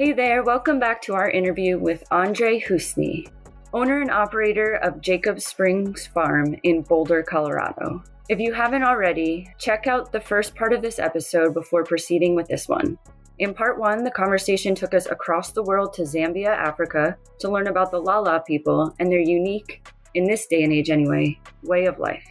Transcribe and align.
Hey 0.00 0.12
there, 0.12 0.42
welcome 0.42 0.80
back 0.80 1.02
to 1.02 1.14
our 1.14 1.28
interview 1.28 1.78
with 1.78 2.04
Andre 2.10 2.58
Houssney, 2.58 3.30
owner 3.74 4.00
and 4.00 4.10
operator 4.10 4.76
of 4.76 5.02
Jacob 5.02 5.42
Springs 5.42 6.06
Farm 6.06 6.56
in 6.62 6.80
Boulder, 6.80 7.22
Colorado. 7.22 8.02
If 8.30 8.38
you 8.38 8.54
haven't 8.54 8.82
already, 8.82 9.52
check 9.58 9.86
out 9.86 10.10
the 10.10 10.18
first 10.18 10.54
part 10.54 10.72
of 10.72 10.80
this 10.80 10.98
episode 10.98 11.52
before 11.52 11.84
proceeding 11.84 12.34
with 12.34 12.48
this 12.48 12.66
one. 12.66 12.98
In 13.40 13.52
part 13.52 13.78
one, 13.78 14.02
the 14.02 14.10
conversation 14.10 14.74
took 14.74 14.94
us 14.94 15.04
across 15.04 15.52
the 15.52 15.64
world 15.64 15.92
to 15.92 16.02
Zambia, 16.04 16.48
Africa, 16.48 17.18
to 17.38 17.50
learn 17.50 17.66
about 17.66 17.90
the 17.90 18.00
Lala 18.00 18.42
people 18.46 18.94
and 19.00 19.12
their 19.12 19.20
unique, 19.20 19.86
in 20.14 20.24
this 20.24 20.46
day 20.46 20.62
and 20.62 20.72
age 20.72 20.88
anyway, 20.88 21.38
way 21.64 21.84
of 21.84 21.98
life. 21.98 22.24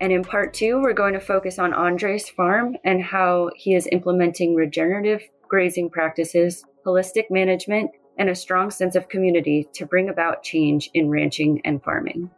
And 0.00 0.12
in 0.12 0.22
part 0.22 0.54
two, 0.54 0.80
we're 0.80 0.92
going 0.92 1.14
to 1.14 1.20
focus 1.20 1.58
on 1.58 1.74
Andre's 1.74 2.28
farm 2.28 2.76
and 2.84 3.02
how 3.02 3.50
he 3.56 3.74
is 3.74 3.88
implementing 3.90 4.54
regenerative 4.54 5.22
grazing 5.48 5.90
practices, 5.90 6.64
holistic 6.88 7.24
management, 7.30 7.90
and 8.18 8.28
a 8.28 8.34
strong 8.34 8.70
sense 8.70 8.96
of 8.96 9.08
community 9.08 9.68
to 9.74 9.86
bring 9.86 10.08
about 10.08 10.42
change 10.42 10.90
in 10.94 11.08
ranching 11.08 11.60
and 11.64 11.82
farming. 11.82 12.30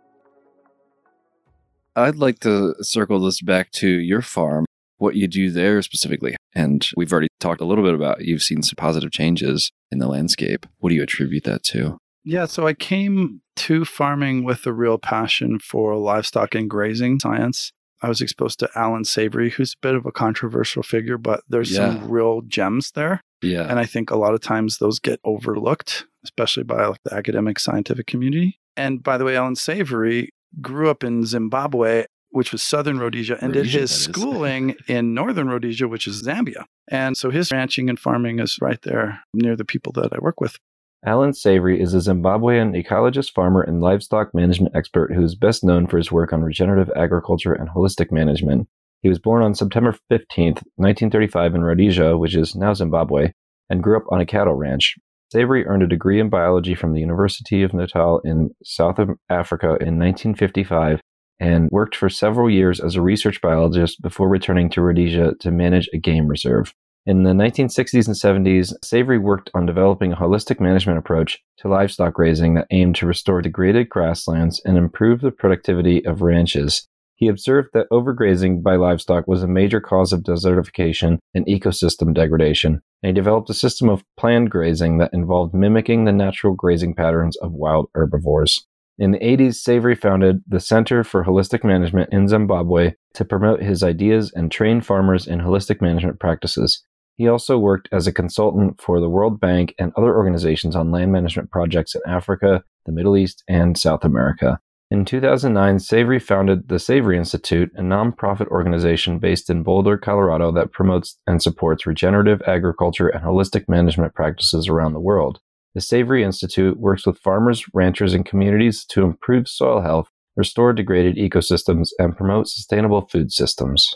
I'd 1.97 2.17
like 2.17 2.41
to 2.41 2.75
circle 2.83 3.21
this 3.21 3.41
back 3.41 3.71
to 3.73 3.89
your 3.89 4.23
farm, 4.23 4.67
what 4.99 5.17
you 5.17 5.27
do 5.27 5.51
there 5.51 5.81
specifically. 5.83 6.37
And 6.55 6.89
we've 6.97 7.13
already 7.13 7.29
talked 7.41 7.61
a 7.61 7.65
little 7.65 7.85
bit 7.85 7.95
about 7.95 8.25
you've 8.25 8.43
seen 8.43 8.63
some 8.63 8.77
positive 8.77 9.11
changes 9.11 9.71
in 9.91 9.99
the 9.99 10.09
landscape. 10.09 10.67
What 10.79 10.91
do 10.91 10.95
you 10.95 11.03
attribute 11.03 11.45
that 11.45 11.63
to? 11.65 11.99
Yeah, 12.25 12.45
so 12.45 12.67
I 12.67 12.75
came 12.75 13.41
to 13.57 13.85
farming 13.85 14.45
with 14.45 14.67
a 14.67 14.73
real 14.73 14.99
passion 14.99 15.59
for 15.59 15.97
livestock 15.97 16.55
and 16.55 16.69
grazing 16.69 17.21
science. 17.21 17.73
I 18.03 18.09
was 18.09 18.21
exposed 18.21 18.59
to 18.61 18.71
Allan 18.75 19.05
Savory, 19.05 19.51
who's 19.51 19.75
a 19.75 19.87
bit 19.87 19.95
of 19.95 20.07
a 20.07 20.13
controversial 20.13 20.83
figure, 20.83 21.19
but 21.19 21.43
there's 21.49 21.71
yeah. 21.71 21.79
some 21.79 22.11
real 22.11 22.43
gems 22.43 22.93
there. 22.93 23.21
Yeah. 23.43 23.67
And 23.69 23.79
I 23.79 23.85
think 23.85 24.11
a 24.11 24.17
lot 24.17 24.35
of 24.35 24.41
times 24.41 24.79
those 24.79 24.99
get 24.99 25.21
overlooked, 25.25 26.07
especially 26.25 26.65
by 26.65 26.87
like 26.87 27.03
the 27.05 27.15
academic 27.15 27.59
scientific 27.59 28.07
community. 28.07 28.59
And 28.77 29.03
by 29.03 29.19
the 29.19 29.25
way, 29.25 29.37
Allan 29.37 29.57
Savory 29.57 30.31
grew 30.61 30.89
up 30.91 31.05
in 31.05 31.27
Zimbabwe, 31.27 32.07
which 32.31 32.53
was 32.53 32.63
southern 32.63 32.99
Rhodesia, 32.99 33.39
and 33.41 33.55
Rhodesia, 33.55 33.73
did 33.73 33.81
his 33.81 33.91
schooling 33.91 34.77
in 34.89 35.15
northern 35.15 35.49
Rhodesia, 35.49 35.89
which 35.89 36.07
is 36.07 36.23
Zambia. 36.23 36.65
And 36.91 37.17
so 37.17 37.31
his 37.31 37.51
ranching 37.53 37.89
and 37.89 37.99
farming 37.99 38.39
is 38.39 38.59
right 38.61 38.81
there 38.83 39.21
near 39.35 39.57
the 39.57 39.65
people 39.65 39.93
that 39.93 40.13
I 40.13 40.19
work 40.21 40.41
with. 40.41 40.59
Allan 41.07 41.33
Savory 41.33 41.81
is 41.81 41.95
a 41.95 41.99
Zimbabwean 41.99 42.77
ecologist, 42.77 43.33
farmer, 43.33 43.63
and 43.63 43.81
livestock 43.81 44.35
management 44.35 44.77
expert 44.77 45.15
who 45.15 45.23
is 45.25 45.35
best 45.35 45.65
known 45.65 45.87
for 45.87 45.97
his 45.97 46.13
work 46.13 46.31
on 46.31 46.43
regenerative 46.43 46.93
agriculture 46.95 47.55
and 47.55 47.71
holistic 47.71 48.13
management. 48.13 48.69
He 49.01 49.09
was 49.09 49.19
born 49.19 49.43
on 49.43 49.55
September 49.55 49.97
15, 50.11 50.47
1935 50.77 51.55
in 51.55 51.65
Rhodesia, 51.65 52.19
which 52.19 52.37
is 52.37 52.55
now 52.55 52.75
Zimbabwe, 52.75 53.33
and 53.71 53.83
grew 53.83 53.97
up 53.97 54.05
on 54.11 54.21
a 54.21 54.27
cattle 54.27 54.53
ranch. 54.55 54.97
Savory 55.33 55.65
earned 55.67 55.83
a 55.83 55.87
degree 55.87 56.21
in 56.21 56.29
biology 56.29 56.75
from 56.75 56.93
the 56.93 57.01
University 57.01 57.63
of 57.63 57.73
Natal 57.73 58.19
in 58.19 58.51
South 58.63 58.99
Africa 59.31 59.69
in 59.81 59.99
1955 59.99 61.01
and 61.39 61.71
worked 61.71 61.97
for 61.97 62.11
several 62.11 62.51
years 62.51 62.79
as 62.79 62.97
a 62.97 63.01
research 63.01 63.41
biologist 63.41 64.03
before 64.03 64.29
returning 64.29 64.69
to 64.69 64.83
Rhodesia 64.83 65.33
to 65.41 65.51
manage 65.51 65.89
a 65.95 65.99
game 65.99 66.27
reserve. 66.27 66.75
In 67.07 67.23
the 67.23 67.31
1960s 67.31 68.07
and 68.07 68.47
70s, 68.47 68.75
Savory 68.85 69.19
worked 69.19 69.51
on 69.55 69.65
developing 69.65 70.13
a 70.13 70.17
holistic 70.17 70.61
management 70.61 70.99
approach 70.99 71.43
to 71.59 71.69
livestock 71.69 72.19
raising 72.19 72.55
that 72.55 72.67
aimed 72.71 72.95
to 72.97 73.07
restore 73.07 73.41
degraded 73.41 73.89
grasslands 73.89 74.61
and 74.67 74.77
improve 74.77 75.23
the 75.23 75.31
productivity 75.31 76.05
of 76.05 76.21
ranches. 76.21 76.87
He 77.15 77.29
observed 77.29 77.71
that 77.73 77.89
overgrazing 77.91 78.63
by 78.63 78.77
livestock 78.77 79.27
was 79.27 79.43
a 79.43 79.49
major 79.49 79.81
cause 79.81 80.13
of 80.13 80.23
desertification 80.23 81.19
and 81.35 81.47
ecosystem 81.47 82.13
degradation, 82.13 82.83
and 83.03 83.09
he 83.09 83.13
developed 83.13 83.49
a 83.49 83.55
system 83.55 83.89
of 83.89 84.05
planned 84.19 84.51
grazing 84.51 84.99
that 84.99 85.15
involved 85.15 85.55
mimicking 85.55 86.05
the 86.05 86.13
natural 86.13 86.55
grazing 86.55 86.95
patterns 86.95 87.37
of 87.39 87.53
wild 87.53 87.89
herbivores. 87.95 88.67
In 88.99 89.13
the 89.13 89.19
80s, 89.19 89.55
Savory 89.55 89.95
founded 89.95 90.43
the 90.47 90.61
Center 90.61 91.03
for 91.03 91.25
Holistic 91.25 91.65
Management 91.65 92.13
in 92.13 92.29
Zimbabwe 92.29 92.93
to 93.15 93.25
promote 93.25 93.63
his 93.63 93.83
ideas 93.83 94.31
and 94.35 94.53
train 94.53 94.83
farmers 94.83 95.27
in 95.27 95.41
holistic 95.41 95.81
management 95.81 96.21
practices. 96.21 96.85
He 97.21 97.29
also 97.29 97.59
worked 97.59 97.87
as 97.93 98.07
a 98.07 98.15
consultant 98.15 98.81
for 98.81 98.99
the 98.99 99.11
World 99.11 99.41
Bank 99.41 99.75
and 99.79 99.93
other 99.95 100.17
organizations 100.17 100.75
on 100.75 100.91
land 100.91 101.13
management 101.13 101.51
projects 101.51 101.95
in 101.95 102.01
Africa, 102.07 102.65
the 102.87 102.93
Middle 102.93 103.15
East, 103.15 103.45
and 103.47 103.77
South 103.77 104.07
America. 104.07 104.59
In 104.91 105.05
2009, 105.05 105.81
Savory 105.81 106.19
founded 106.19 106.69
the 106.69 106.79
Savory 106.79 107.19
Institute, 107.19 107.71
a 107.77 107.83
nonprofit 107.83 108.47
organization 108.47 109.19
based 109.19 109.51
in 109.51 109.63
Boulder, 109.63 109.99
Colorado 109.99 110.51
that 110.53 110.73
promotes 110.73 111.19
and 111.27 111.43
supports 111.43 111.85
regenerative 111.85 112.41
agriculture 112.47 113.09
and 113.09 113.23
holistic 113.23 113.69
management 113.69 114.15
practices 114.15 114.67
around 114.67 114.95
the 114.95 114.99
world. 114.99 115.41
The 115.75 115.83
Savory 115.83 116.25
Institute 116.25 116.81
works 116.81 117.07
with 117.07 117.19
farmers, 117.19 117.67
ranchers, 117.75 118.15
and 118.15 118.25
communities 118.25 118.87
to 118.93 119.03
improve 119.03 119.47
soil 119.47 119.83
health, 119.83 120.09
restore 120.37 120.73
degraded 120.73 121.17
ecosystems, 121.17 121.91
and 121.99 122.17
promote 122.17 122.49
sustainable 122.49 123.03
food 123.13 123.31
systems. 123.31 123.95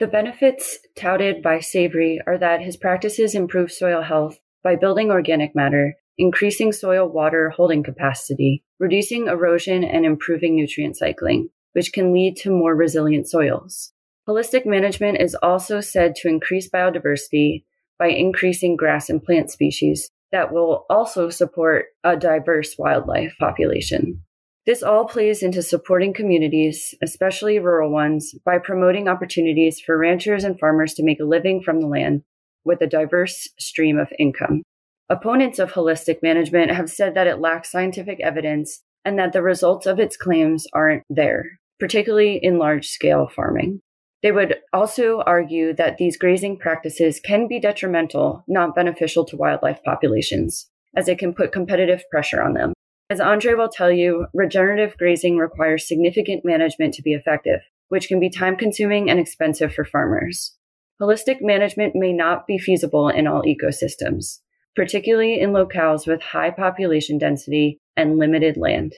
The 0.00 0.06
benefits 0.08 0.78
touted 0.96 1.40
by 1.40 1.60
Savory 1.60 2.20
are 2.26 2.36
that 2.38 2.60
his 2.60 2.76
practices 2.76 3.34
improve 3.34 3.70
soil 3.70 4.02
health 4.02 4.40
by 4.64 4.74
building 4.74 5.10
organic 5.10 5.54
matter, 5.54 5.94
increasing 6.18 6.72
soil 6.72 7.08
water 7.08 7.50
holding 7.50 7.84
capacity, 7.84 8.64
reducing 8.80 9.28
erosion, 9.28 9.84
and 9.84 10.04
improving 10.04 10.56
nutrient 10.56 10.96
cycling, 10.96 11.48
which 11.74 11.92
can 11.92 12.12
lead 12.12 12.36
to 12.38 12.50
more 12.50 12.74
resilient 12.74 13.28
soils. 13.28 13.92
Holistic 14.28 14.66
management 14.66 15.20
is 15.20 15.36
also 15.36 15.80
said 15.80 16.16
to 16.16 16.28
increase 16.28 16.68
biodiversity 16.68 17.62
by 17.96 18.08
increasing 18.08 18.74
grass 18.74 19.08
and 19.08 19.22
plant 19.22 19.50
species 19.50 20.10
that 20.32 20.52
will 20.52 20.86
also 20.90 21.30
support 21.30 21.86
a 22.02 22.16
diverse 22.16 22.74
wildlife 22.76 23.36
population. 23.38 24.23
This 24.66 24.82
all 24.82 25.06
plays 25.06 25.42
into 25.42 25.62
supporting 25.62 26.14
communities, 26.14 26.94
especially 27.02 27.58
rural 27.58 27.90
ones, 27.90 28.34
by 28.46 28.58
promoting 28.58 29.08
opportunities 29.08 29.78
for 29.78 29.98
ranchers 29.98 30.42
and 30.42 30.58
farmers 30.58 30.94
to 30.94 31.04
make 31.04 31.20
a 31.20 31.24
living 31.24 31.62
from 31.62 31.80
the 31.80 31.86
land 31.86 32.22
with 32.64 32.80
a 32.80 32.86
diverse 32.86 33.48
stream 33.58 33.98
of 33.98 34.12
income. 34.18 34.62
Opponents 35.10 35.58
of 35.58 35.72
holistic 35.72 36.22
management 36.22 36.70
have 36.70 36.88
said 36.88 37.14
that 37.14 37.26
it 37.26 37.40
lacks 37.40 37.70
scientific 37.70 38.20
evidence 38.20 38.80
and 39.04 39.18
that 39.18 39.34
the 39.34 39.42
results 39.42 39.84
of 39.84 40.00
its 40.00 40.16
claims 40.16 40.66
aren't 40.72 41.02
there, 41.10 41.44
particularly 41.78 42.40
in 42.42 42.58
large 42.58 42.86
scale 42.86 43.28
farming. 43.28 43.80
They 44.22 44.32
would 44.32 44.56
also 44.72 45.22
argue 45.26 45.74
that 45.74 45.98
these 45.98 46.16
grazing 46.16 46.56
practices 46.56 47.20
can 47.20 47.46
be 47.46 47.60
detrimental, 47.60 48.42
not 48.48 48.74
beneficial 48.74 49.26
to 49.26 49.36
wildlife 49.36 49.82
populations, 49.84 50.70
as 50.96 51.06
it 51.06 51.18
can 51.18 51.34
put 51.34 51.52
competitive 51.52 52.02
pressure 52.10 52.42
on 52.42 52.54
them. 52.54 52.72
As 53.14 53.20
Andre 53.20 53.54
will 53.54 53.68
tell 53.68 53.92
you, 53.92 54.26
regenerative 54.34 54.98
grazing 54.98 55.36
requires 55.38 55.86
significant 55.86 56.44
management 56.44 56.94
to 56.94 57.02
be 57.02 57.14
effective, 57.14 57.60
which 57.88 58.08
can 58.08 58.18
be 58.18 58.28
time 58.28 58.56
consuming 58.56 59.08
and 59.08 59.20
expensive 59.20 59.72
for 59.72 59.84
farmers. 59.84 60.56
Holistic 61.00 61.38
management 61.40 61.94
may 61.94 62.12
not 62.12 62.46
be 62.46 62.58
feasible 62.58 63.08
in 63.08 63.26
all 63.26 63.42
ecosystems 63.42 64.40
particularly 64.74 65.40
in 65.40 65.50
locales 65.50 66.06
with 66.06 66.20
high 66.20 66.50
population 66.50 67.18
density 67.18 67.78
and 67.96 68.18
limited 68.18 68.56
land. 68.56 68.94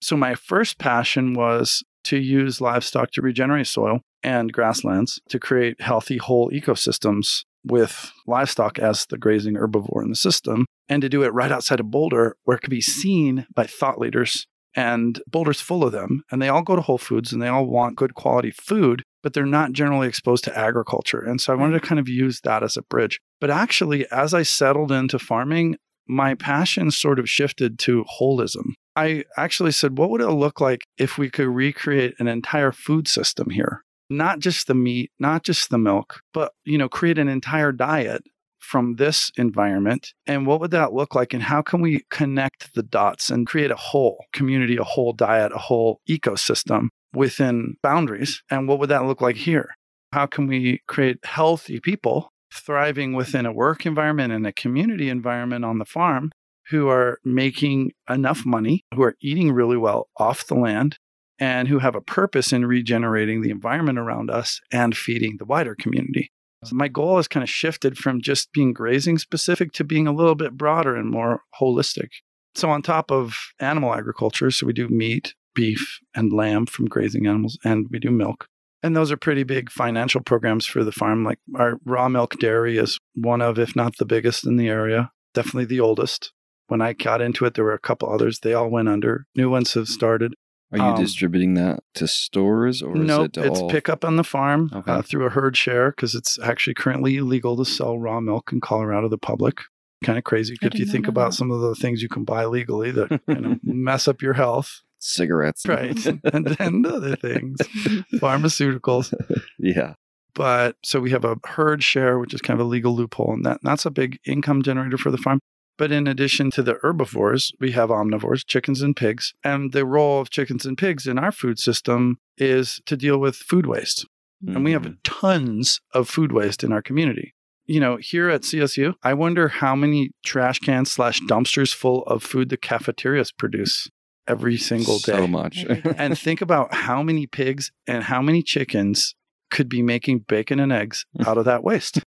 So, 0.00 0.16
my 0.16 0.34
first 0.34 0.78
passion 0.78 1.34
was 1.34 1.82
to 2.04 2.16
use 2.16 2.60
livestock 2.60 3.10
to 3.12 3.22
regenerate 3.22 3.66
soil 3.66 4.00
and 4.22 4.52
grasslands 4.52 5.20
to 5.28 5.38
create 5.38 5.80
healthy 5.80 6.16
whole 6.16 6.50
ecosystems 6.50 7.44
with 7.64 8.12
livestock 8.26 8.78
as 8.78 9.04
the 9.06 9.18
grazing 9.18 9.54
herbivore 9.54 10.02
in 10.02 10.08
the 10.08 10.16
system, 10.16 10.64
and 10.90 11.00
to 11.00 11.08
do 11.08 11.22
it 11.22 11.32
right 11.32 11.50
outside 11.50 11.80
of 11.80 11.90
Boulder 11.90 12.36
where 12.44 12.58
it 12.58 12.60
could 12.60 12.68
be 12.68 12.80
mm-hmm. 12.80 13.00
seen 13.00 13.46
by 13.54 13.64
thought 13.64 13.98
leaders. 13.98 14.46
And 14.76 15.20
Boulder's 15.26 15.60
full 15.60 15.82
of 15.82 15.90
them, 15.90 16.22
and 16.30 16.40
they 16.40 16.48
all 16.48 16.62
go 16.62 16.76
to 16.76 16.82
Whole 16.82 16.98
Foods 16.98 17.32
and 17.32 17.42
they 17.42 17.48
all 17.48 17.66
want 17.66 17.96
good 17.96 18.14
quality 18.14 18.52
food 18.52 19.02
but 19.22 19.34
they're 19.34 19.46
not 19.46 19.72
generally 19.72 20.08
exposed 20.08 20.44
to 20.44 20.58
agriculture. 20.58 21.20
And 21.20 21.40
so 21.40 21.52
I 21.52 21.56
wanted 21.56 21.72
to 21.72 21.78
mm-hmm. 21.80 21.88
kind 21.88 21.98
of 21.98 22.08
use 22.08 22.40
that 22.42 22.62
as 22.62 22.76
a 22.76 22.82
bridge. 22.82 23.20
But 23.40 23.50
actually, 23.50 24.06
as 24.10 24.34
I 24.34 24.42
settled 24.42 24.92
into 24.92 25.18
farming, 25.18 25.76
my 26.08 26.34
passion 26.34 26.90
sort 26.90 27.18
of 27.18 27.28
shifted 27.28 27.78
to 27.80 28.04
holism. 28.20 28.72
I 28.96 29.24
actually 29.36 29.72
said, 29.72 29.98
what 29.98 30.10
would 30.10 30.20
it 30.20 30.30
look 30.30 30.60
like 30.60 30.82
if 30.98 31.16
we 31.16 31.30
could 31.30 31.46
recreate 31.46 32.14
an 32.18 32.26
entire 32.26 32.72
food 32.72 33.06
system 33.06 33.50
here? 33.50 33.82
Not 34.08 34.40
just 34.40 34.66
the 34.66 34.74
meat, 34.74 35.12
not 35.20 35.44
just 35.44 35.70
the 35.70 35.78
milk, 35.78 36.20
but 36.34 36.52
you 36.64 36.76
know, 36.76 36.88
create 36.88 37.18
an 37.18 37.28
entire 37.28 37.70
diet 37.70 38.22
from 38.60 38.96
this 38.96 39.30
environment 39.36 40.12
and 40.26 40.46
what 40.46 40.60
would 40.60 40.70
that 40.70 40.92
look 40.92 41.14
like 41.14 41.32
and 41.34 41.42
how 41.42 41.62
can 41.62 41.80
we 41.80 42.02
connect 42.10 42.74
the 42.74 42.82
dots 42.82 43.30
and 43.30 43.46
create 43.46 43.70
a 43.70 43.76
whole 43.76 44.24
community 44.32 44.76
a 44.76 44.84
whole 44.84 45.12
diet 45.12 45.52
a 45.52 45.58
whole 45.58 46.00
ecosystem 46.08 46.88
within 47.14 47.76
boundaries. 47.82 48.42
And 48.50 48.68
what 48.68 48.78
would 48.78 48.90
that 48.90 49.04
look 49.04 49.20
like 49.20 49.36
here? 49.36 49.74
How 50.12 50.26
can 50.26 50.46
we 50.46 50.80
create 50.86 51.18
healthy 51.24 51.80
people 51.80 52.32
thriving 52.52 53.14
within 53.14 53.46
a 53.46 53.52
work 53.52 53.86
environment 53.86 54.32
and 54.32 54.46
a 54.46 54.52
community 54.52 55.08
environment 55.08 55.64
on 55.64 55.78
the 55.78 55.84
farm 55.84 56.30
who 56.68 56.88
are 56.88 57.18
making 57.24 57.92
enough 58.08 58.44
money, 58.44 58.84
who 58.94 59.02
are 59.02 59.16
eating 59.20 59.52
really 59.52 59.76
well 59.76 60.08
off 60.16 60.46
the 60.46 60.54
land, 60.54 60.98
and 61.38 61.68
who 61.68 61.78
have 61.78 61.94
a 61.94 62.00
purpose 62.00 62.52
in 62.52 62.66
regenerating 62.66 63.40
the 63.40 63.50
environment 63.50 63.98
around 63.98 64.30
us 64.30 64.60
and 64.70 64.96
feeding 64.96 65.36
the 65.38 65.44
wider 65.44 65.74
community? 65.74 66.30
So 66.64 66.76
my 66.76 66.88
goal 66.88 67.16
has 67.16 67.28
kind 67.28 67.42
of 67.42 67.48
shifted 67.48 67.96
from 67.96 68.20
just 68.20 68.52
being 68.52 68.72
grazing 68.72 69.18
specific 69.18 69.72
to 69.72 69.84
being 69.84 70.06
a 70.06 70.12
little 70.12 70.34
bit 70.34 70.56
broader 70.56 70.94
and 70.94 71.10
more 71.10 71.42
holistic. 71.60 72.08
So, 72.54 72.68
on 72.70 72.82
top 72.82 73.10
of 73.10 73.36
animal 73.60 73.94
agriculture, 73.94 74.50
so 74.50 74.66
we 74.66 74.72
do 74.72 74.88
meat, 74.88 75.34
beef, 75.54 76.00
and 76.14 76.32
lamb 76.32 76.66
from 76.66 76.86
grazing 76.86 77.26
animals, 77.26 77.58
and 77.64 77.86
we 77.90 77.98
do 77.98 78.10
milk. 78.10 78.46
And 78.82 78.96
those 78.96 79.12
are 79.12 79.16
pretty 79.16 79.44
big 79.44 79.70
financial 79.70 80.20
programs 80.20 80.66
for 80.66 80.82
the 80.84 80.92
farm. 80.92 81.24
Like 81.24 81.38
our 81.54 81.78
raw 81.84 82.08
milk 82.08 82.38
dairy 82.38 82.78
is 82.78 82.98
one 83.14 83.40
of, 83.40 83.58
if 83.58 83.76
not 83.76 83.96
the 83.98 84.06
biggest 84.06 84.46
in 84.46 84.56
the 84.56 84.68
area, 84.68 85.10
definitely 85.34 85.66
the 85.66 85.80
oldest. 85.80 86.32
When 86.68 86.80
I 86.80 86.92
got 86.92 87.20
into 87.20 87.44
it, 87.44 87.54
there 87.54 87.64
were 87.64 87.74
a 87.74 87.78
couple 87.78 88.12
others. 88.12 88.40
They 88.40 88.54
all 88.54 88.70
went 88.70 88.88
under. 88.88 89.26
New 89.34 89.50
ones 89.50 89.74
have 89.74 89.88
started. 89.88 90.34
Are 90.72 90.78
you 90.78 90.84
Um, 90.84 91.00
distributing 91.00 91.54
that 91.54 91.80
to 91.94 92.06
stores 92.06 92.80
or 92.82 92.94
no? 92.94 93.22
nope, 93.22 93.36
it 93.36 93.44
it's 93.46 93.60
all? 93.60 93.70
pick 93.70 93.88
up 93.88 94.04
on 94.04 94.16
the 94.16 94.24
farm 94.24 94.70
Okay. 94.72 94.90
uh, 94.92 95.02
through 95.02 95.26
a 95.26 95.30
herd 95.30 95.56
share 95.56 95.90
because 95.90 96.14
it's 96.14 96.38
actually 96.38 96.74
currently 96.74 97.16
illegal 97.16 97.56
to 97.56 97.64
sell 97.64 97.98
raw 97.98 98.20
milk 98.20 98.50
in 98.52 98.60
Colorado 98.60 99.02
to 99.02 99.08
the 99.08 99.18
public. 99.18 99.58
Kind 100.04 100.16
of 100.16 100.24
crazy 100.24 100.56
if 100.62 100.74
you 100.78 100.86
think 100.86 101.08
about 101.08 101.32
that. 101.32 101.36
some 101.36 101.50
of 101.50 101.60
the 101.60 101.74
things 101.74 102.00
you 102.02 102.08
can 102.08 102.24
buy 102.24 102.44
legally 102.46 102.90
that 102.92 103.20
you 103.28 103.34
know, 103.40 103.56
mess 103.62 104.06
up 104.08 104.22
your 104.22 104.32
health, 104.34 104.80
cigarettes? 104.98 105.66
right? 105.66 106.06
and, 106.32 106.56
and 106.60 106.86
other 106.86 107.16
things, 107.16 107.58
pharmaceuticals. 108.14 109.12
yeah. 109.58 109.94
But 110.34 110.76
so 110.84 111.00
we 111.00 111.10
have 111.10 111.24
a 111.24 111.36
herd 111.44 111.82
share, 111.82 112.18
which 112.18 112.32
is 112.32 112.40
kind 112.40 112.58
of 112.60 112.64
a 112.66 112.68
legal 112.68 112.94
loophole, 112.94 113.32
and 113.32 113.44
that, 113.44 113.58
that's 113.62 113.84
a 113.84 113.90
big 113.90 114.18
income 114.24 114.62
generator 114.62 114.96
for 114.96 115.10
the 115.10 115.18
farm. 115.18 115.40
But 115.80 115.90
in 115.92 116.06
addition 116.06 116.50
to 116.52 116.62
the 116.62 116.76
herbivores, 116.82 117.52
we 117.58 117.72
have 117.72 117.88
omnivores, 117.88 118.44
chickens 118.46 118.82
and 118.82 118.94
pigs. 118.94 119.32
And 119.42 119.72
the 119.72 119.86
role 119.86 120.20
of 120.20 120.28
chickens 120.28 120.66
and 120.66 120.76
pigs 120.76 121.06
in 121.06 121.18
our 121.18 121.32
food 121.32 121.58
system 121.58 122.18
is 122.36 122.82
to 122.84 122.98
deal 122.98 123.16
with 123.18 123.34
food 123.34 123.64
waste. 123.64 124.06
And 124.46 124.62
we 124.62 124.72
have 124.72 124.82
Mhm. 124.82 124.98
tons 125.04 125.80
of 125.94 126.06
food 126.06 126.32
waste 126.32 126.62
in 126.62 126.70
our 126.70 126.82
community. 126.82 127.34
You 127.64 127.80
know, 127.80 127.96
here 127.96 128.28
at 128.28 128.44
CSU, 128.44 128.94
I 129.02 129.14
wonder 129.14 129.48
how 129.48 129.74
many 129.74 130.10
trash 130.22 130.58
cans 130.58 130.90
slash 130.90 131.20
dumpsters 131.22 131.72
full 131.74 132.02
of 132.04 132.22
food 132.22 132.50
the 132.50 132.58
cafeterias 132.58 133.32
produce 133.32 133.88
every 134.28 134.58
single 134.58 134.98
day. 134.98 135.12
So 135.12 135.26
much. 135.26 135.64
And 135.96 136.18
think 136.18 136.42
about 136.42 136.74
how 136.74 137.02
many 137.02 137.26
pigs 137.26 137.72
and 137.86 138.04
how 138.04 138.20
many 138.20 138.42
chickens 138.42 139.14
could 139.50 139.68
be 139.70 139.82
making 139.82 140.24
bacon 140.28 140.60
and 140.60 140.72
eggs 140.72 141.06
out 141.26 141.38
of 141.38 141.46
that 141.46 141.64
waste. 141.64 142.00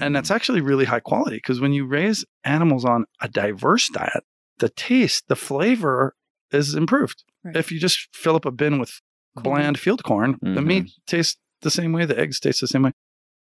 And 0.00 0.16
that's 0.16 0.30
actually 0.30 0.60
really 0.62 0.86
high 0.86 1.00
quality 1.00 1.36
because 1.36 1.60
when 1.60 1.72
you 1.72 1.84
raise 1.84 2.24
animals 2.44 2.84
on 2.84 3.04
a 3.20 3.28
diverse 3.28 3.88
diet, 3.90 4.24
the 4.58 4.70
taste, 4.70 5.24
the 5.28 5.36
flavor 5.36 6.14
is 6.50 6.74
improved. 6.74 7.24
Right. 7.44 7.56
If 7.56 7.70
you 7.70 7.78
just 7.78 8.08
fill 8.14 8.36
up 8.36 8.46
a 8.46 8.50
bin 8.50 8.78
with 8.78 9.00
Corn. 9.36 9.42
bland 9.44 9.78
field 9.78 10.02
corn, 10.04 10.38
the 10.40 10.60
Mhm. 10.60 10.66
meat 10.66 10.90
tastes 11.06 11.36
the 11.60 11.70
same 11.70 11.92
way, 11.92 12.06
the 12.06 12.18
eggs 12.18 12.40
taste 12.40 12.60
the 12.60 12.66
same 12.66 12.82
way. 12.82 12.92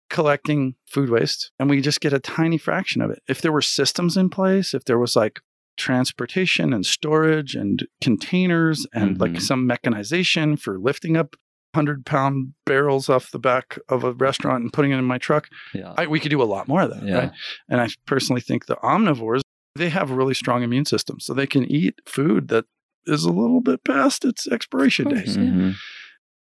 Collecting 0.09 0.75
food 0.85 1.09
waste, 1.09 1.51
and 1.59 1.69
we 1.69 1.81
just 1.81 1.99
get 1.99 2.13
a 2.13 2.19
tiny 2.19 2.57
fraction 2.57 3.01
of 3.01 3.11
it. 3.11 3.21
If 3.27 3.41
there 3.41 3.51
were 3.51 3.61
systems 3.61 4.15
in 4.15 4.29
place, 4.29 4.73
if 4.73 4.85
there 4.85 4.97
was 4.99 5.15
like 5.17 5.41
transportation 5.75 6.73
and 6.73 6.85
storage 6.85 7.55
and 7.55 7.85
containers 8.01 8.85
and 8.93 9.19
like 9.19 9.33
Mhm. 9.33 9.41
some 9.41 9.67
mechanization 9.67 10.55
for 10.57 10.79
lifting 10.79 11.17
up 11.17 11.35
100 11.73 12.05
pound 12.05 12.53
barrels 12.65 13.09
off 13.09 13.31
the 13.31 13.39
back 13.39 13.77
of 13.89 14.03
a 14.03 14.13
restaurant 14.13 14.63
and 14.63 14.73
putting 14.73 14.91
it 14.91 14.97
in 14.97 15.05
my 15.05 15.17
truck, 15.17 15.49
yeah. 15.73 15.93
I, 15.97 16.07
we 16.07 16.19
could 16.19 16.31
do 16.31 16.41
a 16.41 16.45
lot 16.45 16.67
more 16.67 16.81
of 16.81 16.89
that. 16.91 17.03
Yeah. 17.03 17.17
Right? 17.17 17.31
And 17.69 17.81
I 17.81 17.89
personally 18.05 18.41
think 18.41 18.65
the 18.65 18.77
omnivores, 18.77 19.41
they 19.75 19.89
have 19.89 20.09
a 20.09 20.15
really 20.15 20.33
strong 20.33 20.63
immune 20.63 20.85
system. 20.85 21.19
So 21.19 21.33
they 21.33 21.47
can 21.47 21.69
eat 21.69 21.95
food 22.05 22.47
that 22.47 22.65
is 23.05 23.23
a 23.25 23.31
little 23.31 23.61
bit 23.61 23.83
past 23.83 24.25
its 24.25 24.47
expiration 24.47 25.09
date. 25.09 25.25
course. 25.25 25.35
Yeah. 25.37 25.43
Mhm. 25.43 25.75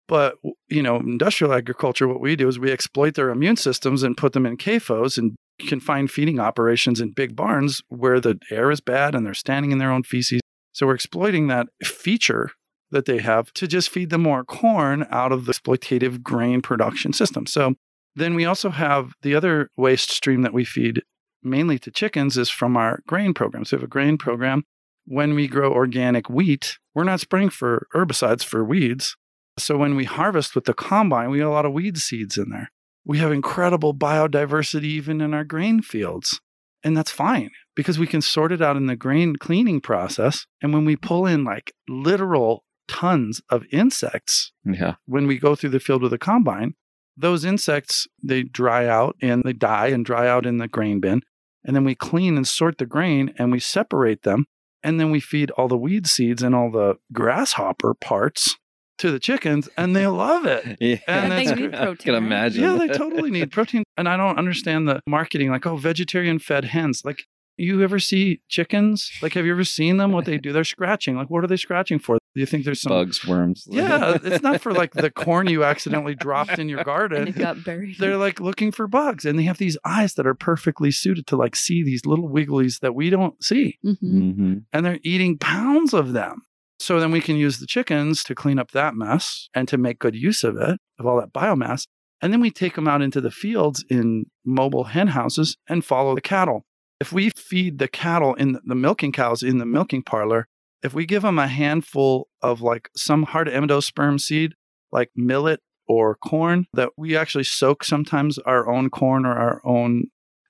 But 0.09 0.35
you 0.69 0.83
know, 0.83 0.97
industrial 0.97 1.53
agriculture, 1.53 2.09
what 2.09 2.21
we 2.21 2.35
do 2.35 2.49
is 2.49 2.59
we 2.59 2.73
exploit 2.73 3.15
their 3.15 3.31
immune 3.31 3.57
systems 3.57 4.03
and 4.03 4.17
put 4.17 4.33
them 4.33 4.45
in 4.45 4.57
CAFOs 4.57 5.17
and 5.17 5.37
confined 5.61 6.11
feeding 6.11 6.41
operations 6.41 7.01
in 7.01 7.13
big 7.13 7.37
barns 7.37 7.83
where 7.89 8.19
the 8.19 8.39
air 8.51 8.71
is 8.71 8.81
bad 8.81 9.15
and 9.15 9.25
they're 9.25 9.35
standing 9.35 9.71
in 9.71 9.79
their 9.79 9.93
own 9.93 10.03
feces. 10.03 10.41
So 10.73 10.87
we're 10.87 10.95
exploiting 10.95 11.47
that 11.49 11.69
feature 11.85 12.51
that 12.91 13.07
they 13.07 13.19
have 13.19 13.53
to 13.55 13.67
just 13.67 13.91
feed 13.91 14.11
them 14.11 14.23
more 14.23 14.45
corn 14.45 15.07
out 15.11 15.33
of 15.33 15.47
the 15.47 15.53
exploitative 15.53 16.23
grain 16.23 16.61
production 16.61 17.13
system. 17.13 17.47
So 17.47 17.75
then 18.17 18.35
we 18.35 18.45
also 18.45 18.71
have 18.71 19.13
the 19.23 19.35
other 19.35 19.71
waste 19.77 20.11
stream 20.11 20.43
that 20.43 20.53
we 20.53 20.65
feed 20.65 21.03
mainly 21.43 21.79
to 21.79 21.91
chickens 21.91 22.37
is 22.37 22.51
from 22.51 22.77
our 22.77 23.01
grain 23.07 23.33
program. 23.35 23.65
So 23.65 23.77
we 23.77 23.81
have 23.81 23.89
a 23.89 23.91
grain 23.91 24.19
program. 24.19 24.65
When 25.07 25.35
we 25.35 25.49
grow 25.49 25.73
organic 25.73 26.29
wheat, 26.29 26.79
we're 26.95 27.05
not 27.05 27.21
spraying 27.21 27.51
for 27.51 27.87
herbicides 27.95 28.45
for 28.45 28.65
weeds. 28.65 29.17
So 29.59 29.77
when 29.77 29.97
we 29.97 30.05
harvest 30.05 30.55
with 30.55 30.65
the 30.65 30.75
combine, 30.75 31.31
we 31.31 31.41
have 31.41 31.49
a 31.49 31.53
lot 31.53 31.67
of 31.67 31.73
weed 31.73 31.99
seeds 31.99 32.37
in 32.37 32.51
there. 32.51 32.71
We 33.05 33.19
have 33.19 33.33
incredible 33.33 33.95
biodiversity 33.95 34.85
even 34.85 35.21
in 35.21 35.35
our 35.35 35.45
grain 35.45 35.83
fields. 35.83 36.41
And 36.83 36.97
that's 36.97 37.11
fine 37.11 37.51
because 37.75 37.99
we 37.99 38.07
can 38.07 38.23
sort 38.23 38.53
it 38.53 38.63
out 38.63 38.77
in 38.77 38.87
the 38.87 38.97
grain 38.97 39.37
cleaning 39.37 39.81
process. 39.81 40.47
And 40.63 40.73
when 40.73 40.85
we 40.85 40.97
pull 40.97 41.27
in 41.27 41.45
like 41.45 41.73
literal 41.89 42.65
tons 42.91 43.41
of 43.49 43.65
insects, 43.73 44.53
Yeah. 44.65 44.95
when 45.07 45.27
we 45.27 45.39
go 45.39 45.55
through 45.55 45.71
the 45.71 45.81
field 45.81 46.03
with 46.03 46.13
a 46.13 46.19
combine, 46.19 46.75
those 47.17 47.45
insects 47.45 48.07
they 48.23 48.43
dry 48.43 48.87
out 48.87 49.15
and 49.23 49.43
they 49.45 49.53
die 49.53 49.89
and 49.89 50.05
dry 50.05 50.27
out 50.29 50.45
in 50.47 50.59
the 50.59 50.69
grain 50.69 51.01
bin. 51.01 51.23
And 51.65 51.77
then 51.77 51.85
we 51.85 51.95
clean 51.95 52.37
and 52.37 52.49
sort 52.49 52.79
the 52.79 52.87
grain 52.87 53.35
and 53.39 53.53
we 53.53 53.61
separate 53.61 54.23
them. 54.23 54.47
And 54.83 54.99
then 54.99 55.11
we 55.11 55.21
feed 55.21 55.51
all 55.53 55.69
the 55.69 55.77
weed 55.77 56.07
seeds 56.07 56.43
and 56.43 56.55
all 56.55 56.71
the 56.71 56.97
grasshopper 57.13 57.95
parts 57.95 58.57
to 58.99 59.11
the 59.11 59.19
chickens 59.19 59.69
and 59.77 59.95
they 59.95 60.07
love 60.07 60.47
it. 60.47 60.79
Yeah. 60.81 60.97
And 61.07 61.31
they 61.33 61.45
that's 61.47 61.59
need 61.61 61.75
I 61.75 61.85
protein, 61.85 61.97
can 62.07 62.15
imagine. 62.15 62.63
Yeah, 62.63 62.77
they 62.77 62.89
totally 62.89 63.31
need 63.31 63.51
protein. 63.53 63.83
And 63.99 64.09
I 64.09 64.17
don't 64.17 64.39
understand 64.39 64.89
the 64.89 65.01
marketing 65.07 65.51
like, 65.51 65.67
oh, 65.67 65.77
vegetarian 65.77 66.39
fed 66.39 66.65
hens. 66.67 67.03
Like, 67.05 67.25
you 67.57 67.83
ever 67.83 67.99
see 67.99 68.41
chickens? 68.49 69.11
Like, 69.23 69.35
have 69.35 69.45
you 69.47 69.53
ever 69.53 69.65
seen 69.65 69.97
them? 69.99 70.13
What 70.13 70.25
they 70.25 70.39
do? 70.39 70.53
They're 70.53 70.65
scratching. 70.65 71.17
Like, 71.17 71.29
what 71.31 71.45
are 71.45 71.47
they 71.47 71.57
scratching 71.57 71.99
for? 71.99 72.19
Do 72.35 72.41
you 72.41 72.47
think 72.47 72.65
there's 72.65 72.81
some. 72.81 72.91
Bugs, 72.91 73.27
worms. 73.27 73.65
Yeah, 73.69 74.17
it's 74.23 74.43
not 74.43 74.61
for 74.61 74.73
like 74.73 74.93
the 74.95 75.11
corn 75.11 75.49
you 75.49 75.65
accidentally 75.65 76.15
dropped 76.15 76.59
in 76.59 76.69
your 76.69 76.79
And 76.81 76.87
garden. 76.87 77.29
it 77.29 77.37
got 77.37 77.65
buried. 77.65 77.97
They're 77.99 78.17
like 78.17 78.39
looking 78.41 78.71
for 78.73 78.87
bugs 78.87 79.25
and 79.25 79.39
they 79.39 79.43
have 79.45 79.59
these 79.59 79.77
eyes 79.85 80.15
that 80.15 80.27
are 80.27 80.35
perfectly 80.35 80.91
suited 80.93 81.27
to 81.29 81.37
like 81.37 81.57
see 81.57 81.83
these 81.83 82.07
little 82.07 82.29
wigglies 82.29 82.81
that 82.81 82.95
we 82.95 83.11
don't 83.11 83.43
see. 83.43 83.79
Mhm. 83.85 83.99
hmm 84.35 84.55
And 84.73 84.87
they're 84.87 85.01
eating 85.03 85.39
pounds 85.39 85.93
of 85.93 86.13
them. 86.13 86.43
So 86.79 86.99
then 87.01 87.11
we 87.11 87.21
can 87.21 87.37
use 87.37 87.59
the 87.59 87.67
chickens 87.67 88.23
to 88.25 88.35
clean 88.35 88.59
up 88.59 88.71
that 88.71 88.95
mess 88.95 89.49
and 89.53 89.67
to 89.69 89.77
make 89.77 89.99
good 89.99 90.15
use 90.15 90.45
of 90.45 90.57
it, 90.57 90.79
of 90.99 91.07
all 91.07 91.21
that 91.21 91.33
biomass. 91.33 91.83
And 92.23 92.33
then 92.33 92.41
we 92.41 92.51
take 92.51 92.75
them 92.75 92.87
out 92.89 93.03
into 93.03 93.21
the 93.21 93.31
fields 93.31 93.85
in 93.91 94.27
mobile 94.47 94.85
hen 94.85 95.09
houses 95.09 95.57
and 95.69 95.85
follow 95.85 96.15
the 96.15 96.21
cattle. 96.21 96.65
If 97.01 97.13
we 97.13 97.31
feed 97.31 97.79
the 97.79 97.89
cattle 97.89 98.35
in 98.35 98.53
the, 98.53 98.61
the 98.65 98.75
milking 98.75 99.13
cows 99.13 99.43
in 99.43 99.59
the 99.59 99.67
milking 99.67 100.03
parlor, 100.03 100.47
if 100.83 100.95
we 100.95 101.07
give 101.07 101.23
them 101.23 101.39
a 101.39 101.47
handful 101.47 102.29
of 102.43 102.61
like 102.61 102.91
some 102.97 103.25
hard 103.25 103.49
endosperm 103.49 104.21
seed, 104.21 104.53
like 104.93 105.11
millet 105.15 105.61
or 105.87 106.17
corn, 106.17 106.67
that 106.75 106.91
we 106.97 107.17
actually 107.17 107.45
soak 107.45 107.85
sometimes 107.85 108.39
our 108.41 108.71
own 108.71 108.91
corn 108.91 109.27
or 109.27 109.37
our 109.37 109.61
own, 109.65 110.05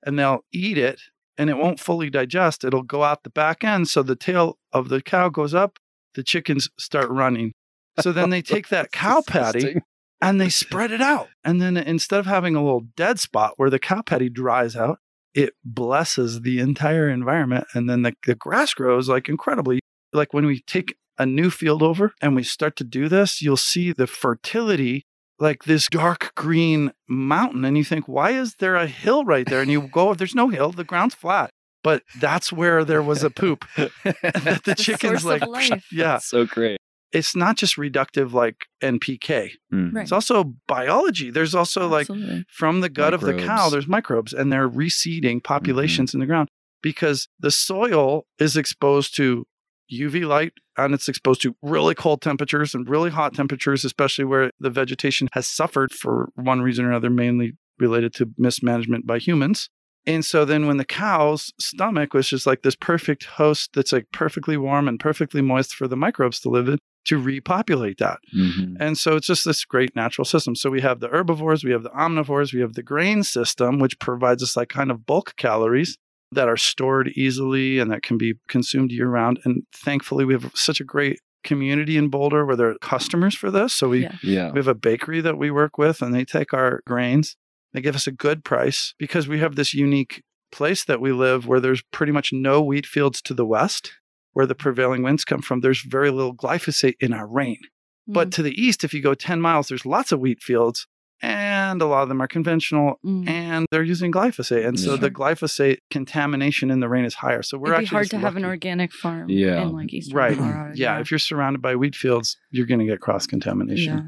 and 0.05 0.19
they'll 0.19 0.45
eat 0.53 0.79
it 0.79 1.01
and 1.39 1.49
it 1.49 1.57
won't 1.57 1.81
fully 1.81 2.11
digest. 2.11 2.65
It'll 2.65 2.83
go 2.83 3.03
out 3.03 3.23
the 3.23 3.31
back 3.31 3.65
end. 3.65 3.89
So 3.89 4.03
the 4.03 4.15
tail 4.15 4.59
of 4.73 4.91
the 4.91 5.01
cow 5.01 5.31
goes 5.31 5.55
up, 5.55 5.79
the 6.15 6.23
chickens 6.23 6.69
start 6.79 7.09
running. 7.09 7.53
So 8.01 8.13
then 8.13 8.31
they 8.31 8.43
take 8.43 8.69
that 8.69 8.93
cow 8.93 9.23
patty 9.27 9.77
and 10.21 10.41
they 10.41 10.51
spread 10.51 10.91
it 10.91 11.01
out. 11.01 11.29
And 11.43 11.61
then 11.61 11.77
instead 11.77 12.21
of 12.21 12.27
having 12.27 12.57
a 12.57 12.63
little 12.63 12.87
dead 12.95 13.19
spot 13.19 13.55
where 13.57 13.71
the 13.71 13.79
cow 13.79 14.03
patty 14.03 14.29
dries 14.29 14.77
out, 14.77 14.99
it 15.35 15.55
blesses 15.65 16.43
the 16.43 16.59
entire 16.59 17.09
environment. 17.09 17.67
And 17.75 17.89
then 17.89 18.03
the, 18.03 18.15
the 18.27 18.35
grass 18.35 18.75
grows 18.75 19.09
like 19.09 19.29
incredibly. 19.29 19.81
Like 20.13 20.33
when 20.33 20.47
we 20.47 20.61
take 20.63 20.97
a 21.19 21.27
new 21.27 21.51
field 21.51 21.83
over 21.83 22.15
and 22.21 22.35
we 22.35 22.43
start 22.43 22.77
to 22.77 22.85
do 22.85 23.09
this, 23.09 23.43
you'll 23.43 23.57
see 23.57 23.93
the 23.93 24.07
fertility 24.07 25.05
like 25.39 25.65
this 25.65 25.89
dark 25.89 26.33
green 26.35 26.93
mountain. 27.09 27.65
And 27.65 27.77
you 27.77 27.85
think, 27.85 28.07
why 28.07 28.31
is 28.31 28.57
there 28.57 28.77
a 28.77 28.87
hill 28.87 29.25
right 29.25 29.47
there? 29.47 29.63
And 29.63 29.71
you 29.71 29.83
go, 29.83 30.15
there's 30.15 30.35
no 30.35 30.49
hill, 30.49 30.73
the 30.73 30.85
ground's 30.85 31.15
flat. 31.15 31.51
But 31.83 32.03
that's 32.19 32.53
where 32.53 32.85
there 32.85 33.03
was 33.03 33.23
a 33.23 33.31
poop 33.31 33.65
that 33.77 33.91
the 34.05 34.61
The 34.65 34.75
chickens 34.79 35.25
like, 35.25 35.43
of 35.43 35.49
life. 35.49 35.87
yeah. 35.93 36.19
So 36.19 36.45
great. 36.45 36.79
It's 37.13 37.35
not 37.35 37.57
just 37.57 37.77
reductive 37.77 38.33
like 38.33 38.67
NPK. 38.83 39.51
Mm. 39.73 39.93
Right. 39.93 40.03
It's 40.03 40.13
also 40.13 40.55
biology. 40.69 41.31
There's 41.31 41.55
also 41.55 41.89
like 41.89 42.09
from 42.49 42.81
the 42.81 42.89
gut 42.89 43.15
of 43.15 43.21
the 43.21 43.35
cow, 43.35 43.69
there's 43.69 43.89
microbes 43.89 44.33
and 44.33 44.53
they're 44.53 44.69
reseeding 44.69 45.43
populations 45.43 46.15
in 46.15 46.21
the 46.21 46.27
ground 46.27 46.49
because 46.83 47.29
the 47.39 47.51
soil 47.51 48.27
is 48.39 48.57
exposed 48.57 49.17
to 49.17 49.47
UV 49.93 50.27
light 50.27 50.53
and 50.77 50.95
it's 50.95 51.09
exposed 51.09 51.43
to 51.43 51.57
really 51.63 51.95
cold 51.95 52.23
temperatures 52.23 52.75
and 52.75 52.89
really 52.89 53.11
hot 53.11 53.35
temperatures, 53.35 53.85
especially 53.85 54.25
where 54.25 54.51
the 54.61 54.71
vegetation 54.71 55.29
has 55.33 55.47
suffered 55.47 55.93
for 55.93 56.31
one 56.37 56.63
reason 56.63 56.85
or 56.85 56.91
another, 56.91 57.11
mainly 57.11 57.53
related 57.79 58.15
to 58.15 58.31
mismanagement 58.39 59.07
by 59.07 59.19
humans. 59.19 59.69
And 60.07 60.25
so 60.25 60.45
then 60.45 60.67
when 60.67 60.79
the 60.79 60.85
cow's 60.85 61.53
stomach 61.59 62.15
was 62.15 62.29
just 62.29 62.47
like 62.47 62.63
this 62.63 62.77
perfect 62.77 63.25
host 63.25 63.71
that's 63.75 63.93
like 63.93 64.07
perfectly 64.13 64.57
warm 64.57 64.89
and 64.89 64.99
perfectly 64.99 65.43
moist 65.43 65.75
for 65.75 65.87
the 65.87 65.97
microbes 65.97 66.41
to 66.41 66.49
live 66.49 66.69
in, 66.69 66.79
to 67.07 67.19
repopulate 67.19 67.99
that. 67.99 68.19
Mhm. 68.37 68.77
And 68.79 68.99
so 68.99 69.17
it's 69.17 69.27
just 69.27 69.45
this 69.45 69.65
great 69.65 69.97
natural 69.97 70.25
system. 70.25 70.55
So 70.55 70.71
we 70.71 70.81
have 70.83 71.01
the 71.01 71.09
herbivores, 71.09 71.65
we 71.65 71.71
have 71.73 71.83
the 71.83 71.91
omnivores, 71.91 72.53
we 72.53 72.61
have 72.61 72.75
the 72.75 72.83
grain 72.83 73.23
system, 73.23 73.79
which 73.79 73.99
provides 73.99 74.43
us 74.43 74.57
like 74.57 74.69
kind 74.69 74.91
of 74.91 75.07
bulk 75.07 75.35
calories 75.37 75.97
that 76.33 76.49
are 76.49 76.57
stored 76.59 77.09
easily 77.17 77.79
and 77.79 77.91
that 77.91 78.03
can 78.03 78.17
be 78.19 78.35
consumed 78.49 78.93
year 78.93 79.09
round. 79.09 79.41
And 79.45 79.63
thankfully, 79.75 80.25
we 80.25 80.35
have 80.35 80.51
such 80.55 80.81
a 80.81 80.85
great 80.85 81.19
community 81.43 81.97
in 81.97 82.09
Boulder 82.11 82.45
where 82.45 82.55
there 82.57 82.69
are 82.69 82.79
customers 82.83 83.35
for 83.35 83.51
this. 83.51 83.73
So 83.75 83.89
we 83.89 84.03
Yeah. 84.03 84.17
Yeah. 84.23 84.51
we 84.53 84.59
have 84.59 84.69
a 84.69 84.75
bakery 84.75 85.21
that 85.23 85.39
we 85.39 85.51
work 85.51 85.79
with, 85.79 86.03
and 86.03 86.15
they 86.15 86.25
take 86.25 86.53
our 86.53 86.83
grains. 86.87 87.35
They 87.73 87.81
give 87.81 87.95
us 87.97 88.07
a 88.07 88.13
good 88.13 88.45
price 88.45 88.95
because 88.99 89.27
we 89.27 89.39
have 89.39 89.57
this 89.57 89.73
unique 89.73 90.23
place 90.53 90.85
that 90.85 91.01
we 91.01 91.13
live 91.13 91.47
where 91.47 91.61
there's 91.61 91.83
pretty 91.93 92.13
much 92.13 92.33
no 92.33 92.61
wheat 92.61 92.85
fields 92.85 93.23
to 93.23 93.33
the 93.33 93.47
west, 93.47 93.93
where 94.33 94.47
the 94.47 94.55
prevailing 94.55 95.03
winds 95.03 95.25
come 95.25 95.43
from. 95.43 95.61
There's 95.61 95.83
very 95.83 96.11
little 96.11 96.35
glyphosate 96.35 96.97
in 97.01 97.13
our 97.13 97.27
rain. 97.27 97.59
But 98.07 98.33
to 98.33 98.43
the 98.43 98.61
east, 98.61 98.83
if 98.83 98.93
you 98.93 99.01
go 99.03 99.15
10 99.15 99.41
miles, 99.41 99.69
there's 99.69 99.87
lots 99.87 100.11
of 100.11 100.19
wheat 100.19 100.43
fields, 100.43 100.87
and 101.23 101.81
a 101.81 101.87
lot 101.87 102.03
of 102.03 102.09
them 102.09 102.21
are 102.21 102.27
conventional. 102.27 102.99
Mm. 103.07 103.29
And 103.29 103.67
they're 103.71 103.85
using 103.85 104.11
glyphosate. 104.11 104.67
And 104.67 104.81
so 104.81 104.95
Yeah. 104.95 105.01
the 105.01 105.11
glyphosate 105.11 105.79
contamination 105.91 106.71
in 106.73 106.81
the 106.81 106.89
rain 106.89 107.05
is 107.05 107.15
higher. 107.15 107.43
So 107.43 107.57
we're 107.59 107.69
It'd 107.69 107.79
be 107.79 107.85
actually 107.85 107.95
hard 107.95 108.05
just 108.07 108.11
to 108.13 108.19
have 108.19 108.37
an 108.37 108.45
organic 108.45 108.93
farm 108.93 109.29
Yeah. 109.29 109.63
in 109.63 109.73
like 109.73 109.93
Eastern 109.93 110.17
Right. 110.17 110.37
Colorado. 110.37 110.73
Yeah, 110.75 110.99
if 110.99 111.11
you're 111.11 111.19
surrounded 111.19 111.63
by 111.63 111.77
wheat 111.77 111.95
fields, 111.95 112.37
you're 112.51 112.67
going 112.67 112.81
to 112.81 112.87
get 112.87 113.01
cross 113.01 113.27
contamination. 113.27 113.97
Yeah. 113.97 114.03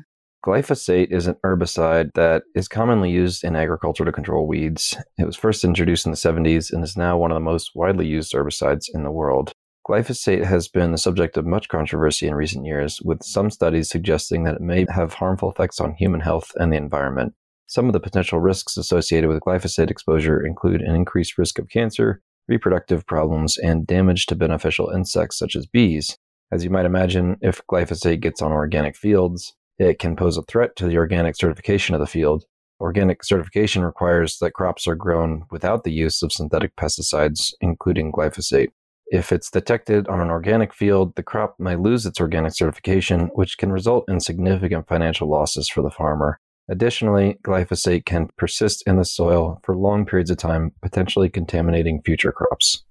Glyphosate 0.45 1.13
is 1.13 1.29
an 1.29 1.37
herbicide 1.45 2.11
that 2.15 2.43
is 2.57 2.67
commonly 2.67 3.11
used 3.13 3.45
in 3.45 3.55
agriculture 3.55 4.05
to 4.05 4.11
control 4.11 4.49
weeds. 4.49 4.97
It 5.17 5.25
was 5.27 5.37
first 5.37 5.63
introduced 5.63 6.05
in 6.07 6.11
the 6.11 6.17
70s 6.17 6.73
and 6.73 6.83
is 6.83 6.97
now 6.97 7.17
one 7.17 7.31
of 7.31 7.37
the 7.37 7.41
most 7.41 7.71
widely 7.77 8.07
used 8.09 8.33
herbicides 8.33 8.87
in 8.93 9.05
the 9.05 9.13
world. 9.13 9.53
Glyphosate 9.89 10.45
has 10.45 10.69
been 10.69 10.93
the 10.93 10.99
subject 10.99 11.37
of 11.37 11.45
much 11.45 11.69
controversy 11.69 12.29
in 12.29 12.37
recent 12.37 12.65
years, 12.65 13.01
with 13.03 13.25
some 13.25 13.51
studies 13.51 13.89
suggesting 13.89 14.45
that 14.45 14.55
it 14.55 14.61
may 14.61 14.87
have 14.89 15.15
harmful 15.15 15.51
effects 15.51 15.81
on 15.81 15.95
human 15.95 16.21
health 16.21 16.53
and 16.55 16.73
the 16.73 16.77
environment. 16.77 17.35
Some 17.67 17.89
of 17.89 17.93
the 17.93 18.01
potential 18.01 18.39
risks 18.39 18.77
associated 18.77 19.29
with 19.29 19.41
glyphosate 19.41 19.91
exposure 19.91 20.45
include 20.45 20.83
an 20.83 20.95
increased 20.95 21.37
risk 21.37 21.59
of 21.59 21.69
cancer, 21.69 22.23
reproductive 22.47 23.05
problems, 23.07 23.59
and 23.59 23.85
damage 23.85 24.27
to 24.27 24.37
beneficial 24.37 24.91
insects 24.91 25.37
such 25.37 25.57
as 25.57 25.67
bees. 25.67 26.17
As 26.53 26.63
you 26.63 26.71
might 26.71 26.87
imagine, 26.87 27.39
if 27.41 27.61
glyphosate 27.67 28.21
gets 28.21 28.41
on 28.41 28.53
organic 28.53 28.95
fields, 28.95 29.53
it 29.79 29.99
can 29.99 30.15
pose 30.15 30.37
a 30.37 30.43
threat 30.43 30.77
to 30.77 30.87
the 30.87 30.99
organic 30.99 31.35
certification 31.35 31.97
of 31.97 32.01
the 32.01 32.07
field. 32.07 32.45
Organic 32.79 33.25
certification 33.25 33.83
requires 33.83 34.39
that 34.39 34.53
crops 34.53 34.87
are 34.87 34.95
grown 34.95 35.43
without 35.51 35.83
the 35.83 35.93
use 35.93 36.23
of 36.23 36.33
synthetic 36.33 36.77
pesticides, 36.77 37.53
including 37.61 38.13
glyphosate. 38.13 38.69
If 39.13 39.31
it's 39.31 39.51
detected 39.51 40.09
on 40.09 40.21
an 40.21 40.31
organic 40.31 40.73
field, 40.73 41.17
the 41.17 41.23
crop 41.23 41.57
may 41.59 41.77
lose 41.77 42.07
its 42.07 42.19
organic 42.19 42.55
certification, 42.55 43.29
which 43.35 43.59
can 43.59 43.71
result 43.71 44.07
in 44.09 44.21
significant 44.21 44.89
financial 44.89 45.29
losses 45.29 45.69
for 45.69 45.83
the 45.83 45.91
farmer. 45.91 46.39
Additionally, 46.67 47.37
glyphosate 47.45 48.07
can 48.07 48.31
persist 48.39 48.83
in 48.87 48.97
the 48.97 49.05
soil 49.05 49.61
for 49.65 49.77
long 49.77 50.07
periods 50.07 50.31
of 50.31 50.39
time, 50.39 50.73
potentially 50.81 51.29
contaminating 51.29 52.01
future 52.01 52.33
crops. 52.33 52.85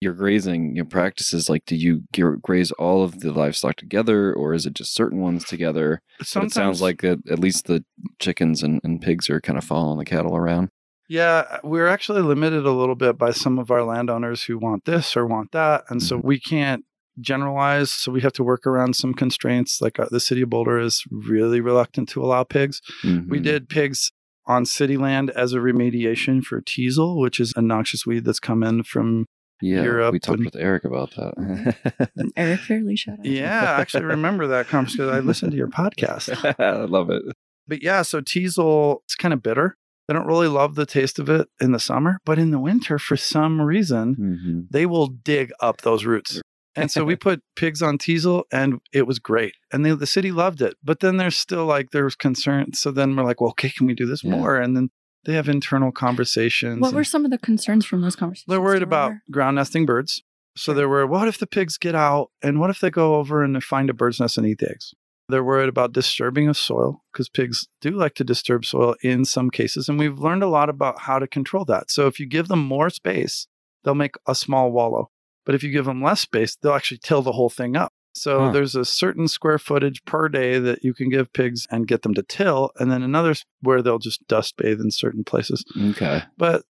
Your 0.00 0.14
grazing 0.14 0.74
your 0.74 0.84
practices, 0.84 1.48
like, 1.48 1.64
do 1.64 1.76
you 1.76 2.02
graze 2.42 2.72
all 2.72 3.04
of 3.04 3.20
the 3.20 3.30
livestock 3.30 3.76
together, 3.76 4.34
or 4.34 4.54
is 4.54 4.66
it 4.66 4.74
just 4.74 4.96
certain 4.96 5.20
ones 5.20 5.44
together? 5.44 6.02
But 6.34 6.42
it 6.42 6.52
sounds 6.52 6.82
like 6.82 7.04
at, 7.04 7.18
at 7.30 7.38
least 7.38 7.66
the 7.66 7.84
chickens 8.18 8.64
and, 8.64 8.80
and 8.82 9.00
pigs 9.00 9.30
are 9.30 9.40
kind 9.40 9.56
of 9.56 9.62
following 9.62 9.98
the 9.98 10.04
cattle 10.04 10.36
around. 10.36 10.70
Yeah, 11.08 11.58
we're 11.64 11.88
actually 11.88 12.22
limited 12.22 12.66
a 12.66 12.72
little 12.72 12.94
bit 12.94 13.16
by 13.16 13.30
some 13.30 13.58
of 13.58 13.70
our 13.70 13.82
landowners 13.82 14.42
who 14.44 14.58
want 14.58 14.84
this 14.84 15.16
or 15.16 15.26
want 15.26 15.52
that. 15.52 15.84
And 15.88 16.02
so 16.02 16.18
we 16.18 16.38
can't 16.38 16.84
generalize. 17.20 17.90
So 17.90 18.12
we 18.12 18.20
have 18.20 18.32
to 18.34 18.44
work 18.44 18.66
around 18.66 18.94
some 18.94 19.14
constraints. 19.14 19.80
Like 19.80 19.98
uh, 19.98 20.06
the 20.10 20.20
city 20.20 20.42
of 20.42 20.50
Boulder 20.50 20.78
is 20.78 21.02
really 21.10 21.60
reluctant 21.60 22.08
to 22.10 22.22
allow 22.22 22.44
pigs. 22.44 22.80
We 23.02 23.10
Mhm. 23.10 23.42
did 23.42 23.68
pigs 23.68 24.10
on 24.46 24.64
city 24.66 24.96
land 24.96 25.30
as 25.30 25.52
a 25.52 25.58
remediation 25.58 26.42
for 26.42 26.60
teasel, 26.60 27.18
which 27.18 27.40
is 27.40 27.52
a 27.56 27.62
noxious 27.62 28.06
weed 28.06 28.24
that's 28.24 28.40
come 28.40 28.62
in 28.62 28.82
from. 28.82 29.26
Yeah, 29.60 29.82
Europe 29.82 30.12
we 30.12 30.20
talked 30.20 30.36
and- 30.38 30.44
with 30.44 30.54
Eric 30.54 30.84
about 30.84 31.10
that. 31.16 31.74
Eric 32.36 32.60
Fairley, 32.60 32.94
shout 32.94 33.18
out. 33.18 33.24
Yeah, 33.26 33.74
I 33.76 33.80
actually 33.80 34.04
remember 34.04 34.46
that 34.46 34.68
conversation 34.68 35.06
because 35.06 35.16
I 35.16 35.26
listened 35.26 35.50
to 35.50 35.56
your 35.58 35.66
podcast. 35.80 36.54
I 36.60 36.84
love 36.84 37.10
it. 37.10 37.22
But 37.66 37.82
yeah, 37.82 38.02
so 38.02 38.20
teasel, 38.20 39.02
it's 39.06 39.16
kind 39.16 39.34
of 39.34 39.42
bitter. 39.42 39.76
They 40.08 40.14
don't 40.14 40.26
really 40.26 40.48
love 40.48 40.74
the 40.74 40.86
taste 40.86 41.18
of 41.18 41.28
it 41.28 41.48
in 41.60 41.72
the 41.72 41.78
summer, 41.78 42.18
but 42.24 42.38
in 42.38 42.50
the 42.50 42.58
winter, 42.58 42.98
for 42.98 43.16
some 43.16 43.60
reason, 43.60 44.14
hmm 44.14 44.60
they 44.70 44.86
will 44.86 45.06
dig 45.06 45.50
up 45.60 45.82
those 45.82 46.04
roots. 46.04 46.40
And 46.74 46.90
so 46.90 47.04
we 47.04 47.14
put 47.28 47.40
pigs 47.56 47.80
on 47.82 47.96
teasel 47.98 48.44
and 48.52 48.80
it 48.92 49.06
was 49.06 49.18
great. 49.18 49.54
And 49.72 49.84
they, 49.84 49.92
the 49.94 50.06
city 50.06 50.30
loved 50.32 50.60
it. 50.62 50.74
But 50.82 51.00
then 51.00 51.16
there's 51.16 51.36
still 51.38 51.64
like, 51.64 51.90
there's 51.90 52.14
concern. 52.16 52.72
So 52.74 52.90
then 52.90 53.14
we're 53.16 53.24
like, 53.24 53.40
well, 53.40 53.50
okay, 53.50 53.70
can 53.70 53.86
we 53.86 53.94
do 53.94 54.04
this 54.06 54.22
Yeah. 54.24 54.32
more? 54.32 54.56
And 54.56 54.76
then 54.76 54.90
they 55.24 55.34
have 55.34 55.48
internal 55.48 55.90
conversations. 55.92 56.80
What 56.80 56.92
were 56.94 57.04
some 57.04 57.24
of 57.24 57.30
the 57.30 57.38
concerns 57.38 57.84
from 57.86 58.00
those 58.02 58.16
conversations? 58.16 58.46
they're 58.48 58.60
worried 58.60 58.82
about 58.82 59.08
remember? 59.08 59.22
ground 59.30 59.56
nesting 59.56 59.86
birds. 59.86 60.22
So 60.56 60.74
they 60.74 60.84
were, 60.86 61.06
what 61.06 61.28
if 61.28 61.38
the 61.38 61.46
pigs 61.46 61.78
get 61.78 61.94
out? 61.94 62.30
And 62.42 62.58
what 62.60 62.70
if 62.70 62.80
they 62.80 62.90
go 62.90 63.14
over 63.16 63.42
and 63.42 63.54
they 63.56 63.60
find 63.60 63.88
a 63.90 63.94
bird's 63.94 64.20
nest 64.20 64.38
and 64.38 64.46
eat 64.46 64.58
the 64.58 64.70
eggs? 64.70 64.92
They're 65.28 65.44
worried 65.44 65.68
about 65.68 65.92
disturbing 65.92 66.48
of 66.48 66.56
soil 66.56 67.02
because 67.12 67.28
pigs 67.28 67.66
do 67.80 67.90
like 67.90 68.14
to 68.14 68.24
disturb 68.24 68.64
soil 68.64 68.94
in 69.02 69.24
some 69.24 69.50
cases. 69.50 69.88
And 69.88 69.98
we've 69.98 70.18
learned 70.18 70.42
a 70.42 70.48
lot 70.48 70.70
about 70.70 71.00
how 71.00 71.18
to 71.18 71.26
control 71.26 71.64
that. 71.66 71.90
So 71.90 72.06
if 72.06 72.18
you 72.18 72.26
give 72.26 72.48
them 72.48 72.60
more 72.60 72.88
space, 72.88 73.46
they'll 73.84 73.94
make 73.94 74.16
a 74.26 74.34
small 74.34 74.72
wallow. 74.72 75.10
But 75.44 75.54
if 75.54 75.62
you 75.62 75.70
give 75.70 75.84
them 75.84 76.02
less 76.02 76.20
space, 76.20 76.56
they'll 76.56 76.72
actually 76.72 77.00
till 77.02 77.22
the 77.22 77.32
whole 77.32 77.50
thing 77.50 77.76
up. 77.76 77.92
So 78.14 78.46
Huh. 78.46 78.52
there's 78.52 78.74
a 78.74 78.84
certain 78.84 79.28
square 79.28 79.58
footage 79.58 80.04
per 80.04 80.28
day 80.28 80.58
that 80.58 80.82
you 80.82 80.92
can 80.94 81.08
give 81.08 81.32
pigs 81.32 81.66
and 81.70 81.86
get 81.86 82.02
them 82.02 82.14
to 82.14 82.22
till, 82.22 82.70
and 82.78 82.90
then 82.90 83.02
another 83.02 83.34
where 83.60 83.82
they'll 83.82 83.98
just 83.98 84.26
dust 84.28 84.56
bathe 84.56 84.80
in 84.80 84.90
certain 84.90 85.24
places. 85.24 85.64
Okay. 85.90 86.22
But 86.36 86.64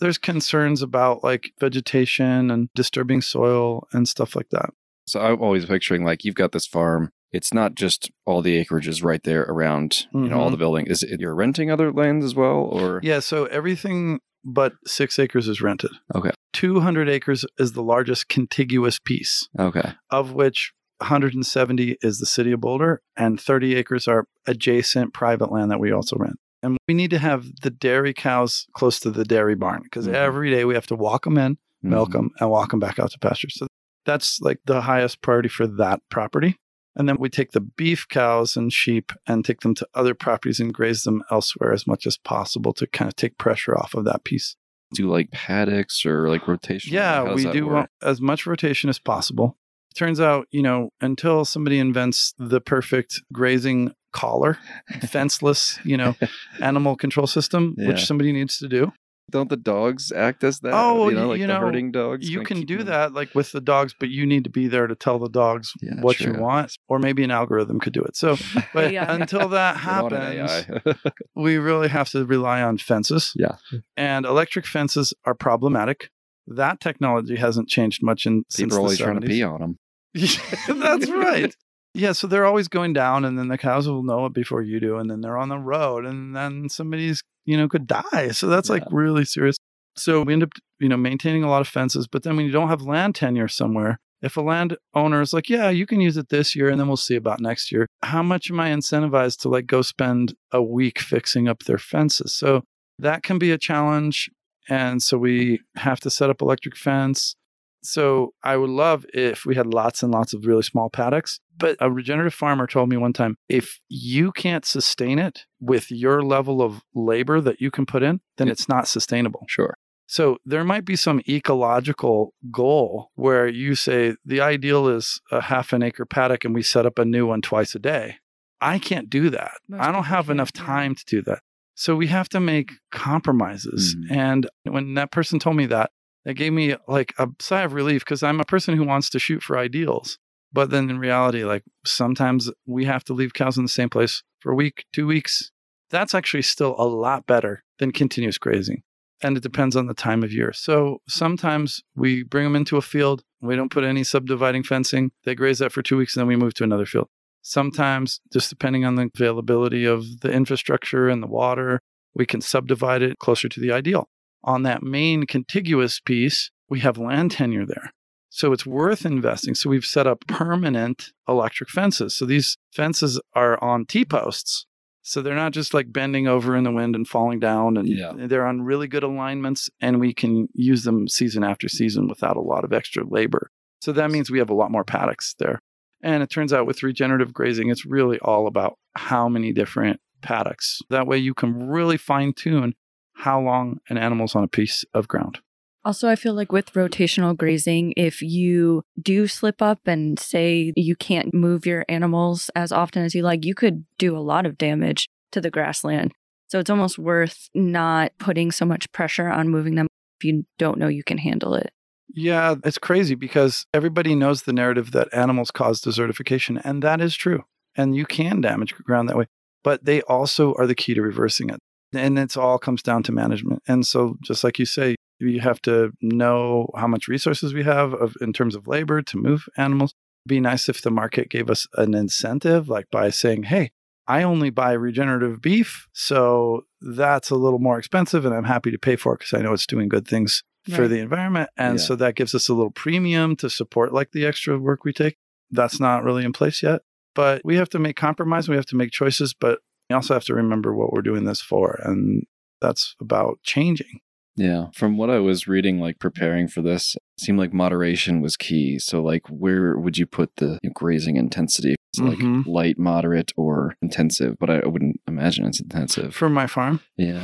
there's 0.00 0.18
concerns 0.18 0.82
about 0.82 1.24
like 1.24 1.52
vegetation 1.60 2.50
and 2.50 2.68
disturbing 2.74 3.20
soil 3.20 3.86
and 3.92 4.06
stuff 4.06 4.36
like 4.36 4.50
that. 4.50 4.70
So 5.06 5.20
I'm 5.20 5.40
always 5.40 5.66
picturing 5.66 6.04
like 6.04 6.24
you've 6.24 6.34
got 6.34 6.52
this 6.52 6.66
farm. 6.66 7.10
It's 7.32 7.54
not 7.54 7.74
just 7.74 8.10
all 8.26 8.42
the 8.42 8.62
acreages 8.62 9.02
right 9.02 9.22
there 9.22 9.42
around, 9.42 10.06
you 10.12 10.28
know, 10.28 10.38
all 10.38 10.48
Mhm. 10.48 10.52
the 10.52 10.56
building. 10.58 10.86
Is 10.86 11.02
it 11.02 11.20
you're 11.20 11.34
renting 11.34 11.70
other 11.70 11.90
lands 11.92 12.24
as 12.24 12.34
well, 12.34 12.56
or 12.58 13.00
Yeah, 13.02 13.20
so 13.20 13.46
everything 13.46 14.20
but 14.44 14.74
six 14.86 15.18
acres 15.18 15.48
is 15.48 15.60
rented. 15.62 15.92
Okay. 16.14 16.32
200 16.52 17.08
acres 17.08 17.44
is 17.58 17.72
the 17.72 17.82
largest 17.82 18.28
contiguous 18.28 18.98
piece, 18.98 19.48
okay, 19.58 19.92
of 20.10 20.32
which 20.32 20.72
170 21.00 21.96
is 22.02 22.18
the 22.18 22.26
city 22.26 22.52
of 22.52 22.60
Boulder, 22.60 23.00
and 23.16 23.40
30 23.40 23.74
acres 23.76 24.06
are 24.06 24.26
adjacent 24.46 25.14
private 25.14 25.50
land 25.50 25.70
that 25.70 25.80
we 25.80 25.90
also 25.90 26.16
rent. 26.16 26.36
And 26.62 26.76
we 26.86 26.94
need 26.94 27.10
to 27.10 27.18
have 27.18 27.46
the 27.62 27.70
dairy 27.70 28.12
cows 28.14 28.66
close 28.74 29.00
to 29.00 29.10
the 29.10 29.24
dairy 29.24 29.54
barn 29.56 29.80
because 29.82 30.06
Mhm. 30.06 30.12
every 30.14 30.50
day 30.50 30.64
we 30.64 30.74
have 30.74 30.86
to 30.88 30.94
walk 30.96 31.24
them 31.24 31.38
in, 31.38 31.56
milk 31.82 32.10
Mhm. 32.10 32.12
them, 32.12 32.30
and 32.40 32.50
walk 32.50 32.70
them 32.70 32.80
back 32.80 32.98
out 32.98 33.10
to 33.12 33.18
pasture. 33.18 33.48
So 33.50 33.66
that's 34.04 34.40
like 34.40 34.58
the 34.66 34.82
highest 34.82 35.22
priority 35.22 35.48
for 35.48 35.66
that 35.66 36.00
property. 36.10 36.56
And 36.96 37.08
then 37.08 37.16
we 37.18 37.28
take 37.30 37.52
the 37.52 37.60
beef 37.60 38.06
cows 38.08 38.56
and 38.56 38.72
sheep 38.72 39.12
and 39.26 39.44
take 39.44 39.60
them 39.60 39.74
to 39.76 39.88
other 39.94 40.14
properties 40.14 40.60
and 40.60 40.74
graze 40.74 41.04
them 41.04 41.22
elsewhere 41.30 41.72
as 41.72 41.86
much 41.86 42.06
as 42.06 42.18
possible 42.18 42.72
to 42.74 42.86
kind 42.86 43.08
of 43.08 43.16
take 43.16 43.38
pressure 43.38 43.76
off 43.76 43.94
of 43.94 44.04
that 44.04 44.24
piece. 44.24 44.56
do 44.94 45.08
like 45.08 45.30
paddocks 45.30 46.04
or 46.04 46.28
like 46.28 46.46
rotation? 46.46 46.92
Yeah, 46.92 47.32
we 47.34 47.44
do 47.50 47.66
work? 47.66 47.90
as 48.02 48.20
much 48.20 48.46
rotation 48.46 48.90
as 48.90 48.98
possible. 48.98 49.56
Turns 49.94 50.20
out, 50.20 50.46
you 50.50 50.62
know, 50.62 50.90
until 51.00 51.44
somebody 51.44 51.78
invents 51.78 52.34
the 52.38 52.60
perfect 52.60 53.20
grazing 53.32 53.92
collar, 54.12 54.58
fenceless, 55.02 55.78
you 55.84 55.96
know, 55.96 56.14
animal 56.60 56.96
control 56.96 57.26
system, 57.26 57.74
Yeah. 57.78 57.88
which 57.88 58.04
somebody 58.06 58.32
needs 58.32 58.58
to 58.58 58.68
do. 58.68 58.92
Don't 59.30 59.48
the 59.48 59.56
dogs 59.56 60.12
act 60.12 60.44
as 60.44 60.60
that? 60.60 60.72
Oh, 60.74 61.08
you 61.08 61.14
know, 61.16 61.28
like 61.28 61.40
you 61.40 61.46
the 61.46 61.54
know, 61.54 61.60
herding 61.60 61.90
dogs. 61.90 62.28
you 62.28 62.42
can 62.42 62.62
do 62.62 62.78
them- 62.78 62.86
that 62.88 63.14
like 63.14 63.34
with 63.34 63.52
the 63.52 63.60
dogs, 63.62 63.94
but 63.98 64.10
you 64.10 64.26
need 64.26 64.44
to 64.44 64.50
be 64.50 64.68
there 64.68 64.86
to 64.86 64.94
tell 64.94 65.18
the 65.18 65.28
dogs 65.30 65.72
Yeah, 65.80 66.00
what 66.02 66.20
you 66.20 66.34
want, 66.34 66.76
or 66.88 66.98
maybe 66.98 67.24
an 67.24 67.30
algorithm 67.30 67.80
could 67.80 67.94
do 67.94 68.02
it. 68.02 68.14
So, 68.16 68.36
but 68.74 68.92
AI. 68.92 69.04
until 69.14 69.48
that 69.50 69.76
Get 69.76 69.88
on 69.88 70.12
an 70.12 70.46
happens, 70.48 70.98
we 71.34 71.56
really 71.56 71.88
have 71.88 72.10
to 72.10 72.26
rely 72.26 72.60
on 72.62 72.76
fences. 72.76 73.32
Yeah. 73.36 73.56
And 73.96 74.26
electric 74.26 74.66
fences 74.66 75.14
are 75.24 75.34
problematic. 75.34 76.10
That 76.46 76.80
technology 76.80 77.36
hasn't 77.36 77.68
changed 77.68 78.00
much 78.02 78.26
in 78.26 78.44
since 78.50 78.66
People 78.74 78.74
are 78.74 78.78
the 78.78 78.82
always 78.82 78.98
trying 78.98 79.20
to 79.20 79.26
70s. 79.26 79.30
pee 79.30 79.42
on 79.44 79.60
them. 79.60 79.78
That's 80.14 81.08
right. 81.10 81.54
Yeah, 81.94 82.12
so 82.12 82.26
they're 82.26 82.46
always 82.46 82.68
going 82.68 82.94
down, 82.94 83.24
and 83.24 83.38
then 83.38 83.48
the 83.48 83.58
cows 83.58 83.86
will 83.86 84.02
know 84.02 84.24
it 84.26 84.32
before 84.32 84.62
you 84.62 84.80
do, 84.80 84.96
and 84.96 85.10
then 85.10 85.20
they're 85.20 85.36
on 85.36 85.50
the 85.50 85.58
road, 85.58 86.06
and 86.06 86.34
then 86.34 86.68
somebody's 86.68 87.22
you 87.44 87.56
know 87.56 87.68
could 87.68 87.86
die. 87.86 88.28
So 88.30 88.46
that's 88.46 88.70
like 88.70 88.84
really 88.90 89.24
serious. 89.24 89.56
So 89.96 90.22
we 90.22 90.32
end 90.32 90.42
up 90.42 90.52
you 90.80 90.88
know 90.88 90.96
maintaining 90.96 91.44
a 91.44 91.50
lot 91.50 91.60
of 91.60 91.68
fences, 91.68 92.06
but 92.08 92.22
then 92.22 92.36
when 92.36 92.46
you 92.46 92.52
don't 92.52 92.68
have 92.68 92.82
land 92.82 93.14
tenure 93.14 93.48
somewhere, 93.48 93.98
if 94.22 94.36
a 94.36 94.40
landowner 94.40 95.20
is 95.20 95.32
like, 95.32 95.50
yeah, 95.50 95.68
you 95.68 95.84
can 95.84 96.00
use 96.00 96.16
it 96.16 96.30
this 96.30 96.56
year, 96.56 96.70
and 96.70 96.80
then 96.80 96.86
we'll 96.86 96.96
see 96.96 97.16
about 97.16 97.40
next 97.40 97.70
year. 97.70 97.86
How 98.02 98.22
much 98.22 98.50
am 98.50 98.60
I 98.60 98.70
incentivized 98.70 99.40
to 99.40 99.48
like 99.48 99.66
go 99.66 99.82
spend 99.82 100.34
a 100.50 100.62
week 100.62 100.98
fixing 100.98 101.48
up 101.48 101.64
their 101.64 101.78
fences? 101.78 102.32
So 102.32 102.62
that 102.98 103.22
can 103.22 103.38
be 103.38 103.50
a 103.50 103.58
challenge, 103.58 104.30
and 104.68 105.02
so 105.02 105.18
we 105.18 105.60
have 105.76 106.00
to 106.00 106.10
set 106.10 106.30
up 106.30 106.40
electric 106.40 106.76
fence. 106.76 107.34
So 107.82 108.32
I 108.42 108.56
would 108.56 108.70
love 108.70 109.04
if 109.12 109.44
we 109.44 109.54
had 109.56 109.66
lots 109.66 110.02
and 110.02 110.12
lots 110.12 110.32
of 110.34 110.46
really 110.46 110.62
small 110.62 110.88
paddocks. 110.88 111.40
But 111.56 111.76
a 111.80 111.90
regenerative 111.90 112.34
farmer 112.34 112.66
told 112.66 112.88
me 112.88 112.96
one 112.96 113.12
time 113.12 113.36
if 113.48 113.80
you 113.88 114.32
can't 114.32 114.64
sustain 114.64 115.18
it 115.18 115.44
with 115.60 115.90
your 115.90 116.22
level 116.22 116.62
of 116.62 116.82
labor 116.94 117.40
that 117.40 117.60
you 117.60 117.70
can 117.70 117.84
put 117.86 118.02
in, 118.02 118.20
then 118.36 118.46
Yeah. 118.46 118.52
it's 118.52 118.68
not 118.68 118.88
sustainable. 118.88 119.44
Sure. 119.48 119.76
So 120.06 120.38
there 120.44 120.64
might 120.64 120.84
be 120.84 120.96
some 120.96 121.20
ecological 121.28 122.34
goal 122.50 123.10
where 123.14 123.46
you 123.48 123.74
say 123.74 124.16
the 124.24 124.40
ideal 124.40 124.88
is 124.88 125.20
a 125.30 125.40
half 125.42 125.72
an 125.72 125.82
acre 125.82 126.04
paddock 126.04 126.44
and 126.44 126.54
we 126.54 126.62
set 126.62 126.86
up 126.86 126.98
a 126.98 127.04
new 127.04 127.26
one 127.26 127.40
twice 127.42 127.74
a 127.74 127.78
day. 127.78 128.16
I 128.60 128.78
can't 128.78 129.08
do 129.10 129.30
that. 129.30 129.52
Most 129.68 129.80
I 129.82 129.90
don't 129.92 130.04
have 130.04 130.30
enough 130.30 130.52
time 130.52 130.94
to 130.94 131.04
do 131.06 131.22
that. 131.22 131.40
So 131.74 131.96
we 131.96 132.08
have 132.08 132.28
to 132.30 132.40
make 132.40 132.72
compromises. 132.90 133.96
Mhm. 133.96 134.16
And 134.16 134.48
when 134.64 134.94
that 134.94 135.10
person 135.10 135.38
told 135.38 135.56
me 135.56 135.66
that, 135.66 135.90
that 136.24 136.34
gave 136.34 136.52
me 136.52 136.76
like 136.86 137.14
a 137.18 137.28
sigh 137.40 137.62
of 137.62 137.72
relief 137.72 138.04
because 138.04 138.22
I'm 138.22 138.40
a 138.40 138.44
person 138.44 138.76
who 138.76 138.84
wants 138.84 139.10
to 139.10 139.18
shoot 139.18 139.42
for 139.42 139.58
ideals. 139.58 140.18
But 140.52 140.70
then 140.70 140.90
in 140.90 140.98
reality, 140.98 141.44
like 141.44 141.64
sometimes 141.84 142.50
we 142.66 142.84
have 142.84 143.04
to 143.04 143.14
leave 143.14 143.34
cows 143.34 143.56
in 143.56 143.64
the 143.64 143.68
same 143.68 143.88
place 143.88 144.22
for 144.40 144.52
a 144.52 144.56
week, 144.56 144.84
two 144.92 145.06
weeks. 145.06 145.50
That's 145.90 146.14
actually 146.14 146.42
still 146.42 146.74
a 146.78 146.86
lot 146.86 147.26
better 147.26 147.62
than 147.78 147.92
continuous 147.92 148.38
grazing. 148.38 148.82
And 149.22 149.36
it 149.36 149.42
depends 149.42 149.76
on 149.76 149.86
the 149.86 149.94
time 149.94 150.22
of 150.22 150.32
year. 150.32 150.52
So 150.52 151.00
sometimes 151.08 151.82
we 151.94 152.22
bring 152.22 152.44
them 152.44 152.56
into 152.56 152.76
a 152.76 152.82
field. 152.82 153.22
We 153.40 153.56
don't 153.56 153.70
put 153.70 153.84
any 153.84 154.04
subdividing 154.04 154.64
fencing. 154.64 155.12
They 155.24 155.34
graze 155.34 155.60
that 155.60 155.72
for 155.72 155.82
two 155.82 155.96
weeks 155.96 156.16
and 156.16 156.22
then 156.22 156.28
we 156.28 156.36
move 156.36 156.54
to 156.54 156.64
another 156.64 156.86
field. 156.86 157.08
Sometimes, 157.42 158.20
just 158.32 158.50
depending 158.50 158.84
on 158.84 158.94
the 158.94 159.10
availability 159.14 159.84
of 159.84 160.20
the 160.20 160.30
infrastructure 160.30 161.08
and 161.08 161.22
the 161.22 161.26
water, 161.26 161.80
we 162.14 162.24
can 162.24 162.40
subdivide 162.40 163.02
it 163.02 163.18
closer 163.18 163.48
to 163.48 163.60
the 163.60 163.72
ideal. 163.72 164.08
On 164.44 164.62
that 164.64 164.82
main 164.82 165.24
contiguous 165.26 166.00
piece, 166.00 166.50
we 166.68 166.80
have 166.80 166.98
land 166.98 167.30
tenure 167.32 167.66
there. 167.66 167.92
So 168.30 168.52
it's 168.52 168.64
worth 168.64 169.04
investing. 169.04 169.54
So 169.54 169.68
we've 169.68 169.84
set 169.84 170.06
up 170.06 170.24
permanent 170.26 171.10
electric 171.28 171.68
fences. 171.68 172.16
So 172.16 172.24
these 172.24 172.56
fences 172.74 173.20
are 173.34 173.62
on 173.62 173.84
T 173.84 174.04
posts. 174.04 174.66
So 175.02 175.20
they're 175.20 175.34
not 175.34 175.52
just 175.52 175.74
like 175.74 175.92
bending 175.92 176.26
over 176.28 176.56
in 176.56 176.64
the 176.64 176.70
wind 176.70 176.94
and 176.94 177.06
falling 177.06 177.40
down 177.40 177.76
and 177.76 177.88
Yeah. 177.88 178.12
they're 178.16 178.46
on 178.46 178.62
really 178.62 178.86
good 178.88 179.02
alignments 179.02 179.68
and 179.80 180.00
we 180.00 180.14
can 180.14 180.48
use 180.54 180.84
them 180.84 181.08
season 181.08 181.42
after 181.44 181.68
season 181.68 182.06
without 182.08 182.36
a 182.36 182.40
lot 182.40 182.64
of 182.64 182.72
extra 182.72 183.04
labor. 183.04 183.50
So 183.80 183.92
that 183.92 184.10
means 184.12 184.30
we 184.30 184.38
have 184.38 184.50
a 184.50 184.54
lot 184.54 184.70
more 184.70 184.84
paddocks 184.84 185.34
there. 185.38 185.58
And 186.02 186.22
it 186.22 186.30
turns 186.30 186.52
out 186.52 186.66
with 186.66 186.82
regenerative 186.82 187.32
grazing, 187.32 187.68
it's 187.68 187.84
really 187.84 188.18
all 188.20 188.46
about 188.46 188.78
how 188.94 189.28
many 189.28 189.52
different 189.52 190.00
paddocks. 190.22 190.78
That 190.88 191.06
way 191.06 191.18
you 191.18 191.34
can 191.34 191.68
really 191.68 191.96
fine 191.96 192.32
tune 192.32 192.74
how 193.22 193.40
long 193.40 193.78
an 193.88 193.96
animal's 193.96 194.34
on 194.34 194.42
a 194.42 194.48
piece 194.48 194.84
of 194.94 195.06
ground. 195.06 195.38
Also, 195.84 196.08
I 196.08 196.16
feel 196.16 196.34
like 196.34 196.50
with 196.50 196.72
rotational 196.72 197.36
grazing, 197.36 197.94
if 197.96 198.20
you 198.20 198.82
do 199.00 199.28
slip 199.28 199.62
up 199.62 199.80
and 199.86 200.18
say 200.18 200.72
you 200.76 200.96
can't 200.96 201.32
move 201.32 201.64
your 201.64 201.84
animals 201.88 202.50
as 202.56 202.72
often 202.72 203.04
as 203.04 203.14
you 203.14 203.22
like, 203.22 203.44
you 203.44 203.54
could 203.54 203.84
do 203.96 204.16
a 204.16 204.20
lot 204.20 204.44
of 204.44 204.58
damage 204.58 205.08
to 205.30 205.40
the 205.40 205.50
grassland. 205.50 206.12
So 206.48 206.58
it's 206.58 206.70
almost 206.70 206.98
worth 206.98 207.48
not 207.54 208.12
putting 208.18 208.50
so 208.50 208.64
much 208.64 208.90
pressure 208.90 209.28
on 209.28 209.48
moving 209.48 209.76
them 209.76 209.86
if 210.18 210.24
you 210.24 210.44
don't 210.58 210.78
know 210.78 210.88
you 210.88 211.04
can 211.04 211.18
handle 211.18 211.54
it. 211.54 211.70
Yeah, 212.14 212.56
it's 212.64 212.78
crazy 212.78 213.14
because 213.14 213.66
everybody 213.72 214.14
knows 214.16 214.42
the 214.42 214.52
narrative 214.52 214.90
that 214.92 215.14
animals 215.14 215.50
cause 215.50 215.80
desertification, 215.80 216.60
and 216.64 216.82
that 216.82 217.00
is 217.00 217.14
true. 217.14 217.44
And 217.76 217.94
you 217.94 218.04
can 218.04 218.40
damage 218.40 218.74
ground 218.74 219.08
that 219.08 219.16
way, 219.16 219.26
but 219.62 219.84
they 219.84 220.02
also 220.02 220.54
are 220.54 220.66
the 220.66 220.74
key 220.74 220.94
to 220.94 221.02
reversing 221.02 221.50
it. 221.50 221.60
And 221.92 222.18
it's 222.18 222.36
all 222.36 222.58
comes 222.58 222.82
down 222.82 223.02
to 223.04 223.12
management. 223.12 223.62
And 223.66 223.86
so, 223.86 224.16
just 224.22 224.44
like 224.44 224.58
you 224.58 224.66
say, 224.66 224.96
you 225.18 225.40
have 225.40 225.60
to 225.62 225.92
know 226.00 226.68
how 226.76 226.86
much 226.86 227.08
resources 227.08 227.54
we 227.54 227.62
have 227.62 227.94
of, 227.94 228.14
in 228.20 228.32
terms 228.32 228.54
of 228.54 228.66
labor 228.66 229.02
to 229.02 229.16
move 229.16 229.48
animals. 229.56 229.92
Be 230.26 230.40
nice 230.40 230.68
if 230.68 230.82
the 230.82 230.90
market 230.90 231.28
gave 231.28 231.50
us 231.50 231.66
an 231.76 231.94
incentive, 231.94 232.68
like 232.68 232.86
by 232.90 233.10
saying, 233.10 233.44
hey, 233.44 233.70
I 234.06 234.22
only 234.22 234.50
buy 234.50 234.72
regenerative 234.72 235.40
beef. 235.40 235.86
So 235.92 236.64
that's 236.80 237.30
a 237.30 237.36
little 237.36 237.58
more 237.58 237.78
expensive, 237.78 238.24
and 238.24 238.34
I'm 238.34 238.44
happy 238.44 238.70
to 238.70 238.78
pay 238.78 238.96
for 238.96 239.14
it 239.14 239.20
because 239.20 239.34
I 239.38 239.42
know 239.42 239.52
it's 239.52 239.66
doing 239.66 239.88
good 239.88 240.06
things 240.08 240.42
for 240.76 240.86
the 240.86 241.00
environment. 241.00 241.50
And 241.56 241.78
Yeah. 241.78 241.84
so 241.84 241.96
that 241.96 242.14
gives 242.14 242.34
us 242.36 242.48
a 242.48 242.54
little 242.54 242.70
premium 242.70 243.34
to 243.36 243.50
support 243.50 243.92
like 243.92 244.12
the 244.12 244.24
extra 244.26 244.58
work 244.58 244.84
we 244.84 244.92
take. 244.92 245.16
That's 245.50 245.80
not 245.80 246.04
really 246.04 246.24
in 246.24 246.32
place 246.32 246.62
yet. 246.62 246.82
But 247.14 247.42
we 247.44 247.56
have 247.56 247.68
to 247.70 247.78
make 247.78 247.96
compromise. 247.96 248.48
We 248.48 248.56
have 248.56 248.66
to 248.66 248.76
make 248.76 248.90
choices, 248.92 249.34
but 249.34 249.58
we 249.92 249.94
also 249.94 250.14
have 250.14 250.24
to 250.24 250.34
remember 250.34 250.74
what 250.74 250.90
we're 250.90 251.02
doing 251.02 251.24
this 251.24 251.42
for. 251.42 251.78
And 251.84 252.24
that's 252.62 252.96
about 252.98 253.40
changing. 253.42 254.00
Yeah. 254.36 254.68
From 254.74 254.96
what 254.96 255.10
I 255.10 255.18
was 255.18 255.46
reading, 255.46 255.78
like 255.78 255.98
preparing 255.98 256.48
for 256.48 256.62
this, 256.62 256.96
seemed 257.18 257.38
like 257.38 257.52
moderation 257.52 258.22
was 258.22 258.38
key. 258.38 258.78
So, 258.78 259.02
like, 259.02 259.24
where 259.28 259.76
would 259.76 259.98
you 259.98 260.06
put 260.06 260.36
the 260.36 260.58
grazing 260.72 261.16
intensity? 261.16 261.76
Is 261.92 262.00
it 262.00 262.04
like 262.04 262.18
mm-hmm. 262.18 262.48
light, 262.48 262.78
moderate, 262.78 263.32
or 263.36 263.76
intensive? 263.82 264.36
But 264.40 264.48
I, 264.48 264.60
I 264.60 264.66
wouldn't 264.68 265.02
imagine 265.06 265.44
it's 265.44 265.60
intensive. 265.60 266.14
For 266.14 266.30
my 266.30 266.46
farm, 266.46 266.80
Yeah. 266.96 267.22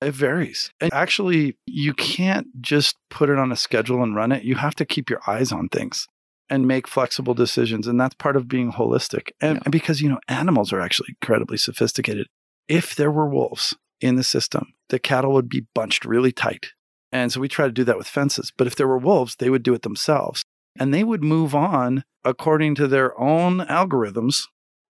it 0.00 0.12
varies. 0.12 0.70
And 0.80 0.90
actually, 0.94 1.58
you 1.66 1.92
can't 1.92 2.46
just 2.62 2.96
put 3.10 3.28
it 3.28 3.38
on 3.38 3.52
a 3.52 3.56
schedule 3.56 4.02
and 4.02 4.16
run 4.16 4.32
it. 4.32 4.42
You 4.42 4.54
have 4.54 4.74
to 4.76 4.86
keep 4.86 5.10
your 5.10 5.20
eyes 5.26 5.52
on 5.52 5.68
things 5.68 6.06
and 6.48 6.66
make 6.66 6.86
flexible 6.86 7.34
decisions. 7.34 7.86
And 7.86 8.00
that's 8.00 8.14
part 8.14 8.36
of 8.36 8.48
being 8.48 8.72
holistic. 8.72 9.30
And, 9.40 9.56
Yeah. 9.56 9.62
and 9.64 9.72
because, 9.72 10.00
you 10.00 10.08
know, 10.08 10.20
animals 10.28 10.72
are 10.72 10.80
actually 10.80 11.16
incredibly 11.20 11.56
sophisticated. 11.56 12.26
If 12.68 12.94
there 12.94 13.10
were 13.10 13.28
wolves 13.28 13.74
in 14.00 14.16
the 14.16 14.24
system, 14.24 14.72
the 14.88 14.98
cattle 14.98 15.32
would 15.32 15.48
be 15.48 15.66
bunched 15.74 16.04
really 16.04 16.32
tight. 16.32 16.72
And 17.12 17.32
so 17.32 17.40
we 17.40 17.48
try 17.48 17.66
to 17.66 17.72
do 17.72 17.84
that 17.84 17.96
with 17.98 18.06
fences. 18.06 18.52
But 18.56 18.66
if 18.66 18.76
there 18.76 18.88
were 18.88 18.98
wolves, 18.98 19.36
they 19.36 19.50
would 19.50 19.62
do 19.62 19.74
it 19.74 19.82
themselves. 19.82 20.42
And 20.78 20.92
they 20.92 21.04
would 21.04 21.24
move 21.24 21.54
on 21.54 22.04
according 22.24 22.74
to 22.76 22.86
their 22.88 23.18
own 23.18 23.60
algorithms 23.60 24.42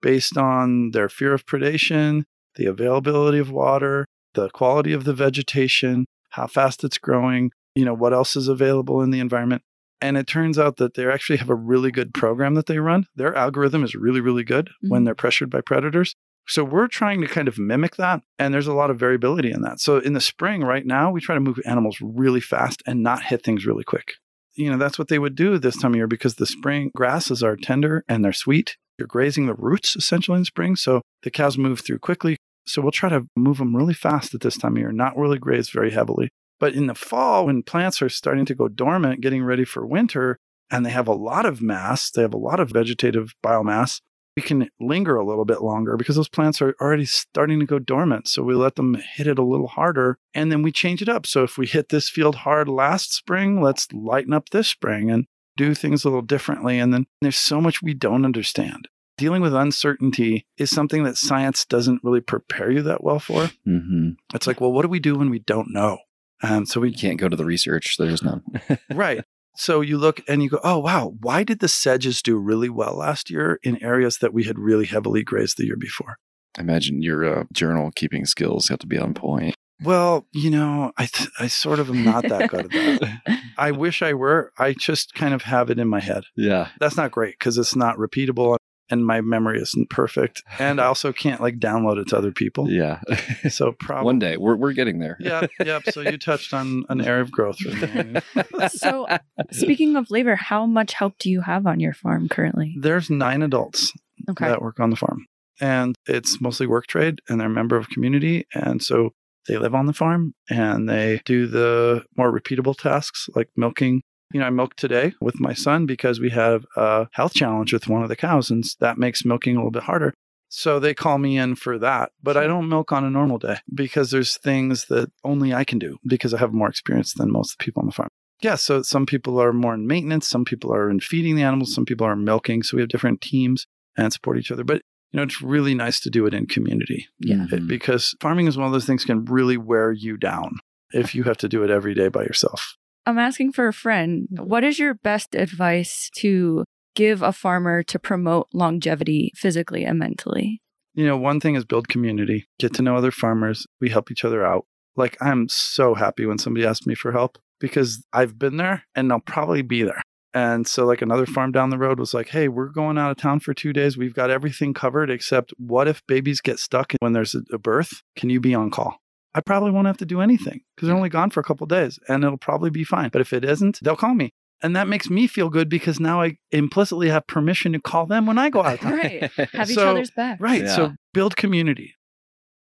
based 0.02 0.36
on 0.36 0.90
their 0.90 1.08
fear 1.08 1.32
of 1.32 1.46
predation, 1.46 2.24
the 2.56 2.66
availability 2.66 3.38
of 3.38 3.50
water, 3.50 4.06
the 4.34 4.48
quality 4.50 4.92
of 4.92 5.04
the 5.04 5.14
vegetation, 5.14 6.06
how 6.30 6.46
fast 6.46 6.84
it's 6.84 6.98
growing, 6.98 7.50
you 7.74 7.84
know, 7.84 7.94
what 7.94 8.12
else 8.12 8.36
is 8.36 8.48
available 8.48 9.02
in 9.02 9.10
the 9.10 9.20
environment. 9.20 9.62
And 10.00 10.16
it 10.18 10.26
turns 10.26 10.58
out 10.58 10.76
that 10.76 10.94
they 10.94 11.06
actually 11.06 11.38
have 11.38 11.48
a 11.50 11.54
really 11.54 11.90
good 11.90 12.12
program 12.12 12.54
that 12.54 12.66
they 12.66 12.78
run. 12.78 13.06
Their 13.16 13.34
algorithm 13.34 13.82
is 13.82 13.94
really, 13.94 14.20
really 14.20 14.44
good 14.44 14.70
when 14.82 15.02
Mhm. 15.02 15.04
they're 15.06 15.14
pressured 15.14 15.50
by 15.50 15.62
predators. 15.62 16.14
So 16.48 16.62
we're 16.62 16.86
trying 16.86 17.20
to 17.22 17.26
kind 17.26 17.48
of 17.48 17.58
mimic 17.58 17.96
that. 17.96 18.22
And 18.38 18.54
there's 18.54 18.66
a 18.68 18.74
lot 18.74 18.90
of 18.90 18.98
variability 19.00 19.50
in 19.50 19.62
that. 19.62 19.80
So 19.80 19.98
in 19.98 20.12
the 20.12 20.20
spring, 20.20 20.62
right 20.62 20.86
now, 20.86 21.10
we 21.10 21.20
try 21.20 21.34
to 21.34 21.40
move 21.40 21.58
animals 21.64 21.98
really 22.00 22.40
fast 22.40 22.82
and 22.86 23.02
not 23.02 23.24
hit 23.24 23.42
things 23.42 23.66
really 23.66 23.84
quick. 23.84 24.14
You 24.54 24.70
know, 24.70 24.78
that's 24.78 24.98
what 24.98 25.08
they 25.08 25.18
would 25.18 25.34
do 25.34 25.58
this 25.58 25.76
time 25.76 25.92
of 25.92 25.96
year 25.96 26.06
because 26.06 26.36
the 26.36 26.46
spring 26.46 26.90
grasses 26.94 27.42
are 27.42 27.56
tender 27.56 28.04
and 28.08 28.24
they're 28.24 28.32
sweet. 28.32 28.76
You're 28.98 29.08
grazing 29.08 29.46
the 29.46 29.54
roots 29.54 29.96
essentially 29.96 30.38
in 30.38 30.44
spring. 30.44 30.76
So 30.76 31.02
the 31.22 31.30
cows 31.30 31.58
move 31.58 31.80
through 31.80 31.98
quickly. 31.98 32.36
So 32.66 32.80
we'll 32.80 32.92
try 32.92 33.08
to 33.08 33.26
move 33.36 33.58
them 33.58 33.76
really 33.76 33.94
fast 33.94 34.34
at 34.34 34.40
this 34.40 34.56
time 34.56 34.72
of 34.76 34.78
year, 34.78 34.92
not 34.92 35.16
really 35.16 35.38
graze 35.38 35.70
very 35.70 35.90
heavily. 35.90 36.28
But 36.58 36.74
in 36.74 36.86
the 36.86 36.94
fall, 36.94 37.46
when 37.46 37.62
plants 37.62 38.00
are 38.00 38.08
starting 38.08 38.46
to 38.46 38.54
go 38.54 38.68
dormant, 38.68 39.20
getting 39.20 39.44
ready 39.44 39.64
for 39.64 39.86
winter, 39.86 40.38
and 40.70 40.84
they 40.84 40.90
have 40.90 41.08
a 41.08 41.14
lot 41.14 41.46
of 41.46 41.62
mass, 41.62 42.10
they 42.10 42.22
have 42.22 42.34
a 42.34 42.38
lot 42.38 42.60
of 42.60 42.70
vegetative 42.70 43.34
biomass, 43.44 44.00
we 44.36 44.42
can 44.42 44.68
linger 44.78 45.16
a 45.16 45.24
little 45.24 45.46
bit 45.46 45.62
longer 45.62 45.96
because 45.96 46.16
those 46.16 46.28
plants 46.28 46.60
are 46.60 46.76
already 46.80 47.06
starting 47.06 47.58
to 47.58 47.66
go 47.66 47.78
dormant. 47.78 48.28
So 48.28 48.42
we 48.42 48.54
let 48.54 48.76
them 48.76 48.94
hit 48.94 49.26
it 49.26 49.38
a 49.38 49.44
little 49.44 49.68
harder 49.68 50.18
and 50.34 50.52
then 50.52 50.62
we 50.62 50.70
change 50.70 51.00
it 51.00 51.08
up. 51.08 51.26
So 51.26 51.42
if 51.42 51.56
we 51.56 51.66
hit 51.66 51.88
this 51.88 52.10
field 52.10 52.36
hard 52.36 52.68
last 52.68 53.14
spring, 53.14 53.62
let's 53.62 53.90
lighten 53.92 54.34
up 54.34 54.50
this 54.50 54.68
spring 54.68 55.10
and 55.10 55.26
do 55.56 55.74
things 55.74 56.04
a 56.04 56.08
little 56.08 56.22
differently. 56.22 56.78
And 56.78 56.92
then 56.92 57.06
there's 57.22 57.38
so 57.38 57.62
much 57.62 57.80
we 57.80 57.94
don't 57.94 58.26
understand. 58.26 58.88
Dealing 59.16 59.40
with 59.40 59.54
uncertainty 59.54 60.44
is 60.58 60.68
something 60.68 61.04
that 61.04 61.16
science 61.16 61.64
doesn't 61.64 62.04
really 62.04 62.20
prepare 62.20 62.70
you 62.70 62.82
that 62.82 63.02
well 63.02 63.18
for. 63.18 63.44
Mm-hmm. 63.66 64.10
It's 64.34 64.46
like, 64.46 64.60
well, 64.60 64.72
what 64.72 64.82
do 64.82 64.88
we 64.88 65.00
do 65.00 65.14
when 65.14 65.30
we 65.30 65.38
don't 65.38 65.72
know? 65.72 65.96
And 66.42 66.68
so 66.68 66.80
we 66.80 66.92
can't 66.92 67.18
go 67.18 67.28
to 67.28 67.36
the 67.36 67.44
research. 67.44 67.96
There's 67.98 68.22
none. 68.22 68.42
right. 68.92 69.24
So 69.56 69.80
you 69.80 69.96
look 69.96 70.20
and 70.28 70.42
you 70.42 70.50
go, 70.50 70.60
oh, 70.62 70.78
wow, 70.78 71.14
why 71.20 71.42
did 71.42 71.60
the 71.60 71.68
sedges 71.68 72.20
do 72.20 72.36
really 72.36 72.68
well 72.68 72.96
last 72.96 73.30
year 73.30 73.58
in 73.62 73.82
areas 73.82 74.18
that 74.18 74.34
we 74.34 74.44
had 74.44 74.58
really 74.58 74.84
heavily 74.84 75.24
grazed 75.24 75.56
the 75.56 75.64
year 75.64 75.76
before? 75.76 76.18
I 76.58 76.60
imagine 76.60 77.02
your 77.02 77.24
uh, 77.24 77.44
journal 77.52 77.90
keeping 77.94 78.26
skills 78.26 78.68
have 78.68 78.78
to 78.80 78.86
be 78.86 78.98
on 78.98 79.14
point. 79.14 79.54
Well, 79.82 80.26
you 80.32 80.50
know, 80.50 80.92
I, 80.96 81.06
th- 81.06 81.28
I 81.38 81.48
sort 81.48 81.78
of 81.78 81.90
am 81.90 82.02
not 82.02 82.28
that 82.28 82.48
good 82.48 82.74
at 82.74 83.00
that. 83.00 83.40
I 83.58 83.72
wish 83.72 84.00
I 84.02 84.14
were. 84.14 84.52
I 84.58 84.72
just 84.72 85.14
kind 85.14 85.34
of 85.34 85.42
have 85.42 85.70
it 85.70 85.78
in 85.78 85.88
my 85.88 86.00
head. 86.00 86.24
Yeah. 86.34 86.68
That's 86.80 86.96
not 86.96 87.10
great 87.10 87.38
because 87.38 87.58
it's 87.58 87.76
not 87.76 87.96
repeatable 87.96 88.56
and 88.90 89.04
my 89.06 89.20
memory 89.20 89.60
isn't 89.60 89.90
perfect. 89.90 90.42
And 90.58 90.80
I 90.80 90.86
also 90.86 91.12
can't 91.12 91.40
like 91.40 91.58
download 91.58 91.98
it 91.98 92.08
to 92.08 92.16
other 92.18 92.32
people. 92.32 92.70
Yeah. 92.70 93.00
So 93.48 93.72
probably. 93.80 94.04
One 94.04 94.18
day 94.18 94.36
we're, 94.36 94.56
we're 94.56 94.72
getting 94.72 94.98
there. 94.98 95.16
Yep, 95.20 95.50
yep. 95.64 95.82
So 95.90 96.00
you 96.00 96.18
touched 96.18 96.52
on 96.54 96.84
an 96.88 97.00
area 97.00 97.22
of 97.22 97.30
growth 97.30 97.58
for 97.58 97.86
me. 97.86 98.20
So, 98.68 99.06
speaking 99.50 99.96
of 99.96 100.10
labor, 100.10 100.36
how 100.36 100.66
much 100.66 100.92
help 100.92 101.18
do 101.18 101.30
you 101.30 101.40
have 101.42 101.66
on 101.66 101.80
your 101.80 101.92
farm 101.94 102.28
currently? 102.28 102.74
There's 102.78 103.10
nine 103.10 103.42
adults 103.42 103.92
Okay. 104.28 104.46
that 104.48 104.62
work 104.62 104.80
on 104.80 104.90
the 104.90 104.96
farm. 104.96 105.26
And 105.60 105.94
it's 106.06 106.40
mostly 106.40 106.66
work 106.66 106.86
trade 106.86 107.20
and 107.28 107.40
they're 107.40 107.46
a 107.48 107.50
member 107.50 107.76
of 107.76 107.88
community. 107.88 108.46
And 108.54 108.82
so 108.82 109.10
they 109.48 109.56
live 109.56 109.74
on 109.74 109.86
the 109.86 109.92
farm 109.92 110.34
and 110.50 110.88
they 110.88 111.20
do 111.24 111.46
the 111.46 112.04
more 112.16 112.32
repeatable 112.32 112.76
tasks 112.76 113.28
like 113.34 113.48
milking 113.56 114.02
You 114.32 114.40
know, 114.40 114.46
I 114.46 114.50
milked 114.50 114.78
today 114.78 115.14
with 115.20 115.40
my 115.40 115.54
son 115.54 115.86
because 115.86 116.20
we 116.20 116.30
have 116.30 116.66
a 116.76 117.06
health 117.12 117.34
challenge 117.34 117.72
with 117.72 117.88
one 117.88 118.02
of 118.02 118.08
the 118.08 118.16
cows, 118.16 118.50
and 118.50 118.64
that 118.80 118.98
makes 118.98 119.24
milking 119.24 119.56
a 119.56 119.58
little 119.60 119.70
bit 119.70 119.84
harder. 119.84 120.12
So 120.48 120.78
they 120.78 120.94
call 120.94 121.18
me 121.18 121.38
in 121.38 121.54
for 121.56 121.78
that. 121.78 122.12
But 122.22 122.36
I 122.36 122.46
don't 122.46 122.68
milk 122.68 122.92
on 122.92 123.04
a 123.04 123.10
normal 123.10 123.38
day 123.38 123.58
because 123.72 124.10
there's 124.10 124.36
things 124.38 124.86
that 124.86 125.10
only 125.24 125.52
I 125.54 125.64
can 125.64 125.78
do 125.78 125.98
because 126.06 126.32
I 126.34 126.38
have 126.38 126.52
more 126.52 126.68
experience 126.68 127.14
than 127.14 127.32
most 127.32 127.58
people 127.58 127.80
on 127.80 127.86
the 127.86 127.92
farm. 127.92 128.08
Yeah, 128.42 128.56
so 128.56 128.82
some 128.82 129.06
people 129.06 129.40
are 129.40 129.52
more 129.52 129.74
in 129.74 129.86
maintenance, 129.86 130.28
some 130.28 130.44
people 130.44 130.72
are 130.74 130.90
in 130.90 131.00
feeding 131.00 131.36
the 131.36 131.42
animals, 131.42 131.74
some 131.74 131.84
people 131.86 132.06
are 132.06 132.16
milking. 132.16 132.62
So 132.62 132.76
we 132.76 132.82
have 132.82 132.90
different 132.90 133.20
teams 133.20 133.66
and 133.96 134.12
support 134.12 134.38
each 134.38 134.50
other. 134.50 134.62
But 134.64 134.82
you 135.12 135.16
know, 135.18 135.22
it's 135.22 135.40
really 135.40 135.74
nice 135.74 136.00
to 136.00 136.10
do 136.10 136.26
it 136.26 136.34
in 136.34 136.46
community 136.46 137.06
Yeah. 137.20 137.46
It- 137.50 137.66
because 137.66 138.14
farming 138.20 138.46
is 138.48 138.56
one 138.56 138.66
of 138.66 138.72
those 138.72 138.84
things 138.86 139.04
can 139.04 139.24
really 139.24 139.56
wear 139.56 139.90
you 139.92 140.16
down 140.16 140.58
if 140.92 141.14
you 141.14 141.22
have 141.24 141.38
to 141.38 141.48
do 141.48 141.62
it 141.64 141.70
every 141.70 141.94
day 141.94 142.08
by 142.08 142.22
yourself. 142.22 142.76
I'm 143.06 143.18
asking 143.18 143.52
for 143.52 143.68
a 143.68 143.72
friend. 143.72 144.28
Mm-hmm. 144.32 144.44
What 144.44 144.64
is 144.64 144.78
your 144.78 144.94
best 144.94 145.34
advice 145.34 146.10
to 146.16 146.64
give 146.94 147.22
a 147.22 147.32
farmer 147.32 147.82
to 147.84 147.98
promote 147.98 148.48
longevity 148.52 149.32
physically 149.36 149.84
and 149.84 149.98
mentally? 149.98 150.60
You 150.94 151.06
know, 151.06 151.16
one 151.16 151.40
thing 151.40 151.54
is 151.54 151.64
build 151.64 151.88
community, 151.88 152.46
get 152.58 152.74
to 152.74 152.82
know 152.82 152.96
other 152.96 153.10
farmers. 153.10 153.66
We 153.80 153.90
help 153.90 154.10
each 154.10 154.24
other 154.24 154.44
out. 154.44 154.66
Like, 154.96 155.16
I'm 155.20 155.48
so 155.48 155.94
happy 155.94 156.26
when 156.26 156.38
somebody 156.38 156.66
asks 156.66 156.86
me 156.86 156.94
for 156.94 157.12
help 157.12 157.38
because 157.60 158.04
I've 158.12 158.38
been 158.38 158.56
there 158.56 158.84
and 158.94 159.12
I'll 159.12 159.20
probably 159.20 159.62
be 159.62 159.82
there. 159.82 160.02
And 160.32 160.66
so, 160.66 160.84
like, 160.84 161.02
another 161.02 161.26
farm 161.26 161.52
down 161.52 161.70
the 161.70 161.78
road 161.78 161.98
was 161.98 162.12
like, 162.12 162.28
hey, 162.28 162.48
we're 162.48 162.68
going 162.68 162.98
out 162.98 163.10
of 163.10 163.18
town 163.18 163.40
for 163.40 163.54
two 163.54 163.72
days. 163.72 163.96
We've 163.96 164.14
got 164.14 164.30
everything 164.30 164.74
covered 164.74 165.10
except 165.10 165.52
what 165.58 165.86
if 165.86 166.02
babies 166.06 166.40
get 166.40 166.58
stuck 166.58 166.92
when 167.00 167.12
there's 167.12 167.34
a, 167.34 167.42
a 167.52 167.58
birth? 167.58 168.02
Can 168.16 168.30
you 168.30 168.40
be 168.40 168.54
on 168.54 168.70
call? 168.70 168.98
I 169.36 169.42
probably 169.42 169.70
won't 169.70 169.86
have 169.86 169.98
to 169.98 170.06
do 170.06 170.22
anything 170.22 170.62
because 170.74 170.86
they're 170.86 170.96
only 170.96 171.10
gone 171.10 171.28
for 171.28 171.40
a 171.40 171.44
couple 171.44 171.66
days 171.66 171.98
and 172.08 172.24
it'll 172.24 172.38
probably 172.38 172.70
be 172.70 172.84
fine. 172.84 173.10
But 173.10 173.20
if 173.20 173.34
it 173.34 173.44
isn't, 173.44 173.80
they'll 173.82 173.94
call 173.94 174.14
me. 174.14 174.32
And 174.62 174.74
that 174.74 174.88
makes 174.88 175.10
me 175.10 175.26
feel 175.26 175.50
good 175.50 175.68
because 175.68 176.00
now 176.00 176.22
I 176.22 176.38
implicitly 176.52 177.10
have 177.10 177.26
permission 177.26 177.74
to 177.74 177.80
call 177.80 178.06
them 178.06 178.24
when 178.24 178.38
I 178.38 178.48
go 178.48 178.64
out 178.64 178.82
of. 178.82 178.90
Right. 178.96 179.30
Have 179.52 179.70
each 179.70 179.76
other's 179.76 180.10
back. 180.10 180.38
Right. 180.40 180.62
Yeah. 180.62 180.74
So 180.74 180.94
build 181.12 181.36
community. 181.36 181.94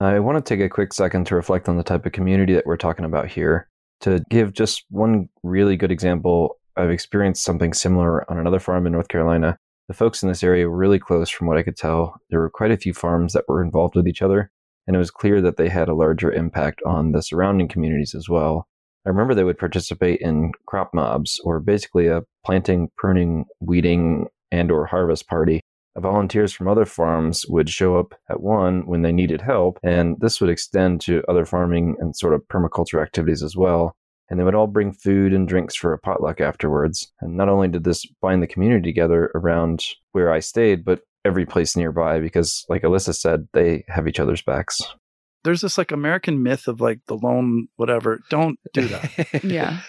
I 0.02 0.20
want 0.20 0.44
to 0.44 0.48
take 0.48 0.64
a 0.64 0.68
quick 0.68 0.94
second 0.94 1.26
to 1.28 1.36
reflect 1.36 1.70
on 1.70 1.78
the 1.78 1.84
type 1.84 2.06
of 2.06 2.12
community 2.12 2.54
that 2.54 2.66
we're 2.66 2.76
talking 2.76 3.06
about 3.06 3.30
here. 3.30 3.70
To 4.02 4.22
give 4.30 4.52
just 4.52 4.84
one 4.90 5.30
really 5.44 5.78
good 5.78 5.92
example, 5.92 6.60
I've 6.76 6.92
experienced 6.92 7.46
something 7.46 7.74
similar 7.74 8.30
on 8.30 8.38
another 8.38 8.60
farm 8.60 8.86
in 8.86 8.92
North 8.92 9.08
Carolina. 9.08 9.58
The 9.88 9.94
folks 9.94 10.22
in 10.22 10.28
this 10.28 10.44
area 10.44 10.70
were 10.70 10.76
really 10.76 11.00
close 11.00 11.30
from 11.30 11.48
what 11.48 11.58
I 11.58 11.64
could 11.64 11.78
tell. 11.78 12.20
There 12.30 12.42
were 12.42 12.50
quite 12.50 12.72
a 12.72 12.78
few 12.78 12.94
farms 12.94 13.32
that 13.32 13.46
were 13.48 13.64
involved 13.64 13.96
with 13.96 14.06
each 14.06 14.22
other, 14.22 14.52
and 14.88 14.96
it 14.96 15.00
was 15.00 15.12
clear 15.12 15.42
that 15.42 15.58
they 15.58 15.70
had 15.70 15.90
a 15.90 15.94
larger 15.94 16.32
impact 16.32 16.82
on 16.86 17.12
the 17.12 17.22
surrounding 17.22 17.68
communities 17.68 18.16
as 18.16 18.28
well. 18.30 18.68
I 19.06 19.10
remember 19.10 19.36
they 19.36 19.44
would 19.44 19.60
participate 19.60 20.22
in 20.22 20.52
crop 20.66 20.94
mobs, 20.94 21.40
or 21.44 21.60
basically 21.60 22.08
a 22.08 22.24
planting, 22.46 22.90
pruning, 22.98 23.46
weeding, 23.60 24.28
and 24.52 24.72
or 24.72 24.86
harvest 24.86 25.28
party 25.28 25.62
volunteers 26.00 26.54
from 26.54 26.68
other 26.68 26.86
farms 26.86 27.46
would 27.48 27.70
show 27.70 27.98
up 27.98 28.14
at 28.30 28.42
one 28.42 28.86
when 28.86 29.02
they 29.02 29.12
needed 29.12 29.42
help, 29.42 29.80
and 29.84 30.18
this 30.20 30.40
would 30.40 30.50
extend 30.50 31.02
to 31.02 31.24
other 31.28 31.46
farming 31.46 31.96
and 32.00 32.16
sort 32.16 32.34
of 32.34 32.48
permaculture 32.48 33.02
activities 33.02 33.44
as 33.44 33.56
well. 33.56 33.96
And 34.30 34.40
they 34.40 34.44
would 34.44 34.56
all 34.56 34.68
bring 34.68 34.92
food 34.92 35.34
and 35.34 35.48
drinks 35.48 35.74
for 35.74 35.94
a 35.94 36.00
potluck 36.00 36.42
afterwards. 36.42 37.12
And 37.22 37.38
not 37.38 37.48
only 37.48 37.70
did 37.70 37.86
this 37.86 38.06
bind 38.22 38.44
the 38.44 38.48
community 38.48 38.90
together 38.90 39.32
around 39.36 39.84
where 40.12 40.32
I 40.32 40.40
stayed, 40.40 40.84
but 40.84 41.00
every 41.28 41.46
place 41.46 41.76
nearby, 41.76 42.20
because, 42.20 42.66
like 42.70 42.82
Alyssa 42.82 43.14
said, 43.14 43.48
they 43.54 43.84
have 43.90 44.08
each 44.08 44.20
other's 44.20 44.42
backs. 44.42 44.80
There's 45.44 45.62
this 45.62 45.78
like 45.78 45.92
American 45.92 46.42
myth 46.42 46.68
of 46.68 46.82
like 46.82 47.00
the 47.08 47.16
lone 47.16 47.68
whatever. 47.76 48.22
Don't 48.30 48.60
do 48.74 48.88
that. 48.88 49.44
Yeah. 49.44 49.82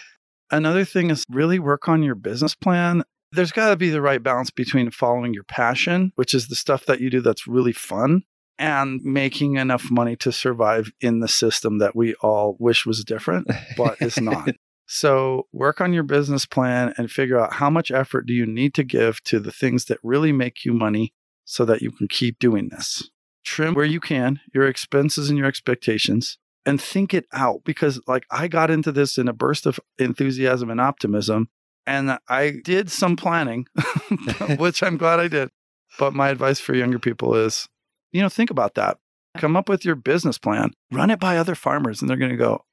Another 0.51 0.83
thing 0.83 1.11
is 1.11 1.25
really 1.29 1.59
work 1.59 1.87
on 1.87 2.01
your 2.01 2.15
business 2.15 2.55
plan. 2.55 3.03
There's 3.31 3.51
got 3.51 3.69
to 3.69 3.75
be 3.75 3.89
the 3.89 4.01
right 4.01 4.21
balance 4.21 4.49
between 4.49 4.89
following 4.89 5.33
your 5.33 5.43
passion, 5.43 6.11
which 6.15 6.33
is 6.33 6.47
the 6.47 6.55
stuff 6.55 6.85
that 6.85 6.99
you 6.99 7.11
do 7.11 7.21
that's 7.21 7.47
really 7.47 7.73
fun, 7.73 8.23
and 8.57 8.99
making 9.03 9.57
enough 9.57 9.91
money 9.91 10.15
to 10.17 10.31
survive 10.31 10.91
in 11.01 11.19
the 11.19 11.27
system 11.27 11.77
that 11.79 11.95
we 11.95 12.15
all 12.15 12.57
wish 12.59 12.85
was 12.85 13.03
different, 13.03 13.47
but 13.77 13.97
it's 13.99 14.19
not. 14.19 14.49
So, 14.91 15.45
work 15.53 15.81
on 15.81 15.93
your 15.93 16.01
business 16.01 16.47
plan 16.47 16.95
and 16.97 17.11
figure 17.11 17.39
out 17.39 17.53
how 17.53 17.69
much 17.69 17.91
effort 17.91 18.25
do 18.25 18.33
you 18.33 18.47
need 18.47 18.73
to 18.73 18.83
give 18.83 19.21
to 19.25 19.39
the 19.39 19.51
things 19.51 19.85
that 19.85 19.99
really 20.01 20.31
make 20.31 20.65
you 20.65 20.73
money 20.73 21.13
so 21.49 21.65
that 21.65 21.81
you 21.81 21.89
can 21.89 22.07
keep 22.07 22.37
doing 22.37 22.69
this. 22.69 23.09
Trim 23.43 23.73
where 23.73 23.85
you 23.85 23.99
can 23.99 24.39
your 24.53 24.67
expenses 24.67 25.29
and 25.29 25.37
your 25.37 25.47
expectations 25.47 26.37
and 26.63 26.79
think 26.79 27.11
it 27.11 27.25
out 27.33 27.63
because 27.65 27.99
like 28.05 28.23
I 28.29 28.47
got 28.47 28.69
into 28.69 28.91
this 28.91 29.17
in 29.17 29.27
a 29.27 29.33
burst 29.33 29.65
of 29.65 29.79
enthusiasm 29.97 30.69
and 30.69 30.79
optimism 30.79 31.49
and 31.87 32.19
I 32.27 32.57
did 32.63 32.91
some 32.91 33.15
planning 33.15 33.65
which 34.59 34.83
I'm 34.83 34.97
glad 34.97 35.19
I 35.19 35.27
did. 35.27 35.49
But 35.97 36.13
my 36.13 36.29
advice 36.29 36.59
for 36.59 36.75
younger 36.75 36.99
people 36.99 37.33
is 37.33 37.67
you 38.11 38.21
know 38.21 38.29
think 38.29 38.51
about 38.51 38.75
that. 38.75 38.99
Come 39.37 39.55
up 39.55 39.69
with 39.69 39.83
your 39.83 39.95
business 39.95 40.37
plan. 40.37 40.71
Run 40.91 41.09
it 41.09 41.19
by 41.19 41.37
other 41.37 41.55
farmers 41.55 42.01
and 42.01 42.09
they're 42.09 42.17
going 42.17 42.31
to 42.31 42.37
go 42.37 42.63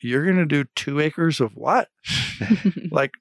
you're 0.00 0.24
going 0.24 0.36
to 0.36 0.46
do 0.46 0.64
2 0.76 1.00
acres 1.00 1.40
of 1.40 1.56
what? 1.56 1.88
like 2.90 3.12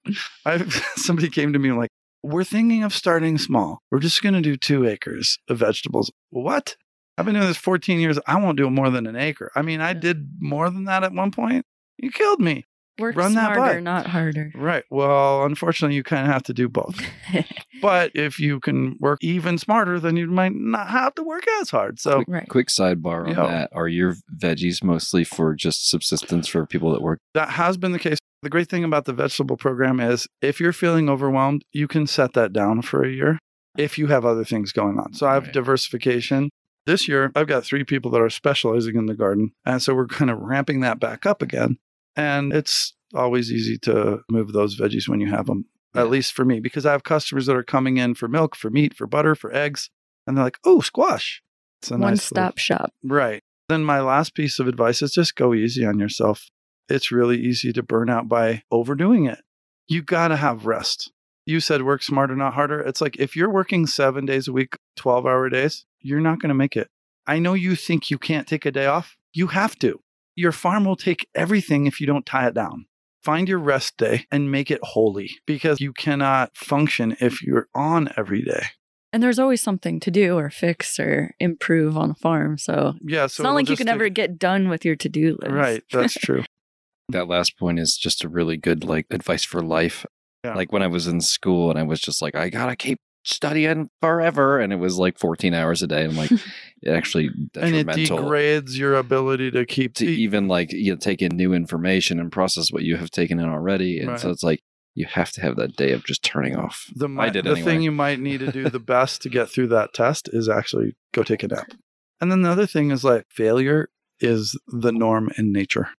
I 0.45 0.59
somebody 0.95 1.27
came 1.27 1.51
to 1.51 1.59
me 1.59 1.73
like 1.73 1.89
we're 2.27 2.43
thinking 2.43 2.83
of 2.83 2.93
starting 2.93 3.37
small. 3.37 3.81
We're 3.91 3.99
just 3.99 4.21
going 4.21 4.35
to 4.35 4.41
do 4.41 4.55
2 4.57 4.85
acres 4.87 5.37
of 5.49 5.57
vegetables. 5.59 6.11
What? 6.29 6.75
I've 7.17 7.25
been 7.25 7.33
doing 7.35 7.47
this 7.47 7.57
14 7.57 7.99
years. 7.99 8.19
I 8.27 8.37
won't 8.39 8.57
do 8.57 8.69
more 8.69 8.89
than 8.89 9.07
an 9.07 9.15
acre. 9.15 9.51
I 9.55 9.61
mean, 9.63 9.81
I 9.81 9.93
did 9.93 10.29
more 10.39 10.69
than 10.69 10.85
that 10.85 11.03
at 11.03 11.13
one 11.13 11.31
point. 11.31 11.65
You 11.97 12.11
killed 12.11 12.39
me. 12.39 12.65
Work 12.99 13.15
Run 13.15 13.35
that 13.35 13.53
smarter, 13.53 13.75
by. 13.75 13.79
not 13.79 14.07
harder. 14.07 14.51
Right. 14.55 14.83
Well, 14.89 15.43
unfortunately, 15.45 15.95
you 15.95 16.01
kind 16.03 16.25
of 16.25 16.33
have 16.33 16.41
to 16.43 16.53
do 16.53 16.67
both. 16.67 16.99
But 17.79 18.11
if 18.15 18.39
you 18.39 18.59
can 18.59 18.95
work 18.99 19.19
even 19.21 19.59
smarter, 19.59 19.99
then 19.99 20.17
you 20.17 20.25
might 20.25 20.55
not 20.55 20.87
have 20.89 21.13
to 21.13 21.21
work 21.23 21.43
as 21.61 21.69
hard. 21.69 21.99
So, 21.99 22.23
right. 22.27 22.49
Quick 22.49 22.69
sidebar 22.69 23.27
on 23.27 23.35
Yeah. 23.35 23.45
that. 23.47 23.69
Are 23.71 23.87
your 23.87 24.15
veggies 24.35 24.83
mostly 24.83 25.23
for 25.23 25.53
just 25.53 25.87
subsistence 25.87 26.47
for 26.47 26.65
people 26.65 26.91
that 26.93 27.03
work? 27.03 27.19
that 27.35 27.51
has 27.51 27.77
been 27.77 27.91
the 27.91 27.99
case. 27.99 28.17
The 28.43 28.49
great 28.49 28.69
thing 28.69 28.83
about 28.83 29.05
the 29.05 29.13
vegetable 29.13 29.57
program 29.57 29.99
is 29.99 30.27
if 30.41 30.59
you're 30.59 30.73
feeling 30.73 31.09
overwhelmed, 31.09 31.63
you 31.71 31.87
can 31.87 32.05
set 32.07 32.33
that 32.33 32.53
down 32.53 32.81
for 32.83 33.03
a 33.03 33.09
year 33.11 33.39
if 33.77 33.97
you 33.97 34.07
have 34.07 34.25
other 34.25 34.43
things 34.45 34.71
going 34.71 34.99
on. 34.99 35.13
So 35.13 35.27
I 35.27 35.33
have 35.33 35.45
Right. 35.45 35.53
diversification. 35.53 36.49
This 36.85 37.07
year, 37.07 37.31
I've 37.35 37.47
got 37.47 37.65
three 37.65 37.83
people 37.83 38.11
that 38.11 38.21
are 38.21 38.29
specializing 38.29 38.95
in 38.95 39.07
the 39.07 39.15
garden. 39.15 39.51
And 39.65 39.81
so 39.81 39.93
we're 39.93 40.07
kind 40.07 40.31
of 40.31 40.37
ramping 40.39 40.79
that 40.81 40.99
back 40.99 41.25
up 41.25 41.41
again. 41.41 41.77
And 42.15 42.53
it's 42.53 42.95
always 43.13 43.51
easy 43.51 43.77
to 43.79 44.21
move 44.29 44.53
those 44.53 44.79
veggies 44.79 45.07
when 45.09 45.19
you 45.19 45.27
have 45.27 45.47
them, 45.47 45.65
Yeah. 45.95 46.01
at 46.01 46.09
least 46.09 46.33
for 46.33 46.45
me, 46.45 46.59
because 46.59 46.85
I 46.85 46.91
have 46.91 47.03
customers 47.03 47.45
that 47.47 47.55
are 47.55 47.63
coming 47.63 47.97
in 47.97 48.13
for 48.15 48.27
milk, 48.27 48.55
for 48.55 48.69
meat, 48.69 48.93
for 48.95 49.05
butter, 49.07 49.35
for 49.35 49.53
eggs. 49.53 49.89
And 50.25 50.37
they're 50.37 50.43
like, 50.45 50.59
oh, 50.63 50.79
squash. 50.81 51.41
It's 51.81 51.89
a 51.91 51.95
One 51.95 52.01
nice 52.01 52.31
little- 52.31 52.43
stop 52.45 52.57
shop. 52.57 52.93
Right. 53.03 53.41
Then 53.69 53.83
my 53.83 53.99
last 54.01 54.33
piece 54.33 54.59
of 54.59 54.67
advice 54.67 55.01
is 55.01 55.11
just 55.11 55.35
go 55.35 55.53
easy 55.53 55.85
on 55.85 55.99
yourself. 55.99 56.47
It's 56.89 57.11
really 57.11 57.37
easy 57.39 57.73
to 57.73 57.83
burn 57.83 58.09
out 58.09 58.27
by 58.29 58.63
overdoing 58.71 59.25
it. 59.25 59.39
You 59.87 60.01
got 60.01 60.29
to 60.29 60.35
have 60.35 60.65
rest. 60.65 61.11
You 61.45 61.59
said 61.59 61.81
work 61.83 62.03
smarter, 62.03 62.35
not 62.35 62.53
harder. 62.55 62.79
It's 62.81 62.99
like 63.01 63.17
if 63.17 63.35
you're 63.35 63.49
working 63.51 63.87
seven 63.87 64.25
days 64.25 64.47
a 64.47 64.53
week, 64.53 64.75
12 64.97 65.25
hour 65.25 65.49
days, 65.49 65.85
you're 66.01 66.19
not 66.19 66.39
going 66.41 66.49
to 66.49 66.55
make 66.55 66.75
it. 66.75 66.89
I 67.25 67.39
know 67.39 67.53
you 67.53 67.75
think 67.75 68.11
you 68.11 68.17
can't 68.17 68.47
take 68.47 68.65
a 68.65 68.71
day 68.71 68.85
off. 68.85 69.15
You 69.33 69.47
have 69.47 69.77
to. 69.79 69.99
Your 70.35 70.51
farm 70.51 70.85
will 70.85 70.95
take 70.95 71.27
everything 71.35 71.85
if 71.87 71.99
you 72.01 72.07
don't 72.07 72.25
tie 72.25 72.47
it 72.47 72.53
down. 72.53 72.85
Find 73.23 73.49
your 73.49 73.59
rest 73.59 73.97
day 73.97 74.25
and 74.31 74.51
make 74.51 74.69
it 74.71 74.79
holy 74.83 75.31
because 75.45 75.81
you 75.81 75.91
cannot 75.93 76.55
function 76.55 77.17
if 77.19 77.41
you're 77.41 77.67
on 77.73 78.09
every 78.15 78.41
day. 78.41 78.63
And 79.11 79.23
there's 79.23 79.39
always 79.39 79.61
something 79.61 79.99
to 80.01 80.11
do 80.11 80.37
or 80.37 80.49
fix 80.49 80.99
or 80.99 81.33
improve 81.39 81.97
on 81.97 82.11
a 82.11 82.15
farm. 82.15 82.57
So 82.57 82.95
Yeah. 83.01 83.25
it's 83.25 83.39
not 83.39 83.55
like 83.55 83.69
you 83.69 83.77
can 83.77 83.87
ever 83.89 84.09
get 84.09 84.37
done 84.37 84.69
with 84.69 84.85
your 84.85 84.95
to 84.97 85.09
do 85.09 85.37
list. 85.41 85.51
Right. 85.53 85.83
That's 85.91 86.13
true. 86.21 86.43
That 87.09 87.27
last 87.27 87.57
point 87.57 87.79
is 87.79 87.97
just 87.97 88.23
a 88.23 88.29
really 88.29 88.57
good 88.57 88.83
like 88.83 89.07
advice 89.11 89.43
for 89.43 89.61
life. 89.61 90.05
Yeah. 90.43 90.55
Like 90.55 90.71
when 90.71 90.83
I 90.83 90.87
was 90.87 91.07
in 91.07 91.21
school 91.21 91.69
and 91.69 91.79
I 91.79 91.83
was 91.83 91.99
just 91.99 92.21
like, 92.21 92.35
I 92.35 92.49
gotta 92.49 92.75
keep 92.75 92.99
studying 93.23 93.89
forever, 94.01 94.59
and 94.59 94.71
it 94.71 94.77
was 94.77 94.97
like 94.97 95.19
14 95.19 95.53
hours 95.53 95.81
a 95.81 95.87
day. 95.87 96.05
I'm 96.05 96.15
like, 96.15 96.31
it 96.81 96.91
actually 96.91 97.29
and 97.55 97.75
it 97.75 97.87
degrades 97.87 98.77
your 98.77 98.95
ability 98.95 99.51
to 99.51 99.65
keep 99.65 99.95
to 99.95 100.05
even 100.05 100.47
like 100.47 100.71
you 100.71 100.93
know, 100.93 100.97
take 100.97 101.21
in 101.21 101.35
new 101.35 101.53
information 101.53 102.19
and 102.19 102.31
process 102.31 102.71
what 102.71 102.83
you 102.83 102.97
have 102.97 103.11
taken 103.11 103.39
in 103.39 103.49
already. 103.49 103.99
And 103.99 104.19
so 104.19 104.29
it's 104.29 104.43
like 104.43 104.59
you 104.95 105.05
have 105.05 105.31
to 105.31 105.41
have 105.41 105.55
that 105.57 105.75
day 105.75 105.91
of 105.91 106.03
just 106.05 106.23
turning 106.23 106.55
off. 106.55 106.91
the, 106.95 107.05
I 107.05 107.27
mi- 107.27 107.29
did 107.29 107.45
the 107.45 107.51
anyway. 107.51 107.61
thing 107.63 107.81
you 107.83 107.91
might 107.91 108.19
need 108.19 108.39
to 108.39 108.51
do 108.51 108.67
the 108.69 108.79
best 108.79 109.21
to 109.21 109.29
get 109.29 109.47
through 109.47 109.67
that 109.67 109.93
test 109.93 110.27
is 110.33 110.49
actually 110.49 110.95
go 111.13 111.23
take 111.23 111.43
a 111.43 111.47
nap. 111.47 111.67
And 112.19 112.31
then 112.31 112.41
the 112.41 112.49
other 112.49 112.65
thing 112.65 112.89
is 112.89 113.03
like 113.03 113.25
failure 113.29 113.89
is 114.19 114.59
the 114.65 114.91
norm 114.91 115.29
in 115.37 115.51
nature. 115.51 115.89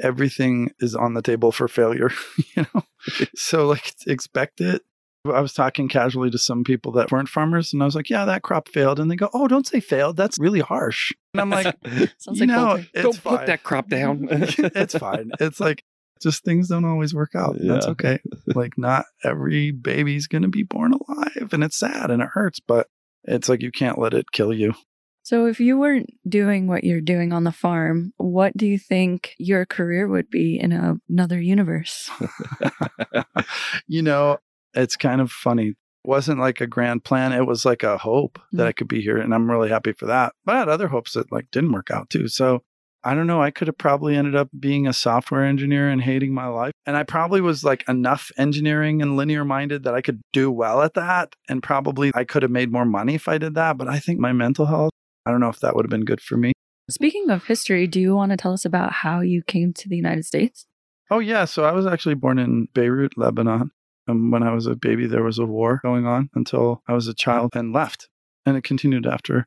Everything 0.00 0.72
is 0.80 0.94
on 0.94 1.14
the 1.14 1.22
table 1.22 1.52
for 1.52 1.68
failure, 1.68 2.10
you 2.56 2.66
know? 2.74 2.82
so 3.34 3.66
like 3.66 3.94
expect 4.06 4.60
it. 4.60 4.82
I 5.24 5.40
was 5.40 5.52
talking 5.52 5.88
casually 5.88 6.30
to 6.30 6.38
some 6.38 6.64
people 6.64 6.92
that 6.92 7.10
weren't 7.10 7.28
farmers 7.28 7.72
and 7.72 7.82
I 7.82 7.86
was 7.86 7.94
like, 7.94 8.08
yeah, 8.08 8.24
that 8.24 8.42
crop 8.42 8.68
failed. 8.68 8.98
And 9.00 9.10
they 9.10 9.16
go, 9.16 9.28
oh, 9.34 9.48
don't 9.48 9.66
say 9.66 9.80
failed. 9.80 10.16
That's 10.16 10.38
really 10.38 10.60
harsh. 10.60 11.12
And 11.34 11.40
I'm 11.40 11.50
like, 11.50 11.76
Sounds 12.18 12.40
you 12.40 12.46
like 12.46 12.48
know, 12.48 12.74
it's 12.76 13.02
Don't 13.02 13.16
fine. 13.16 13.38
put 13.38 13.46
that 13.46 13.62
crop 13.62 13.88
down. 13.90 14.28
it's 14.30 14.96
fine. 14.96 15.30
It's 15.40 15.60
like 15.60 15.82
Just 16.22 16.44
things 16.44 16.68
don't 16.68 16.84
always 16.84 17.14
work 17.14 17.34
out. 17.34 17.56
That's 17.60 17.86
okay. 17.86 18.20
like, 18.46 18.78
not 18.78 19.04
every 19.22 19.70
baby's 19.72 20.28
going 20.28 20.42
to 20.42 20.48
be 20.48 20.62
born 20.62 20.92
alive. 20.92 21.50
And 21.52 21.62
it's 21.64 21.76
sad 21.76 22.10
and 22.10 22.22
it 22.22 22.28
hurts, 22.32 22.60
but 22.60 22.88
it's 23.24 23.48
like 23.48 23.60
you 23.60 23.72
can't 23.72 23.98
let 23.98 24.14
it 24.14 24.32
kill 24.32 24.52
you. 24.54 24.72
So, 25.28 25.44
if 25.44 25.60
you 25.60 25.78
weren't 25.78 26.08
doing 26.26 26.68
what 26.68 26.84
you're 26.84 27.02
doing 27.02 27.34
on 27.34 27.44
the 27.44 27.52
farm, 27.52 28.14
what 28.16 28.56
do 28.56 28.66
you 28.66 28.78
think 28.78 29.34
your 29.38 29.66
career 29.66 30.08
would 30.08 30.30
be 30.30 30.58
in 30.58 30.72
a- 30.72 30.96
another 31.06 31.38
universe? 31.38 32.08
you 33.86 34.00
know, 34.00 34.38
it's 34.72 34.96
kind 34.96 35.20
of 35.20 35.30
funny. 35.30 35.66
It 35.68 35.76
wasn't 36.02 36.40
like 36.40 36.62
a 36.62 36.66
grand 36.66 37.04
plan. 37.04 37.32
It 37.32 37.46
was 37.46 37.66
like 37.66 37.82
a 37.82 37.98
hope 37.98 38.38
that 38.52 38.62
Mm. 38.64 38.68
I 38.68 38.72
could 38.72 38.88
be 38.88 39.02
here. 39.02 39.18
And 39.18 39.34
I'm 39.34 39.50
really 39.50 39.68
happy 39.68 39.92
for 39.92 40.06
that. 40.06 40.32
But 40.46 40.56
I 40.56 40.60
had 40.60 40.70
other 40.70 40.88
hopes 40.88 41.12
that 41.12 41.30
like 41.30 41.50
didn't 41.50 41.72
work 41.72 41.90
out 41.90 42.08
too. 42.08 42.26
So 42.28 42.62
I 43.04 43.14
don't 43.14 43.26
know. 43.26 43.42
I 43.42 43.50
could 43.50 43.66
have 43.68 43.76
probably 43.76 44.16
ended 44.16 44.34
up 44.34 44.48
being 44.58 44.86
a 44.86 44.94
software 44.94 45.44
engineer 45.44 45.90
and 45.90 46.00
hating 46.00 46.32
my 46.32 46.46
life. 46.46 46.72
And 46.86 46.96
I 46.96 47.02
probably 47.02 47.42
was 47.42 47.62
like 47.64 47.86
enough 47.86 48.30
engineering 48.38 49.02
and 49.02 49.14
linear 49.18 49.44
minded 49.44 49.82
that 49.82 49.92
I 49.94 50.00
could 50.00 50.22
do 50.32 50.50
well 50.50 50.80
at 50.80 50.94
that. 50.94 51.34
And 51.50 51.62
probably 51.62 52.12
I 52.14 52.24
could 52.24 52.42
have 52.44 52.50
made 52.50 52.72
more 52.72 52.86
money 52.86 53.14
if 53.14 53.28
I 53.28 53.36
did 53.36 53.56
that. 53.56 53.76
But 53.76 53.88
I 53.88 53.98
think 53.98 54.20
my 54.20 54.32
mental 54.32 54.64
health, 54.64 54.92
I 55.28 55.30
don't 55.30 55.40
know 55.40 55.50
if 55.50 55.60
that 55.60 55.76
would 55.76 55.84
have 55.84 55.90
been 55.90 56.06
good 56.06 56.22
for 56.22 56.38
me. 56.38 56.54
Speaking 56.88 57.28
of 57.28 57.44
history, 57.44 57.86
do 57.86 58.00
you 58.00 58.14
want 58.14 58.30
to 58.30 58.36
tell 58.38 58.54
us 58.54 58.64
about 58.64 58.92
how 58.92 59.20
you 59.20 59.42
came 59.42 59.74
to 59.74 59.86
the 59.86 59.96
United 59.96 60.24
States? 60.24 60.64
Oh, 61.10 61.18
yeah. 61.18 61.44
So 61.44 61.64
I 61.64 61.72
was 61.72 61.84
actually 61.84 62.14
born 62.14 62.38
in 62.38 62.68
Beirut, 62.72 63.18
Lebanon. 63.18 63.70
And 64.06 64.32
when 64.32 64.42
I 64.42 64.54
was 64.54 64.66
a 64.66 64.74
baby, 64.74 65.06
there 65.06 65.22
was 65.22 65.38
a 65.38 65.44
war 65.44 65.80
going 65.82 66.06
on 66.06 66.30
until 66.34 66.82
I 66.88 66.94
was 66.94 67.08
a 67.08 67.14
child 67.14 67.50
and 67.54 67.74
left. 67.74 68.08
And 68.46 68.56
it 68.56 68.64
continued 68.64 69.06
after. 69.06 69.46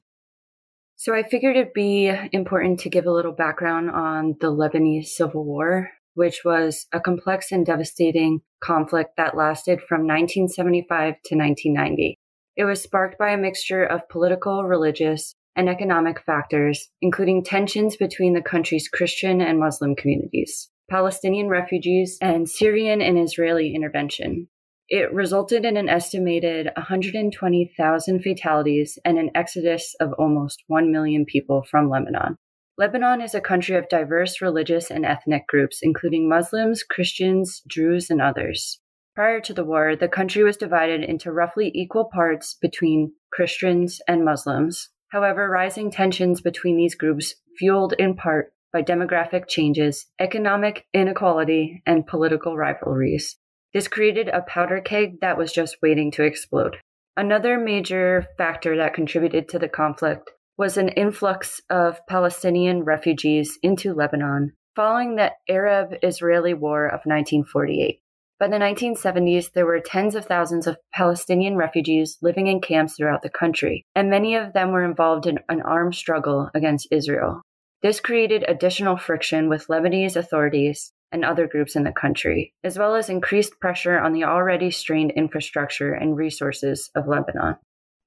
So 0.97 1.15
I 1.15 1.23
figured 1.23 1.55
it'd 1.55 1.73
be 1.73 2.13
important 2.31 2.79
to 2.81 2.89
give 2.89 3.07
a 3.07 3.11
little 3.11 3.31
background 3.31 3.89
on 3.89 4.35
the 4.39 4.51
Lebanese 4.51 5.07
Civil 5.07 5.43
War, 5.43 5.89
which 6.13 6.41
was 6.45 6.85
a 6.93 6.99
complex 6.99 7.51
and 7.51 7.65
devastating 7.65 8.41
conflict 8.63 9.17
that 9.17 9.35
lasted 9.35 9.79
from 9.81 10.01
1975 10.01 11.15
to 11.25 11.35
1990. 11.35 12.19
It 12.55 12.65
was 12.65 12.83
sparked 12.83 13.17
by 13.17 13.31
a 13.31 13.37
mixture 13.37 13.83
of 13.83 14.07
political, 14.09 14.63
religious, 14.63 15.33
and 15.55 15.69
economic 15.69 16.21
factors, 16.25 16.89
including 17.01 17.43
tensions 17.43 17.97
between 17.97 18.33
the 18.33 18.41
country's 18.41 18.87
Christian 18.87 19.41
and 19.41 19.59
Muslim 19.59 19.95
communities, 19.95 20.69
Palestinian 20.89 21.47
refugees, 21.49 22.17
and 22.21 22.49
Syrian 22.49 23.01
and 23.01 23.19
Israeli 23.19 23.73
intervention. 23.75 24.47
It 24.89 25.13
resulted 25.13 25.63
in 25.63 25.77
an 25.77 25.87
estimated 25.87 26.69
120,000 26.75 28.19
fatalities 28.21 28.99
and 29.05 29.17
an 29.17 29.31
exodus 29.33 29.95
of 30.01 30.11
almost 30.19 30.63
1 30.67 30.91
million 30.91 31.25
people 31.25 31.63
from 31.69 31.89
Lebanon. 31.89 32.35
Lebanon 32.77 33.21
is 33.21 33.35
a 33.35 33.39
country 33.41 33.75
of 33.75 33.87
diverse 33.89 34.41
religious 34.41 34.89
and 34.89 35.05
ethnic 35.05 35.47
groups, 35.47 35.79
including 35.81 36.27
Muslims, 36.27 36.83
Christians, 36.83 37.61
Druze, 37.67 38.09
and 38.09 38.21
others. 38.21 38.79
Prior 39.13 39.39
to 39.41 39.53
the 39.53 39.63
war, 39.63 39.95
the 39.95 40.07
country 40.07 40.41
was 40.43 40.57
divided 40.57 41.03
into 41.03 41.31
roughly 41.31 41.71
equal 41.75 42.09
parts 42.13 42.57
between 42.61 43.13
Christians 43.31 44.01
and 44.07 44.25
Muslims. 44.25 44.89
However, 45.11 45.49
rising 45.49 45.91
tensions 45.91 46.41
between 46.41 46.77
these 46.77 46.95
groups, 46.95 47.35
fueled 47.57 47.93
in 47.93 48.15
part 48.15 48.53
by 48.71 48.81
demographic 48.81 49.47
changes, 49.47 50.07
economic 50.19 50.85
inequality, 50.93 51.83
and 51.85 52.07
political 52.07 52.55
rivalries, 52.55 53.37
this 53.73 53.87
created 53.87 54.29
a 54.29 54.41
powder 54.41 54.81
keg 54.81 55.19
that 55.21 55.37
was 55.37 55.51
just 55.51 55.77
waiting 55.81 56.11
to 56.11 56.23
explode. 56.23 56.77
Another 57.17 57.57
major 57.57 58.27
factor 58.37 58.77
that 58.77 58.93
contributed 58.93 59.49
to 59.49 59.59
the 59.59 59.69
conflict 59.69 60.31
was 60.57 60.77
an 60.77 60.89
influx 60.89 61.61
of 61.69 62.05
Palestinian 62.07 62.83
refugees 62.83 63.57
into 63.61 63.93
Lebanon 63.93 64.53
following 64.75 65.15
the 65.15 65.31
Arab 65.49 65.93
Israeli 66.01 66.53
War 66.53 66.85
of 66.85 67.01
1948. 67.03 68.01
By 68.41 68.47
the 68.47 68.57
1970s, 68.57 69.51
there 69.51 69.67
were 69.67 69.79
tens 69.79 70.15
of 70.15 70.25
thousands 70.25 70.65
of 70.65 70.79
Palestinian 70.91 71.57
refugees 71.57 72.17
living 72.23 72.47
in 72.47 72.59
camps 72.59 72.95
throughout 72.95 73.21
the 73.21 73.29
country, 73.29 73.85
and 73.93 74.09
many 74.09 74.33
of 74.33 74.53
them 74.53 74.71
were 74.71 74.83
involved 74.83 75.27
in 75.27 75.37
an 75.47 75.61
armed 75.61 75.93
struggle 75.93 76.49
against 76.55 76.87
Israel. 76.89 77.43
This 77.83 77.99
created 77.99 78.43
additional 78.47 78.97
friction 78.97 79.47
with 79.47 79.67
Lebanese 79.67 80.15
authorities 80.15 80.91
and 81.11 81.23
other 81.23 81.45
groups 81.45 81.75
in 81.75 81.83
the 81.83 81.91
country, 81.91 82.51
as 82.63 82.79
well 82.79 82.95
as 82.95 83.09
increased 83.09 83.59
pressure 83.59 83.99
on 83.99 84.11
the 84.11 84.23
already 84.23 84.71
strained 84.71 85.11
infrastructure 85.11 85.93
and 85.93 86.17
resources 86.17 86.89
of 86.95 87.07
Lebanon. 87.07 87.57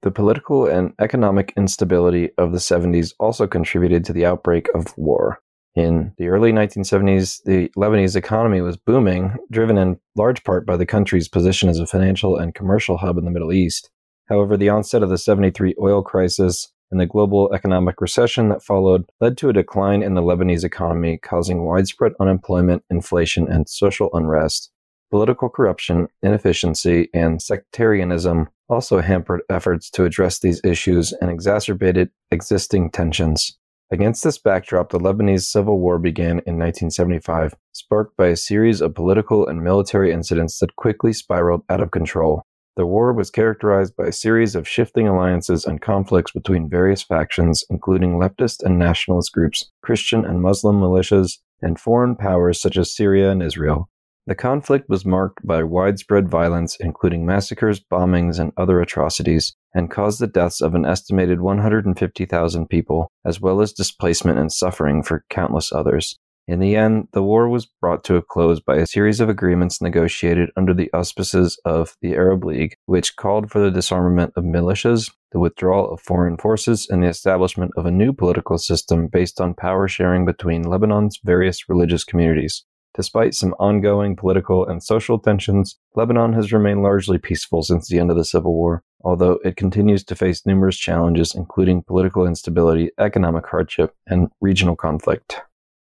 The 0.03 0.11
political 0.11 0.67
and 0.67 0.95
economic 0.99 1.53
instability 1.57 2.31
of 2.39 2.51
the 2.51 2.59
70s 2.59 3.15
also 3.21 3.47
contributed 3.47 4.05
to 4.07 4.13
the 4.13 4.27
outbreak 4.27 4.67
of 4.75 4.99
war. 4.99 5.39
In 5.75 6.13
the 6.19 6.29
early 6.29 6.53
1970s, 6.53 7.43
the 7.43 7.69
Lebanese 7.77 8.15
economy 8.15 8.61
was 8.61 8.77
booming, 8.77 9.35
driven 9.51 9.77
in 9.77 9.99
large 10.15 10.45
part 10.45 10.65
by 10.65 10.77
the 10.77 10.87
country's 10.87 11.29
position 11.29 11.69
as 11.69 11.81
a 11.81 11.87
financial 11.87 12.37
and 12.37 12.55
commercial 12.55 12.99
hub 12.99 13.19
in 13.19 13.25
the 13.25 13.31
Middle 13.33 13.53
East. 13.53 13.91
However, 14.29 14.57
the 14.57 14.69
onset 14.69 15.03
of 15.03 15.11
the 15.11 15.19
73 15.19 15.75
oil 15.81 16.03
crisis 16.03 16.69
and 16.93 17.01
the 17.01 17.07
global 17.07 17.53
economic 17.53 18.01
recession 18.01 18.51
that 18.51 18.63
followed 18.63 19.05
led 19.21 19.37
to 19.39 19.49
a 19.49 19.53
decline 19.53 20.01
in 20.01 20.15
the 20.15 20.23
Lebanese 20.23 20.63
economy, 20.63 21.19
causing 21.19 21.65
widespread 21.65 22.13
unemployment, 22.21 22.85
inflation, 22.89 23.49
and 23.49 23.69
social 23.69 24.11
unrest. 24.13 24.71
Political 25.11 25.49
corruption, 25.49 26.07
inefficiency, 26.23 27.09
and 27.13 27.43
sectarianism 27.43 28.49
also 28.69 29.01
hampered 29.01 29.43
efforts 29.51 29.91
to 29.91 30.05
address 30.05 30.39
these 30.39 30.61
issues 30.65 31.13
and 31.21 31.31
exacerbated 31.31 32.11
existing 32.31 32.91
tensions. 32.91 33.59
Against 33.95 34.25
this 34.25 34.39
backdrop, 34.39 34.91
the 34.91 34.99
Lebanese 34.99 35.43
Civil 35.43 35.79
War 35.79 36.01
began 36.01 36.41
in 36.49 36.59
1975, 36.59 37.55
sparked 37.71 38.17
by 38.17 38.27
a 38.27 38.37
series 38.37 38.81
of 38.81 38.93
political 38.93 39.47
and 39.47 39.63
military 39.63 40.11
incidents 40.11 40.59
that 40.59 40.75
quickly 40.75 41.13
spiraled 41.13 41.63
out 41.69 41.81
of 41.81 41.93
control. 41.93 42.43
The 42.75 42.87
war 42.87 43.13
was 43.13 43.31
characterized 43.31 43.95
by 43.95 44.07
a 44.07 44.13
series 44.13 44.57
of 44.57 44.67
shifting 44.67 45.07
alliances 45.07 45.65
and 45.65 45.81
conflicts 45.81 46.33
between 46.33 46.69
various 46.69 47.05
factions, 47.05 47.63
including 47.71 48.19
leftist 48.19 48.65
and 48.65 48.81
nationalist 48.81 49.33
groups, 49.33 49.71
Christian 49.81 50.25
and 50.25 50.43
Muslim 50.43 50.81
militias, 50.81 51.39
and 51.63 51.79
foreign 51.79 52.17
powers 52.17 52.61
such 52.61 52.77
as 52.77 52.93
Syria 52.93 53.31
and 53.31 53.45
Israel. 53.45 53.89
The 54.27 54.35
conflict 54.35 54.89
was 54.89 55.07
marked 55.07 55.47
by 55.47 55.63
widespread 55.63 56.29
violence, 56.29 56.77
including 56.81 57.25
massacres, 57.25 57.79
bombings, 57.79 58.41
and 58.41 58.53
other 58.57 58.81
atrocities, 58.81 59.55
and 59.75 59.91
caused 59.91 60.21
the 60.21 60.27
deaths 60.27 60.61
of 60.61 60.75
an 60.75 60.87
estimated 60.87 61.41
150,000 61.41 62.69
people, 62.69 63.11
as 63.25 63.41
well 63.41 63.61
as 63.61 63.73
displacement 63.73 64.39
and 64.39 64.53
suffering 64.53 65.03
for 65.03 65.25
countless 65.29 65.73
others. 65.73 66.19
In 66.47 66.61
the 66.61 66.77
end, 66.77 67.09
the 67.13 67.23
war 67.23 67.49
was 67.49 67.65
brought 67.65 68.05
to 68.05 68.17
a 68.17 68.23
close 68.23 68.61
by 68.61 68.77
a 68.77 68.87
series 68.87 69.19
of 69.19 69.31
agreements 69.31 69.81
negotiated 69.81 70.51
under 70.57 70.75
the 70.75 70.93
auspices 70.93 71.59
of 71.65 71.97
the 72.03 72.15
Arab 72.15 72.45
League, 72.45 72.77
which 72.85 73.17
called 73.17 73.51
for 73.51 73.61
the 73.61 73.71
disarmament 73.71 74.35
of 74.37 74.45
militias, 74.45 75.11
the 75.33 75.41
withdrawal 75.41 75.91
of 75.91 76.03
foreign 76.03 76.37
forces, 76.37 76.87
and 76.91 77.03
the 77.03 77.09
establishment 77.09 77.73
of 77.79 77.87
a 77.87 77.91
new 77.91 78.13
political 78.13 78.59
system 78.59 79.09
based 79.09 79.41
on 79.41 79.55
power 79.55 79.89
sharing 79.89 80.27
between 80.27 80.69
Lebanon's 80.69 81.19
various 81.25 81.67
religious 81.67 82.05
communities. 82.05 82.65
Despite 82.95 83.35
some 83.35 83.55
ongoing 83.59 84.15
political 84.15 84.67
and 84.67 84.83
social 84.83 85.19
tensions, 85.19 85.79
Lebanon 85.97 86.35
has 86.35 86.53
remained 86.53 86.83
largely 86.83 87.19
peaceful 87.19 87.63
since 87.63 87.89
the 87.89 87.99
end 87.99 88.11
of 88.11 88.17
the 88.17 88.25
Civil 88.25 88.53
War, 88.53 88.85
although 89.05 89.39
it 89.45 89.57
continues 89.57 90.03
to 90.05 90.15
face 90.17 90.45
numerous 90.47 90.77
challenges, 90.77 91.35
including 91.35 91.83
political 91.83 92.27
instability, 92.27 92.91
economic 92.99 93.47
hardship, 93.47 93.95
and 94.07 94.29
regional 94.41 94.75
conflict. 94.77 95.41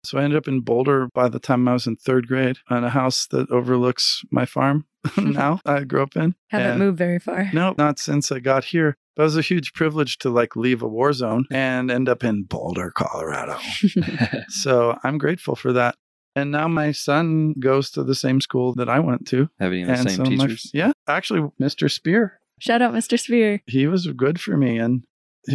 So 0.04 0.18
I 0.20 0.24
ended 0.24 0.38
up 0.38 0.48
in 0.48 0.62
Boulder 0.62 1.10
by 1.14 1.28
the 1.28 1.40
time 1.40 1.68
I 1.68 1.74
was 1.74 1.88
in 1.88 1.96
third 1.96 2.28
grade 2.28 2.58
in 2.70 2.84
a 2.84 2.90
house 2.90 3.28
that 3.28 3.50
overlooks 3.50 4.22
my 4.32 4.46
farm 4.46 4.86
now 5.18 5.60
I 5.66 5.84
grew 5.84 6.04
up 6.04 6.16
in. 6.16 6.36
Haven't 6.50 6.70
And- 6.72 6.80
moved 6.80 6.98
very 6.98 7.20
far. 7.20 7.50
No, 7.54 7.74
not 7.78 7.98
since 8.00 8.32
I 8.32 8.40
got 8.40 8.64
here. 8.66 8.96
That 9.16 9.24
was 9.24 9.36
a 9.36 9.42
huge 9.42 9.74
privilege 9.74 10.20
to 10.20 10.30
like 10.30 10.56
leave 10.56 10.84
a 10.84 10.88
war 10.88 11.12
zone 11.12 11.46
and 11.52 11.90
end 11.90 12.08
up 12.08 12.24
in 12.24 12.44
Boulder, 12.44 12.92
Colorado. 12.92 13.58
so 14.50 14.98
I'm 15.04 15.18
grateful 15.18 15.56
for 15.56 15.74
that. 15.74 15.96
And 16.36 16.52
now 16.52 16.68
my 16.68 16.92
son 16.92 17.56
goes 17.60 17.90
to 17.92 18.04
the 18.04 18.14
same 18.14 18.42
school 18.42 18.76
that 18.76 18.88
I 18.90 19.00
went 19.00 19.28
to. 19.30 19.50
Having 19.60 19.88
the 19.88 19.94
and 19.94 20.10
same 20.10 20.18
so 20.18 20.24
my- 20.32 20.46
teachers. 20.46 20.72
yeah, 20.74 20.92
actually, 21.08 21.50
Mr. 21.60 21.90
Spear, 21.92 22.40
Shout 22.60 22.82
out, 22.82 22.94
Mr. 22.94 23.20
Spear. 23.20 23.62
he 23.68 23.88
was 23.88 24.08
good 24.08 24.40
for 24.42 24.58
me. 24.58 24.78
And 24.78 25.04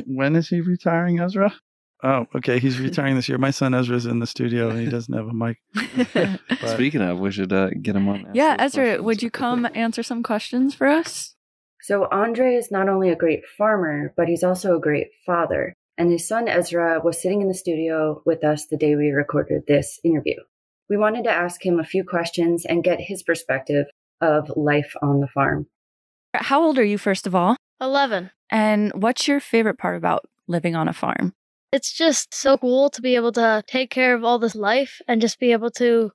when 0.06 0.36
is 0.36 0.48
he 0.48 0.60
retiring, 0.60 1.20
Ezra? 1.20 1.52
Oh, 2.04 2.26
okay. 2.34 2.58
He's 2.58 2.78
retiring 2.88 3.14
this 3.16 3.28
year. 3.28 3.38
My 3.38 3.50
son 3.50 3.74
Ezra's 3.74 4.06
in 4.06 4.18
the 4.18 4.26
studio 4.26 4.70
and 4.70 4.80
he 4.80 4.86
doesn't 4.90 5.14
have 5.14 5.28
a 5.28 5.32
mic. 5.34 5.58
But- 6.14 6.68
Speaking 6.74 7.00
of, 7.02 7.18
we 7.18 7.30
should 7.32 7.52
uh, 7.52 7.70
get 7.80 7.96
him 7.96 8.08
on. 8.08 8.28
yeah, 8.34 8.56
Ezra, 8.58 8.84
questions. 8.84 9.02
would 9.04 9.22
you 9.22 9.30
come 9.30 9.68
answer 9.74 10.02
some 10.02 10.22
questions 10.22 10.74
for 10.74 10.86
us? 10.86 11.34
So, 11.80 12.06
Andre 12.12 12.54
is 12.54 12.70
not 12.70 12.88
only 12.88 13.10
a 13.10 13.16
great 13.16 13.42
farmer, 13.58 14.14
but 14.16 14.28
he's 14.28 14.44
also 14.44 14.76
a 14.76 14.80
great 14.80 15.08
father. 15.26 15.74
And 15.98 16.10
his 16.12 16.26
son 16.26 16.46
Ezra 16.48 17.00
was 17.04 17.20
sitting 17.20 17.42
in 17.42 17.48
the 17.48 17.54
studio 17.54 18.22
with 18.24 18.44
us 18.44 18.66
the 18.66 18.76
day 18.76 18.94
we 18.94 19.10
recorded 19.10 19.62
this 19.66 19.98
interview. 20.04 20.36
We 20.88 20.96
wanted 20.96 21.24
to 21.24 21.30
ask 21.32 21.64
him 21.66 21.80
a 21.80 21.84
few 21.84 22.04
questions 22.04 22.64
and 22.64 22.84
get 22.84 23.00
his 23.00 23.22
perspective 23.24 23.86
of 24.20 24.50
life 24.56 24.94
on 25.02 25.20
the 25.20 25.26
farm. 25.28 25.66
How 26.34 26.62
old 26.62 26.78
are 26.78 26.84
you, 26.84 26.98
first 26.98 27.26
of 27.26 27.34
all? 27.34 27.56
11. 27.80 28.30
And 28.50 28.92
what's 28.94 29.26
your 29.28 29.40
favorite 29.40 29.78
part 29.78 29.96
about 29.96 30.24
living 30.48 30.74
on 30.76 30.88
a 30.88 30.92
farm? 30.92 31.34
It's 31.72 31.92
just 31.92 32.34
so 32.34 32.56
cool 32.58 32.90
to 32.90 33.00
be 33.00 33.14
able 33.16 33.32
to 33.32 33.62
take 33.66 33.90
care 33.90 34.14
of 34.14 34.24
all 34.24 34.38
this 34.38 34.54
life 34.54 35.00
and 35.08 35.20
just 35.20 35.38
be 35.40 35.52
able 35.52 35.70
to 35.72 36.10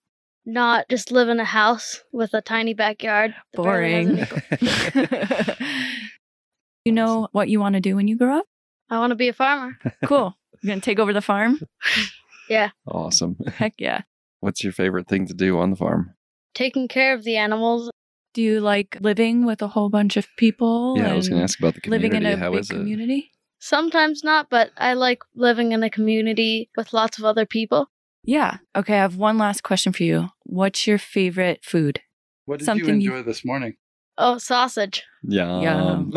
not 0.46 0.86
just 0.90 1.12
live 1.12 1.30
in 1.30 1.40
a 1.40 1.46
house 1.46 2.04
with 2.14 2.34
a 2.34 2.42
tiny 2.42 2.74
backyard. 2.74 3.34
that 3.54 3.64
barely 3.64 4.16
has 4.16 4.30
Boring. 4.30 5.58
you 6.86 6.92
know 6.92 7.28
what 7.32 7.50
you 7.50 7.60
want 7.60 7.74
to 7.74 7.82
do 7.82 7.96
when 7.96 8.08
you 8.08 8.16
grow 8.16 8.38
up? 8.38 8.46
I 8.90 9.00
want 9.00 9.12
to 9.12 9.16
be 9.16 9.28
a 9.28 9.34
farmer. 9.34 9.78
Cool. 10.06 10.36
You're 10.62 10.70
going 10.72 10.82
to 10.82 10.86
take 10.86 11.00
over 11.00 11.14
the 11.14 11.22
farm? 11.22 11.60
Yeah. 12.50 12.70
Awesome. 12.88 13.36
Heck 13.58 13.74
yeah. 13.78 14.04
What's 14.40 14.64
your 14.64 14.72
favorite 14.72 15.10
thing 15.10 15.28
to 15.28 15.34
do 15.34 15.60
on 15.60 15.70
the 15.70 15.76
farm? 15.76 16.14
Taking 16.54 16.88
care 16.88 17.14
of 17.14 17.26
the 17.26 17.36
animals. 17.36 17.92
Do 18.38 18.44
you 18.44 18.60
like 18.60 19.00
living 19.02 19.48
with 19.48 19.64
a 19.64 19.68
whole 19.68 19.90
bunch 19.90 20.16
of 20.16 20.28
people? 20.38 20.94
Yeah, 20.96 21.12
I 21.12 21.16
was 21.16 21.28
going 21.28 21.40
to 21.40 21.44
ask 21.44 21.58
about 21.58 21.74
the 21.74 21.82
community. 21.82 22.08
Living 22.14 22.28
in 22.28 22.34
a 22.34 22.38
How 22.38 22.52
big 22.52 22.60
is 22.60 22.70
it? 22.70 22.76
community? 22.76 23.32
Sometimes 23.58 24.24
not, 24.24 24.52
but 24.52 24.70
I 24.78 24.94
like 24.94 25.24
living 25.34 25.72
in 25.72 25.82
a 25.82 25.90
community 25.90 26.70
with 26.78 26.94
lots 26.94 27.18
of 27.18 27.26
other 27.26 27.48
people. 27.48 27.90
Yeah. 28.24 28.58
Okay, 28.76 28.94
I 28.94 28.98
have 29.02 29.16
one 29.16 29.40
last 29.40 29.64
question 29.64 29.92
for 29.92 30.04
you. 30.04 30.30
What's 30.44 30.86
your 30.86 31.00
favorite 31.00 31.66
food? 31.66 32.02
What 32.46 32.60
did 32.60 32.66
Something 32.66 33.02
you 33.02 33.10
you- 33.10 33.16
enjoy 33.16 33.24
this 33.26 33.44
morning? 33.44 33.74
Oh, 34.20 34.38
sausage. 34.38 35.04
Yum. 35.24 35.64
Yum. 35.64 36.14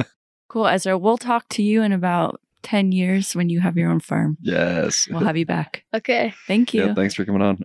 Cool. 0.51 0.67
Ezra, 0.67 0.99
we'll 0.99 1.17
talk 1.17 1.49
to 1.51 1.63
you 1.63 1.81
in 1.81 1.91
about 1.93 2.39
10 2.65 2.93
years 2.93 3.35
when 3.35 3.49
you 3.49 3.61
have 3.61 3.79
your 3.79 3.91
own 3.91 4.01
farm. 4.01 4.37
yes. 4.43 5.09
We'll 5.11 5.25
have 5.25 5.39
you 5.39 5.47
back. 5.47 5.85
Okay. 5.95 6.35
Thank 6.47 6.75
you. 6.75 6.85
Yeah, 6.85 6.93
thanks 6.95 7.15
for 7.15 7.25
coming 7.25 7.41
on. 7.41 7.61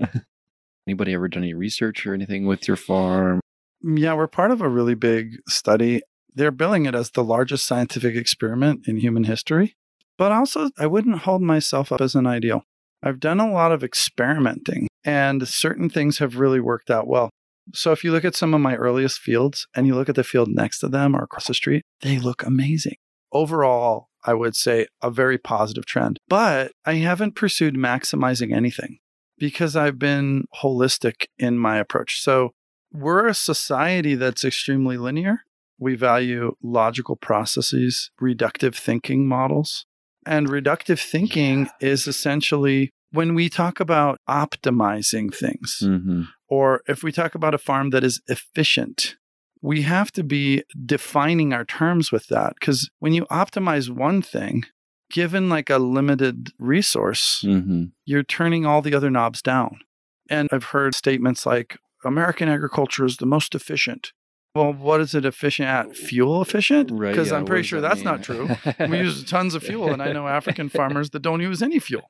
Anybody 0.87 1.13
ever 1.13 1.27
done 1.27 1.43
any 1.43 1.53
research 1.53 2.05
or 2.05 2.13
anything 2.13 2.45
with 2.45 2.69
your 2.69 2.77
farm? 2.77 3.41
Mm, 3.86 4.00
yeah, 4.00 4.13
we're 4.13 4.28
part 4.28 4.52
of 4.52 4.62
a 4.62 4.69
really 4.69 4.95
big 4.95 5.38
study. 5.48 6.02
They're 6.34 6.52
billing 6.52 6.86
it 6.86 6.95
as 6.95 7.12
the 7.12 7.24
largest 7.24 7.65
scientific 7.65 8.15
experiment 8.15 8.88
in 8.88 8.98
human 8.98 9.26
history. 9.26 9.76
But 10.17 10.32
also, 10.32 10.69
I 10.78 10.88
wouldn't 10.88 11.19
hold 11.19 11.41
myself 11.41 11.91
up 11.91 12.02
as 12.02 12.15
an 12.15 12.26
ideal. 12.26 12.63
I've 13.04 13.19
done 13.19 13.39
a 13.39 13.52
lot 13.52 13.71
of 13.71 13.84
experimenting, 13.84 14.88
and 15.04 15.48
certain 15.48 15.89
things 15.89 16.17
have 16.19 16.38
really 16.38 16.60
worked 16.60 16.89
out 16.89 17.08
well. 17.08 17.30
So, 17.74 17.91
if 17.91 18.04
you 18.04 18.12
look 18.12 18.26
at 18.26 18.36
some 18.36 18.54
of 18.54 18.62
my 18.62 18.76
earliest 18.76 19.19
fields 19.19 19.67
and 19.76 19.86
you 19.86 19.95
look 19.95 20.10
at 20.10 20.15
the 20.15 20.24
field 20.24 20.50
next 20.50 20.80
to 20.80 20.88
them 20.88 21.15
or 21.15 21.24
across 21.24 21.48
the 21.48 21.54
street, 21.54 21.84
they 22.02 22.17
look 22.17 22.43
amazing. 22.43 22.95
Overall, 23.32 24.08
I 24.24 24.34
would 24.34 24.56
say 24.56 24.88
a 25.02 25.12
very 25.12 25.38
positive 25.38 25.86
trend. 25.86 26.17
But 26.30 26.71
I 26.86 26.93
haven't 26.95 27.36
pursued 27.36 27.76
maximizing 27.76 28.56
anything 28.56 29.00
because 29.38 29.76
I've 29.76 30.00
been 30.00 30.45
holistic 30.63 31.26
in 31.38 31.58
my 31.58 31.78
approach. 31.78 32.21
So, 32.21 32.52
we're 32.95 33.27
a 33.27 33.34
society 33.34 34.15
that's 34.15 34.43
extremely 34.43 34.97
linear. 34.97 35.41
We 35.77 35.95
value 35.95 36.55
logical 36.63 37.15
processes, 37.15 38.12
reductive 38.21 38.75
thinking 38.75 39.27
models. 39.27 39.86
And 40.25 40.47
reductive 40.47 40.99
thinking 40.99 41.69
is 41.79 42.08
essentially 42.08 42.89
when 43.12 43.36
we 43.36 43.49
talk 43.49 43.79
about 43.79 44.17
optimizing 44.29 45.34
things, 45.34 45.79
Mm-hmm. 45.84 46.23
or 46.47 46.81
if 46.88 47.03
we 47.03 47.12
talk 47.12 47.36
about 47.36 47.53
a 47.53 47.60
farm 47.60 47.89
that 47.91 48.03
is 48.03 48.21
efficient, 48.27 49.15
we 49.62 49.81
have 49.84 50.12
to 50.13 50.23
be 50.23 50.63
defining 50.86 51.53
our 51.53 51.65
terms 51.65 52.12
with 52.12 52.27
that. 52.27 52.53
Because 52.60 52.89
when 52.99 53.13
you 53.13 53.25
optimize 53.25 53.89
one 53.89 54.21
thing, 54.21 54.63
given 55.12 55.49
like 55.49 55.69
a 55.69 55.77
limited 55.77 56.49
resource, 56.60 57.41
Mm-hmm. 57.45 57.86
you're 58.05 58.23
turning 58.23 58.65
all 58.65 58.81
the 58.81 58.95
other 58.95 59.10
knobs 59.12 59.41
down. 59.41 59.79
And 60.29 60.49
I've 60.51 60.65
heard 60.65 60.95
statements 60.95 61.45
like 61.45 61.77
American 62.05 62.47
agriculture 62.49 63.05
is 63.05 63.17
the 63.17 63.25
most 63.25 63.55
efficient. 63.55 64.11
Well, 64.53 64.71
what 64.71 65.01
is 65.01 65.13
it 65.13 65.25
efficient 65.25 65.67
at? 65.67 65.97
Fuel 65.97 66.41
efficient? 66.41 66.89
Right. 66.91 67.11
Because 67.11 67.29
yeah, 67.31 67.37
I'm 67.37 67.45
pretty 67.45 67.63
sure 67.63 67.81
that 67.81 67.89
that's 67.89 68.03
not 68.03 68.23
true. 68.23 68.47
We 68.89 68.99
use 68.99 69.23
tons 69.25 69.53
of 69.53 69.63
fuel, 69.63 69.91
and 69.91 70.01
I 70.01 70.13
know 70.13 70.27
African 70.27 70.69
farmers 70.69 71.09
that 71.09 71.21
don't 71.21 71.41
use 71.41 71.61
any 71.61 71.79
fuel. 71.79 72.07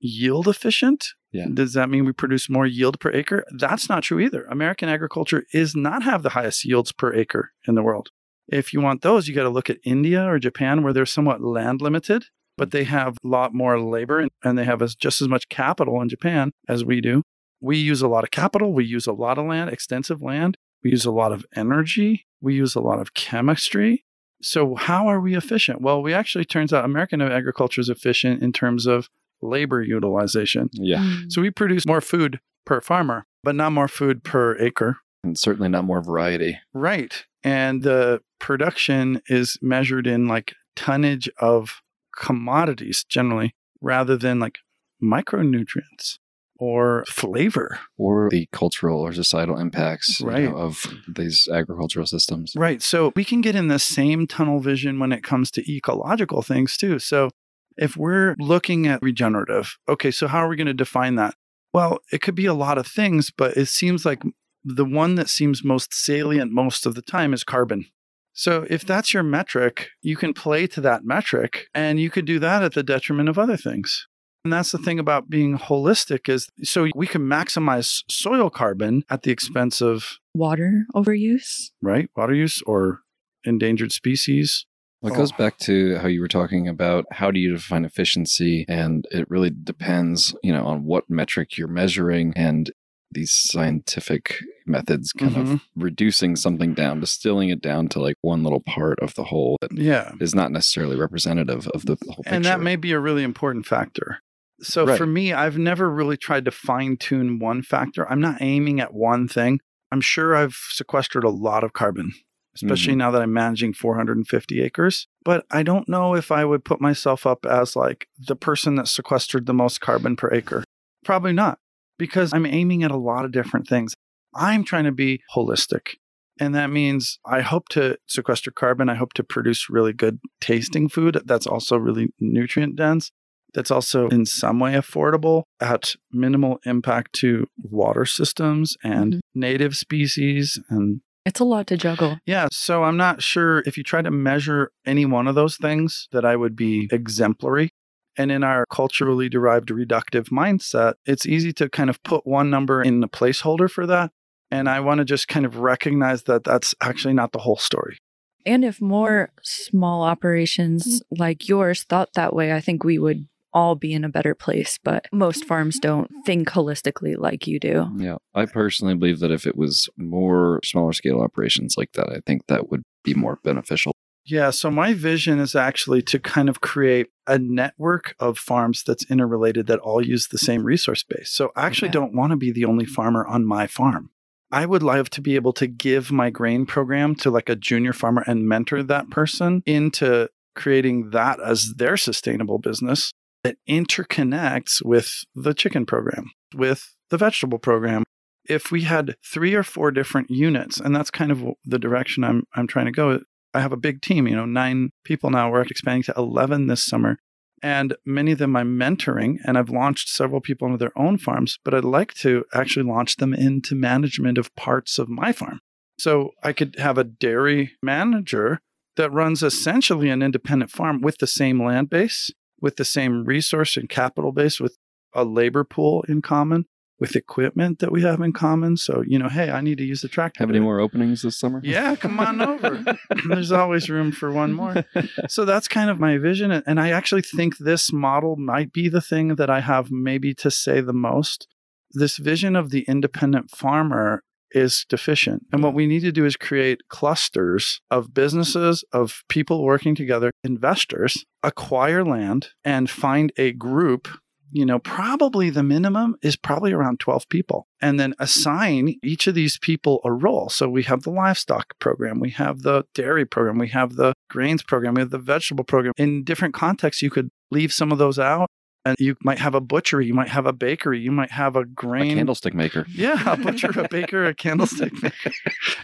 Yield 0.00 0.48
efficient? 0.48 1.06
Yeah. 1.32 1.46
Does 1.52 1.74
that 1.74 1.88
mean 1.90 2.04
we 2.04 2.12
produce 2.12 2.48
more 2.50 2.66
yield 2.66 2.98
per 2.98 3.10
acre? 3.12 3.44
That's 3.56 3.88
not 3.88 4.02
true 4.02 4.18
either. 4.20 4.44
American 4.46 4.88
agriculture 4.88 5.44
is 5.52 5.76
not 5.76 6.02
have 6.02 6.22
the 6.22 6.30
highest 6.30 6.64
yields 6.64 6.92
per 6.92 7.12
acre 7.14 7.52
in 7.68 7.74
the 7.74 7.82
world. 7.82 8.08
If 8.48 8.72
you 8.72 8.80
want 8.80 9.02
those, 9.02 9.28
you 9.28 9.34
got 9.34 9.44
to 9.44 9.48
look 9.50 9.70
at 9.70 9.78
India 9.84 10.24
or 10.24 10.38
Japan, 10.38 10.82
where 10.82 10.92
they're 10.92 11.06
somewhat 11.06 11.40
land 11.42 11.80
limited, 11.80 12.24
but 12.58 12.70
they 12.72 12.84
have 12.84 13.16
a 13.24 13.28
lot 13.28 13.54
more 13.54 13.78
labor 13.80 14.18
and- 14.18 14.30
and 14.42 14.58
they 14.58 14.64
have 14.64 14.82
as, 14.82 14.94
just 14.96 15.22
as 15.22 15.28
much 15.28 15.48
capital 15.48 16.00
in 16.02 16.08
Japan 16.08 16.50
as 16.68 16.84
we 16.84 17.00
do. 17.00 17.22
We 17.62 17.78
use 17.78 18.02
a 18.02 18.08
lot 18.08 18.24
of 18.24 18.32
capital. 18.32 18.72
We 18.72 18.84
use 18.84 19.06
a 19.06 19.12
lot 19.12 19.38
of 19.38 19.46
land, 19.46 19.70
extensive 19.70 20.20
land. 20.20 20.58
We 20.82 20.90
use 20.90 21.04
a 21.04 21.12
lot 21.12 21.30
of 21.30 21.46
energy. 21.54 22.26
We 22.40 22.54
use 22.54 22.74
a 22.74 22.80
lot 22.80 22.98
of 22.98 23.14
chemistry. 23.14 24.04
So, 24.42 24.74
how 24.74 25.06
are 25.06 25.20
we 25.20 25.36
efficient? 25.36 25.80
Well, 25.80 26.02
we 26.02 26.12
actually 26.12 26.44
turns 26.44 26.72
out 26.72 26.84
American 26.84 27.22
agriculture 27.22 27.80
is 27.80 27.88
efficient 27.88 28.42
in 28.42 28.52
terms 28.52 28.86
of 28.86 29.08
labor 29.40 29.80
utilization. 29.80 30.68
yeah. 30.72 30.98
Mm. 30.98 31.30
So, 31.30 31.40
we 31.40 31.50
produce 31.50 31.86
more 31.86 32.00
food 32.00 32.40
per 32.66 32.80
farmer, 32.80 33.26
but 33.44 33.54
not 33.54 33.70
more 33.70 33.86
food 33.86 34.24
per 34.24 34.58
acre. 34.58 34.96
And 35.22 35.38
certainly 35.38 35.68
not 35.68 35.84
more 35.84 36.02
variety. 36.02 36.58
Right. 36.74 37.24
And 37.44 37.84
the 37.84 38.20
production 38.40 39.22
is 39.28 39.56
measured 39.62 40.08
in 40.08 40.26
like 40.26 40.54
tonnage 40.74 41.30
of 41.38 41.80
commodities 42.16 43.04
generally, 43.08 43.54
rather 43.80 44.16
than 44.16 44.40
like 44.40 44.58
micronutrients 45.00 46.18
or 46.58 47.04
flavor. 47.08 47.78
Or 47.96 48.28
the 48.30 48.48
cultural 48.52 49.00
or 49.00 49.12
societal 49.12 49.58
impacts 49.58 50.20
you 50.20 50.26
know, 50.26 50.56
of 50.56 50.86
these 51.08 51.48
agricultural 51.52 52.06
systems. 52.06 52.52
Right. 52.56 52.82
So 52.82 53.12
we 53.16 53.24
can 53.24 53.40
get 53.40 53.56
in 53.56 53.68
the 53.68 53.78
same 53.78 54.26
tunnel 54.26 54.60
vision 54.60 54.98
when 54.98 55.12
it 55.12 55.22
comes 55.22 55.50
to 55.52 55.72
ecological 55.72 56.42
things 56.42 56.76
too. 56.76 56.98
So 56.98 57.30
if 57.76 57.96
we're 57.96 58.36
looking 58.38 58.86
at 58.86 59.02
regenerative, 59.02 59.78
okay, 59.88 60.10
so 60.10 60.28
how 60.28 60.38
are 60.38 60.48
we 60.48 60.56
going 60.56 60.66
to 60.66 60.74
define 60.74 61.16
that? 61.16 61.34
Well, 61.72 61.98
it 62.12 62.20
could 62.20 62.34
be 62.34 62.46
a 62.46 62.54
lot 62.54 62.78
of 62.78 62.86
things, 62.86 63.30
but 63.30 63.56
it 63.56 63.66
seems 63.66 64.04
like 64.04 64.22
the 64.64 64.84
one 64.84 65.14
that 65.16 65.28
seems 65.28 65.64
most 65.64 65.92
salient 65.94 66.52
most 66.52 66.86
of 66.86 66.94
the 66.94 67.02
time 67.02 67.32
is 67.32 67.44
carbon. 67.44 67.86
So 68.34 68.66
if 68.70 68.84
that's 68.84 69.12
your 69.12 69.22
metric, 69.22 69.88
you 70.00 70.16
can 70.16 70.32
play 70.32 70.66
to 70.68 70.80
that 70.82 71.04
metric 71.04 71.66
and 71.74 72.00
you 72.00 72.10
could 72.10 72.24
do 72.24 72.38
that 72.38 72.62
at 72.62 72.74
the 72.74 72.82
detriment 72.82 73.28
of 73.28 73.38
other 73.38 73.56
things. 73.56 74.06
And 74.44 74.52
that's 74.52 74.72
the 74.72 74.78
thing 74.78 74.98
about 74.98 75.30
being 75.30 75.56
holistic 75.56 76.28
is 76.28 76.48
so 76.64 76.88
we 76.96 77.06
can 77.06 77.22
maximize 77.22 78.02
soil 78.10 78.50
carbon 78.50 79.04
at 79.08 79.22
the 79.22 79.30
expense 79.30 79.80
of 79.80 80.18
Water 80.34 80.84
overuse? 80.94 81.70
right? 81.80 82.08
Water 82.16 82.34
use 82.34 82.60
or 82.66 83.00
endangered 83.44 83.92
species. 83.92 84.66
Well, 85.00 85.12
it 85.12 85.16
goes 85.16 85.32
Oh. 85.32 85.36
back 85.36 85.58
to 85.60 85.96
how 85.98 86.08
you 86.08 86.20
were 86.20 86.28
talking 86.28 86.66
about 86.68 87.04
how 87.12 87.30
do 87.30 87.38
you 87.38 87.52
define 87.52 87.84
efficiency, 87.84 88.64
and 88.68 89.06
it 89.10 89.28
really 89.30 89.50
depends, 89.50 90.34
you 90.42 90.52
know, 90.52 90.64
on 90.64 90.84
what 90.84 91.08
metric 91.10 91.56
you're 91.58 91.68
measuring 91.68 92.32
and 92.36 92.70
these 93.12 93.32
scientific 93.32 94.36
methods, 94.64 95.12
kind 95.12 95.36
of 95.36 95.46
Mhm. 95.46 95.60
reducing 95.76 96.34
something 96.34 96.72
down, 96.72 96.98
distilling 97.00 97.50
it 97.50 97.60
down 97.60 97.88
to 97.88 98.00
like 98.00 98.16
one 98.22 98.42
little 98.42 98.62
part 98.62 98.98
of 99.00 99.14
the 99.14 99.24
whole 99.24 99.56
that 99.60 99.76
Yeah. 99.76 100.12
is 100.18 100.34
not 100.34 100.50
necessarily 100.50 100.96
representative 100.96 101.68
of 101.68 101.84
the 101.84 101.96
whole 102.08 102.22
picture. 102.24 102.34
And 102.34 102.44
that 102.46 102.60
may 102.60 102.76
be 102.76 102.92
a 102.92 102.98
really 103.00 103.22
important 103.22 103.66
factor. 103.66 104.20
So 104.62 104.86
Right. 104.86 104.96
for 104.96 105.06
me, 105.06 105.32
I've 105.32 105.58
never 105.58 105.90
really 105.90 106.16
tried 106.16 106.44
to 106.44 106.50
fine 106.50 106.96
tune 106.96 107.38
one 107.38 107.62
factor. 107.62 108.08
I'm 108.10 108.20
not 108.20 108.40
aiming 108.40 108.80
at 108.80 108.94
one 108.94 109.28
thing. 109.28 109.60
I'm 109.90 110.00
sure 110.00 110.34
I've 110.34 110.56
sequestered 110.70 111.24
a 111.24 111.30
lot 111.30 111.64
of 111.64 111.72
carbon, 111.72 112.12
especially 112.54 112.92
mm-hmm. 112.92 112.98
now 112.98 113.10
that 113.10 113.22
I'm 113.22 113.32
managing 113.32 113.74
450 113.74 114.62
acres. 114.62 115.06
But 115.24 115.44
I 115.50 115.62
don't 115.62 115.88
know 115.88 116.14
if 116.14 116.32
I 116.32 116.44
would 116.44 116.64
put 116.64 116.80
myself 116.80 117.26
up 117.26 117.44
as 117.44 117.76
like 117.76 118.08
the 118.18 118.36
person 118.36 118.76
that 118.76 118.88
sequestered 118.88 119.46
the 119.46 119.54
most 119.54 119.80
carbon 119.80 120.16
per 120.16 120.32
acre. 120.32 120.64
Probably 121.04 121.32
not, 121.32 121.58
because 121.98 122.32
I'm 122.32 122.46
aiming 122.46 122.84
at 122.84 122.90
a 122.90 122.96
lot 122.96 123.24
of 123.24 123.32
different 123.32 123.68
things. 123.68 123.94
I'm 124.34 124.64
trying 124.64 124.84
to 124.84 124.92
be 124.92 125.22
holistic. 125.34 125.96
And 126.40 126.54
that 126.54 126.70
means 126.70 127.18
I 127.26 127.42
hope 127.42 127.68
to 127.70 127.98
sequester 128.06 128.50
carbon. 128.50 128.88
I 128.88 128.94
hope 128.94 129.12
to 129.14 129.24
produce 129.24 129.68
really 129.68 129.92
good 129.92 130.18
tasting 130.40 130.88
food 130.88 131.20
that's 131.26 131.46
also 131.46 131.76
really 131.76 132.08
nutrient 132.18 132.76
dense, 132.76 133.12
that's 133.54 133.70
also 133.70 134.08
in 134.08 134.26
some 134.26 134.60
way 134.60 134.72
affordable 134.72 135.42
at 135.60 135.94
minimal 136.10 136.58
impact 136.64 137.12
to 137.14 137.46
water 137.62 138.04
systems 138.04 138.76
and 138.82 139.14
Mhm. 139.14 139.20
native 139.34 139.76
species. 139.76 140.58
And 140.68 141.00
It's 141.24 141.40
a 141.40 141.44
lot 141.44 141.66
to 141.68 141.76
juggle. 141.76 142.18
yeah, 142.26 142.48
so 142.50 142.84
I'm 142.84 142.96
not 142.96 143.22
sure 143.22 143.62
if 143.66 143.76
you 143.76 143.84
try 143.84 144.02
to 144.02 144.10
measure 144.10 144.70
any 144.84 145.04
one 145.06 145.28
of 145.28 145.34
those 145.34 145.56
things 145.56 146.08
that 146.12 146.24
I 146.24 146.34
would 146.36 146.56
be 146.56 146.88
exemplary. 146.90 147.70
And 148.18 148.30
in 148.30 148.42
our 148.44 148.66
culturally 148.66 149.28
derived 149.28 149.68
reductive 149.68 150.28
mindset, 150.30 150.94
it's 151.06 151.24
easy 151.24 151.52
to 151.54 151.68
kind 151.68 151.88
of 151.88 152.02
put 152.02 152.26
one 152.26 152.50
number 152.50 152.82
in 152.82 153.00
the 153.00 153.08
placeholder 153.08 153.70
for 153.70 153.86
that. 153.86 154.10
And 154.50 154.68
I 154.68 154.80
want 154.80 154.98
to 154.98 155.04
just 155.06 155.28
kind 155.28 155.46
of 155.46 155.56
recognize 155.58 156.24
that 156.24 156.44
that's 156.44 156.74
actually 156.82 157.14
not 157.14 157.32
the 157.32 157.38
whole 157.38 157.56
story. 157.56 157.96
And 158.44 158.64
if 158.64 158.82
more 158.82 159.30
small 159.42 160.02
operations 160.02 161.00
like 161.10 161.48
yours 161.48 161.84
thought 161.84 162.10
that 162.14 162.34
way, 162.34 162.52
I 162.52 162.60
think 162.60 162.84
we 162.84 162.98
would 162.98 163.28
all 163.54 163.74
be 163.74 163.92
in 163.92 164.04
a 164.04 164.08
better 164.08 164.34
place. 164.34 164.78
But 164.82 165.06
most 165.12 165.44
farms 165.44 165.78
don't 165.78 166.10
think 166.24 166.48
holistically 166.48 167.16
like 167.16 167.46
you 167.46 167.58
do. 167.60 167.88
Yeah. 167.96 168.16
I 168.34 168.46
personally 168.46 168.94
believe 168.94 169.20
that 169.20 169.30
if 169.30 169.46
it 169.46 169.56
was 169.56 169.88
more 169.96 170.60
smaller 170.64 170.92
scale 170.92 171.20
operations 171.20 171.74
like 171.76 171.92
that, 171.92 172.08
I 172.10 172.20
think 172.26 172.46
that 172.46 172.70
would 172.70 172.82
be 173.04 173.14
more 173.14 173.38
beneficial. 173.42 173.92
Yeah, 174.24 174.50
so 174.50 174.70
my 174.70 174.94
vision 174.94 175.40
is 175.40 175.56
actually 175.56 176.00
to 176.02 176.20
kind 176.20 176.48
of 176.48 176.60
create 176.60 177.08
a 177.26 177.38
network 177.40 178.14
of 178.20 178.38
farms 178.38 178.84
that's 178.86 179.04
interrelated 179.10 179.66
that 179.66 179.80
all 179.80 180.00
use 180.04 180.28
the 180.28 180.38
same 180.38 180.62
resource 180.62 181.02
base. 181.02 181.32
So 181.32 181.50
I 181.56 181.66
actually 181.66 181.88
Okay. 181.88 181.94
don't 181.94 182.14
want 182.14 182.30
to 182.30 182.36
be 182.36 182.52
the 182.52 182.64
only 182.64 182.84
farmer 182.84 183.26
on 183.26 183.44
my 183.44 183.66
farm. 183.66 184.10
I 184.52 184.64
would 184.66 184.82
love 184.84 185.10
to 185.10 185.20
be 185.20 185.34
able 185.34 185.52
to 185.54 185.66
give 185.66 186.12
my 186.12 186.30
grain 186.30 186.66
program 186.66 187.16
to 187.16 187.30
like 187.30 187.48
a 187.48 187.56
junior 187.56 187.92
farmer 187.92 188.22
and 188.26 188.46
mentor 188.46 188.84
that 188.84 189.10
person 189.10 189.62
into 189.66 190.28
creating 190.54 191.10
that 191.10 191.40
as 191.40 191.74
their 191.78 191.96
sustainable 191.96 192.58
business 192.58 193.10
that 193.42 193.56
interconnects 193.68 194.84
with 194.84 195.24
the 195.34 195.54
chicken 195.54 195.86
program, 195.86 196.30
with 196.54 196.94
the 197.10 197.16
vegetable 197.16 197.58
program. 197.58 198.04
If 198.48 198.70
we 198.70 198.82
had 198.82 199.16
three 199.24 199.54
or 199.54 199.62
four 199.62 199.90
different 199.90 200.30
units, 200.30 200.80
and 200.80 200.94
that's 200.94 201.10
kind 201.10 201.30
of 201.30 201.44
the 201.64 201.78
direction 201.78 202.24
I'm 202.24 202.44
I'm 202.54 202.66
trying 202.66 202.86
to 202.86 202.92
go. 202.92 203.20
I 203.54 203.60
have 203.60 203.72
a 203.72 203.76
big 203.76 204.00
team, 204.00 204.26
you 204.26 204.34
know, 204.34 204.46
nine 204.46 204.90
people 205.04 205.30
now. 205.30 205.50
We're 205.50 205.60
expanding 205.60 206.04
to 206.04 206.14
11 206.16 206.68
this 206.68 206.84
summer. 206.84 207.18
And 207.62 207.94
many 208.04 208.32
of 208.32 208.38
them 208.38 208.56
I'm 208.56 208.78
mentoring, 208.78 209.36
and 209.44 209.56
I've 209.56 209.68
launched 209.70 210.08
several 210.08 210.40
people 210.40 210.66
into 210.66 210.78
their 210.78 210.98
own 210.98 211.16
farms, 211.18 211.58
but 211.64 211.74
I'd 211.74 211.84
like 211.84 212.12
to 212.14 212.44
actually 212.52 212.84
launch 212.84 213.18
them 213.18 213.32
into 213.32 213.76
management 213.76 214.36
of 214.36 214.54
parts 214.56 214.98
of 214.98 215.08
my 215.08 215.32
farm. 215.32 215.60
So 215.98 216.30
I 216.42 216.52
could 216.52 216.76
have 216.78 216.98
a 216.98 217.04
dairy 217.04 217.72
manager 217.82 218.60
that 218.96 219.12
runs 219.12 219.42
essentially 219.42 220.10
an 220.10 220.22
independent 220.22 220.70
farm 220.70 221.00
with 221.00 221.18
the 221.18 221.26
same 221.26 221.62
land 221.62 221.88
base, 221.88 222.30
with 222.62 222.76
the 222.76 222.84
same 222.84 223.24
resource 223.24 223.76
and 223.76 223.88
capital 223.88 224.32
base, 224.32 224.58
with 224.58 224.78
a 225.14 225.24
labor 225.24 225.64
pool 225.64 226.02
in 226.08 226.22
common, 226.22 226.64
with 226.98 227.16
equipment 227.16 227.80
that 227.80 227.90
we 227.90 228.02
have 228.02 228.20
in 228.20 228.32
common. 228.32 228.76
So, 228.76 229.02
you 229.04 229.18
know, 229.18 229.28
hey, 229.28 229.50
I 229.50 229.60
need 229.60 229.78
to 229.78 229.84
use 229.84 230.00
the 230.00 230.08
tractor. 230.08 230.38
Have 230.38 230.48
any 230.48 230.60
more 230.60 230.80
openings 230.80 231.22
this 231.22 231.38
summer? 231.38 231.60
Yeah, 231.64 231.96
come 231.96 232.18
on 232.20 232.40
over. 232.40 232.96
There's 233.28 233.52
always 233.52 233.90
room 233.90 234.12
for 234.12 234.30
one 234.30 234.52
more. 234.52 234.84
So 235.28 235.44
that's 235.44 235.68
kind 235.68 235.90
of 235.90 235.98
my 236.00 236.16
vision. 236.16 236.52
And 236.52 236.80
I 236.80 236.90
actually 236.90 237.22
think 237.22 237.58
this 237.58 237.92
model 237.92 238.36
might 238.36 238.72
be 238.72 238.88
the 238.88 239.00
thing 239.00 239.34
that 239.34 239.50
I 239.50 239.60
have 239.60 239.90
maybe 239.90 240.32
to 240.34 240.50
say 240.50 240.80
the 240.80 240.92
most. 240.92 241.48
This 241.90 242.16
vision 242.16 242.56
of 242.56 242.70
the 242.70 242.82
independent 242.82 243.50
farmer 243.50 244.22
is 244.54 244.86
deficient. 244.88 245.46
And 245.52 245.62
what 245.62 245.74
we 245.74 245.86
need 245.86 246.00
to 246.00 246.12
do 246.12 246.24
is 246.24 246.36
create 246.36 246.88
clusters 246.88 247.80
of 247.90 248.14
businesses, 248.14 248.84
of 248.92 249.22
people 249.28 249.64
working 249.64 249.94
together, 249.94 250.30
investors, 250.44 251.24
acquire 251.42 252.04
land 252.04 252.48
and 252.64 252.88
find 252.88 253.32
a 253.36 253.52
group 253.52 254.08
you 254.52 254.66
know, 254.66 254.78
probably 254.78 255.48
the 255.48 255.62
minimum 255.62 256.14
is 256.22 256.36
probably 256.36 256.72
around 256.72 257.00
12 257.00 257.28
people. 257.30 257.66
And 257.80 257.98
then 257.98 258.14
assign 258.18 258.96
each 259.02 259.26
of 259.26 259.34
these 259.34 259.58
people 259.58 260.00
a 260.04 260.12
role. 260.12 260.50
So 260.50 260.68
we 260.68 260.82
have 260.84 261.02
the 261.02 261.10
livestock 261.10 261.78
program, 261.78 262.20
we 262.20 262.30
have 262.30 262.60
the 262.60 262.84
dairy 262.94 263.24
program, 263.24 263.58
we 263.58 263.68
have 263.68 263.96
the 263.96 264.12
grains 264.28 264.62
program, 264.62 264.94
we 264.94 265.00
have 265.00 265.10
the 265.10 265.18
vegetable 265.18 265.64
program. 265.64 265.94
In 265.96 266.22
different 266.22 266.54
contexts, 266.54 267.02
you 267.02 267.10
could 267.10 267.30
leave 267.50 267.72
some 267.72 267.90
of 267.90 267.98
those 267.98 268.18
out. 268.18 268.48
And 268.84 268.96
you 268.98 269.14
might 269.22 269.38
have 269.38 269.54
a 269.54 269.60
butchery, 269.60 270.06
you 270.06 270.14
might 270.14 270.28
have 270.28 270.44
a 270.44 270.52
bakery, 270.52 270.98
you 270.98 271.12
might 271.12 271.30
have 271.30 271.54
a 271.54 271.60
A 271.60 271.64
grain. 271.64 272.16
candlestick 272.16 272.52
maker. 272.52 272.84
yeah, 272.92 273.32
a 273.32 273.36
butcher, 273.36 273.70
a 273.78 273.86
baker, 273.88 274.24
a 274.24 274.34
candlestick 274.34 274.92
maker. 275.02 275.30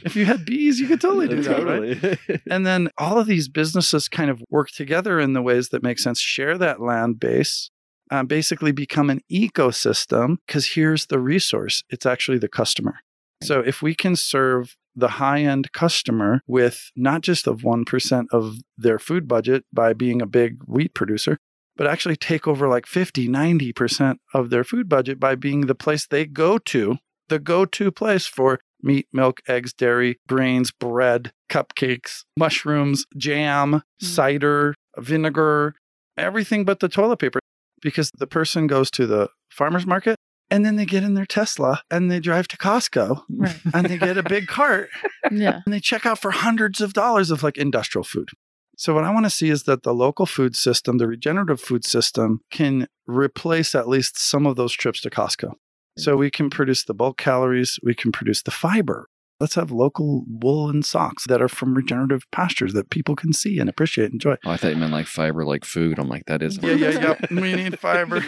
if 0.03 0.16
you 0.16 0.24
had 0.24 0.44
bees, 0.44 0.80
you 0.80 0.88
could 0.88 1.01
totally 1.01 1.28
do 1.34 1.40
that, 1.42 1.64
right? 1.64 2.40
And 2.51 2.66
then 2.66 2.88
all 2.99 3.18
of 3.18 3.26
these 3.28 3.49
businesses 3.49 4.09
kind 4.09 4.30
of 4.30 4.42
work 4.51 4.70
together 4.70 5.20
in 5.20 5.32
the 5.32 5.42
ways 5.42 5.68
that 5.68 5.82
make 5.82 6.01
sense, 6.01 6.18
share 6.20 6.59
that 6.59 6.80
land 6.80 7.20
base, 7.20 7.70
um, 8.11 8.26
basically 8.26 8.72
become 8.72 9.11
an 9.11 9.20
ecosystem. 9.30 10.36
Because 10.46 10.68
here's 10.72 11.07
the 11.07 11.20
resource 11.20 11.82
it's 11.90 12.07
actually 12.07 12.38
the 12.38 12.49
customer. 12.49 12.96
So 13.44 13.61
if 13.61 13.80
we 13.82 13.94
can 13.94 14.16
serve 14.16 14.74
the 14.96 15.09
high 15.09 15.42
end 15.42 15.70
customer 15.72 16.40
with 16.49 16.90
not 16.96 17.20
just 17.20 17.46
of 17.46 17.61
1% 17.61 18.26
of 18.32 18.57
their 18.76 18.99
food 18.99 19.28
budget 19.28 19.64
by 19.72 19.92
being 19.92 20.20
a 20.20 20.26
big 20.26 20.57
wheat 20.66 20.92
producer, 20.94 21.38
but 21.79 21.87
actually 21.87 22.16
take 22.16 22.47
over 22.47 22.68
like 22.68 22.85
50, 22.85 23.29
90% 23.29 24.16
of 24.35 24.51
their 24.51 24.64
food 24.64 24.89
budget 24.89 25.18
by 25.18 25.35
being 25.37 25.62
the 25.62 25.74
place 25.74 26.07
they 26.07 26.26
go 26.26 26.59
to, 26.59 26.99
the 27.29 27.39
go 27.39 27.64
to 27.64 27.91
place 27.91 28.26
for 28.26 28.59
meat, 28.83 29.07
milk, 29.12 29.41
eggs, 29.49 29.72
dairy, 29.72 30.18
grains, 30.29 30.70
bread, 30.72 31.33
cupcakes, 31.49 32.24
mushrooms, 32.37 33.07
jam, 33.16 33.72
hmm. 33.72 33.79
cider, 34.05 34.74
vinegar, 34.99 35.74
everything 36.18 36.64
but 36.64 36.81
the 36.81 36.89
toilet 36.89 37.18
paper. 37.18 37.41
Because 37.81 38.11
the 38.18 38.26
person 38.26 38.66
goes 38.66 38.91
to 38.91 39.07
the 39.07 39.29
farmer's 39.49 39.87
market 39.87 40.16
and 40.51 40.64
then 40.64 40.74
they 40.74 40.85
get 40.85 41.05
in 41.05 41.14
their 41.14 41.26
Tesla 41.26 41.81
and 41.93 42.11
they 42.11 42.18
drive 42.18 42.49
to 42.49 42.57
Costco 42.57 43.22
Right. 43.31 43.57
and 43.72 43.87
they 43.87 43.99
get 43.99 44.18
a 44.18 44.24
big 44.24 44.47
cart 44.49 44.89
Yeah. 45.31 45.61
and 45.64 45.72
they 45.72 45.79
check 45.79 46.05
out 46.05 46.18
for 46.18 46.33
hundreds 46.33 46.81
of 46.81 46.93
dollars 46.93 47.31
of 47.31 47.45
like 47.45 47.57
industrial 47.57 48.03
food. 48.03 48.31
So 48.79 48.95
what 48.95 49.03
I 49.03 49.11
want 49.11 49.26
to 49.26 49.31
see 49.31 49.51
is 49.51 49.64
that 49.64 49.83
the 49.83 49.93
local 49.93 50.24
food 50.24 50.55
system, 50.55 50.99
the 50.99 51.09
regenerative 51.09 51.61
food 51.61 51.85
system 51.85 52.43
can 52.53 52.87
replace 53.09 53.74
at 53.74 53.89
least 53.89 54.16
some 54.16 54.47
of 54.47 54.55
those 54.55 54.72
trips 54.72 55.01
to 55.01 55.11
Costco. 55.11 55.55
So 55.99 56.12
mm-hmm. 56.12 56.20
we 56.20 56.31
can 56.31 56.49
produce 56.49 56.85
the 56.85 56.95
bulk 56.95 57.18
calories, 57.18 57.81
we 57.83 57.97
can 57.97 58.12
produce 58.12 58.43
the 58.43 58.53
fiber. 58.53 59.09
Let's 59.41 59.55
have 59.55 59.70
local 59.70 60.24
woolen 60.26 60.82
socks 60.82 61.24
that 61.28 61.41
are 61.41 61.49
from 61.49 61.74
regenerative 61.74 62.28
pastures 62.32 62.72
that 62.72 62.91
people 62.91 63.14
can 63.14 63.32
see 63.32 63.61
and 63.61 63.68
appreciate 63.68 64.07
and 64.07 64.14
enjoy. 64.14 64.34
Oh, 64.45 64.51
I 64.51 64.57
thought 64.57 64.72
you 64.72 64.76
meant 64.76 64.93
like 64.93 65.07
fiber, 65.07 65.45
like 65.45 65.64
food. 65.64 66.01
I'm 66.01 66.09
like, 66.09 66.24
that 66.26 66.43
isn't. 66.43 66.64
Yeah, 66.64 66.72
yeah, 66.72 67.14
yeah. 67.30 67.30
We 67.41 67.55
need 67.55 67.78
fiber. 67.78 68.16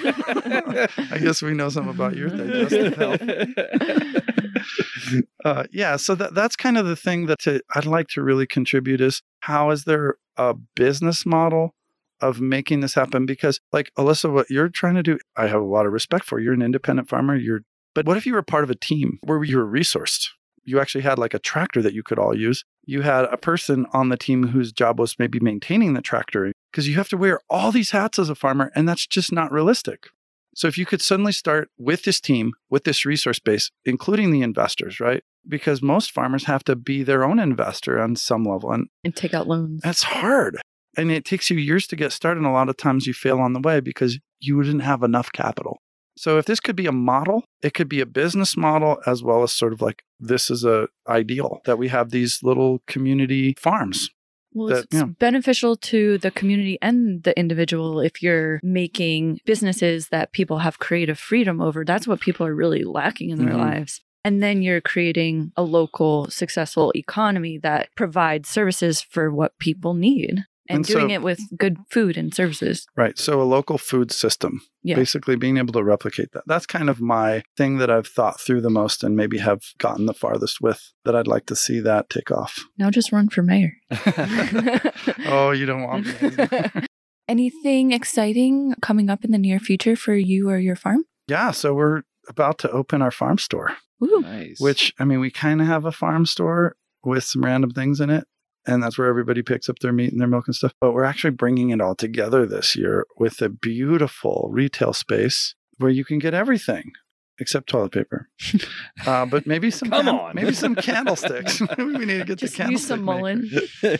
I 1.11 1.19
guess 1.21 1.43
we 1.43 1.53
know 1.53 1.69
something 1.69 1.93
about 1.93 2.17
your 2.17 2.29
digestive 2.29 2.97
health. 2.97 3.23
uh, 5.45 5.65
yeah, 5.73 5.97
so 5.97 6.15
that 6.15 6.35
that's 6.35 6.55
kind 6.55 6.79
of 6.79 6.87
the 6.87 6.97
thing 6.97 7.27
that 7.27 7.41
to, 7.41 7.61
I'd 7.75 7.87
like 7.87 8.07
to 8.09 8.23
really 8.23 8.47
contribute 8.47 9.01
is 9.01 9.23
how 9.41 9.71
is 9.71 9.85
there 9.85 10.17
a 10.37 10.55
business 10.77 11.27
model 11.27 11.75
of 12.21 12.41
making 12.41 12.81
this 12.81 12.95
happen? 12.95 13.27
Because 13.27 13.61
like 13.73 13.91
Alyssa, 13.99 14.33
what 14.33 14.51
you're 14.51 14.69
trying 14.69 14.95
to 14.95 15.03
do, 15.03 15.19
I 15.37 15.49
have 15.49 15.61
a 15.61 15.65
lot 15.65 15.87
of 15.87 15.93
respect 15.93 16.25
for. 16.25 16.39
You're 16.39 16.55
an 16.55 16.63
independent 16.63 17.09
farmer. 17.09 17.35
You're, 17.35 17.63
but 17.95 18.07
what 18.07 18.17
if 18.17 18.27
you 18.27 18.35
were 18.35 18.43
part 18.43 18.65
of 18.65 18.71
a 18.71 18.77
team 18.77 19.19
where 19.25 19.43
you 19.43 19.59
were 19.59 19.67
resourced? 19.67 20.29
You 20.71 20.79
actually 20.81 21.03
had 21.03 21.18
like 21.18 21.35
a 21.35 21.41
tractor 21.41 21.83
that 21.83 21.95
you 21.95 22.05
could 22.05 22.18
all 22.18 22.37
use. 22.37 22.64
You 22.85 23.03
had 23.03 23.25
a 23.25 23.37
person 23.37 23.87
on 23.93 24.09
the 24.09 24.16
team 24.16 24.49
whose 24.49 24.73
job 24.73 25.01
was 25.01 25.18
maybe 25.18 25.41
maintaining 25.41 25.95
the 25.95 26.01
tractor 26.01 26.53
because 26.71 26.87
you 26.87 26.95
have 26.95 27.09
to 27.09 27.16
wear 27.16 27.41
all 27.51 27.73
these 27.73 27.91
hats 27.91 28.18
as 28.21 28.31
a 28.31 28.37
farmer, 28.37 28.71
and 28.77 28.89
that's 28.89 29.07
just 29.07 29.33
not 29.33 29.51
realistic. 29.51 30.07
So 30.55 30.68
if 30.68 30.79
you 30.79 30.87
could 30.87 31.01
suddenly 31.01 31.33
start 31.33 31.71
with 31.77 32.05
this 32.05 32.21
team, 32.21 32.53
with 32.68 32.85
this 32.85 33.05
resource 33.05 33.41
base, 33.41 33.71
including 33.85 34.31
the 34.31 34.43
investors, 34.43 35.01
right? 35.01 35.23
Because 35.49 35.83
most 35.83 36.12
farmers 36.12 36.45
have 36.45 36.62
to 36.64 36.77
be 36.77 37.03
their 37.03 37.25
own 37.25 37.39
investor 37.39 38.01
on 38.01 38.14
some 38.14 38.45
level. 38.45 38.71
And 38.73 38.89
And 39.03 39.16
take 39.16 39.35
out 39.35 39.49
loans. 39.49 39.81
that's 39.83 40.05
hard. 40.05 40.61
And 40.97 41.11
it 41.11 41.25
takes 41.25 41.51
you 41.51 41.57
years 41.57 41.87
to 41.89 41.97
get 41.97 42.12
started. 42.12 42.39
And 42.39 42.47
a 42.47 42.53
lot 42.53 42.68
of 42.68 42.77
times 42.77 43.07
you 43.07 43.14
fail 43.14 43.39
on 43.39 43.53
the 43.53 43.61
way 43.61 43.81
because 43.81 44.18
you 44.41 44.62
didn't 44.62 44.81
have 44.81 45.03
enough 45.03 45.31
capital. 45.33 45.79
So 46.21 46.37
if 46.37 46.45
this 46.45 46.61
could 46.61 46.77
be 46.77 46.85
a 46.85 46.93
model, 46.93 47.45
it 47.62 47.73
could 47.73 47.89
be 47.89 48.03
a 48.03 48.07
business 48.07 48.55
model 48.55 48.99
as 49.07 49.23
well 49.23 49.43
as 49.43 49.53
sort 49.53 49.73
of 49.73 49.81
like 49.81 50.03
this 50.18 50.51
is 50.51 50.64
a 50.64 50.87
ideal 51.09 51.62
that 51.64 51.79
we 51.79 51.89
have 51.89 52.11
these 52.11 52.43
little 52.43 52.83
community 52.87 53.55
farms. 53.59 54.11
Well, 54.53 54.68
that- 54.68 54.85
it's 54.85 54.97
yeah. 54.97 55.05
beneficial 55.18 55.77
to 55.77 56.18
the 56.18 56.31
community 56.31 56.77
and 56.83 57.23
the 57.23 57.39
individual 57.39 58.01
if 58.01 58.23
you're 58.23 58.61
making 58.62 59.39
businesses 59.47 60.09
that 60.09 60.33
people 60.33 60.59
have 60.59 60.79
creative 60.79 61.18
freedom 61.18 61.59
over. 61.62 61.87
That's 61.87 62.07
what 62.07 62.21
people 62.21 62.47
are 62.47 62.55
really 62.55 62.85
lacking 62.85 63.31
in 63.31 63.39
their 63.39 63.55
Mhm. 63.55 63.59
lives. 63.71 64.03
And 64.23 64.43
then 64.43 64.61
you're 64.61 64.83
creating 64.83 65.53
a 65.57 65.62
local, 65.62 66.29
successful 66.29 66.93
economy 66.95 67.57
that 67.62 67.89
provides 67.97 68.47
services 68.51 69.01
for 69.01 69.33
what 69.33 69.59
people 69.59 69.95
need 69.95 70.45
and, 70.71 70.77
And 70.77 70.85
doing 70.87 71.09
so- 71.09 71.14
it 71.14 71.23
with 71.23 71.41
good 71.59 71.77
food 71.91 72.16
and 72.16 72.33
services. 72.35 72.87
Right. 72.97 73.18
So 73.18 73.43
a 73.43 73.45
local 73.45 73.77
food 73.79 74.11
system, 74.12 74.61
Yeah. 74.83 74.97
basically 74.97 75.37
being 75.37 75.57
able 75.59 75.73
to 75.75 75.83
replicate 75.85 76.33
that. 76.33 76.45
That's 76.47 76.66
kind 76.66 76.89
of 76.89 77.01
my 77.01 77.43
thing 77.57 77.79
that 77.79 77.91
I've 77.91 78.07
thought 78.07 78.41
through 78.41 78.61
the 78.62 78.71
most 78.71 79.03
and 79.05 79.16
maybe 79.16 79.39
have 79.39 79.61
gotten 79.79 80.07
the 80.07 80.14
farthest 80.14 80.61
with 80.61 80.93
that 81.05 81.14
I'd 81.16 81.27
like 81.27 81.47
to 81.47 81.57
see 81.57 81.81
that 81.81 82.09
take 82.09 82.31
off. 82.31 82.64
Now 82.79 82.91
just 82.91 83.12
run 83.12 83.29
for 83.29 83.43
mayor. 83.43 83.73
Oh, 85.27 85.51
you 85.53 85.66
don't 85.66 85.83
want 85.83 86.07
me. 86.07 86.87
Anything 87.29 87.93
exciting 87.93 88.75
coming 88.83 89.09
up 89.09 89.25
in 89.25 89.31
the 89.31 89.39
near 89.39 89.61
future 89.61 89.95
for 89.97 90.14
you 90.14 90.49
or 90.51 90.59
your 90.59 90.77
farm? 90.77 91.05
yeah. 91.29 91.53
So 91.53 91.75
we're 91.75 92.03
about 92.29 92.59
to 92.59 92.71
open 92.71 93.03
our 93.03 93.11
farm 93.12 93.39
store, 93.39 93.77
Ooh. 94.05 94.21
nice. 94.23 94.61
which 94.61 94.93
I 94.99 95.05
mean, 95.05 95.21
we 95.21 95.31
kind 95.31 95.61
of 95.61 95.66
have 95.68 95.85
a 95.85 95.93
farm 95.93 96.27
store 96.27 96.75
with 97.05 97.25
some 97.25 97.45
random 97.45 97.71
things 97.71 98.01
in 98.01 98.11
it. 98.11 98.25
And 98.67 98.83
that's 98.83 98.99
where 98.99 99.09
everybody 99.09 99.43
picks 99.43 99.69
up 99.69 99.79
their 99.81 99.93
meat 99.93 100.13
and 100.13 100.21
their 100.21 100.29
milk 100.29 100.47
and 100.47 100.55
stuff. 100.55 100.73
But 100.81 100.93
we're 100.93 101.05
actually 101.05 101.31
bringing 101.31 101.71
it 101.71 101.81
all 101.81 101.95
together 101.95 102.47
this 102.47 102.77
year 102.77 103.07
with 103.19 103.41
a 103.41 103.49
beautiful 103.49 104.49
retail 104.53 104.93
space 104.93 105.55
where 105.79 105.91
you 105.91 106.05
can 106.05 106.19
get 106.19 106.35
everything 106.35 106.93
except 107.39 107.69
toilet 107.71 107.93
paper. 107.93 108.29
Uh, 109.07 109.25
but 109.25 109.47
maybe 109.47 109.71
some 109.71 109.89
Come 109.89 110.05
can- 110.05 110.15
on. 110.15 110.35
maybe 110.35 110.53
some 110.53 110.75
candlesticks. 110.75 111.59
maybe 111.79 111.85
we 111.97 112.05
need 112.05 112.19
to 112.19 112.25
get 112.27 112.39
Just 112.39 112.53
the 112.53 112.65
candlestick 112.65 112.71
use 112.71 112.87
some 112.87 113.01
mullein. 113.03 113.49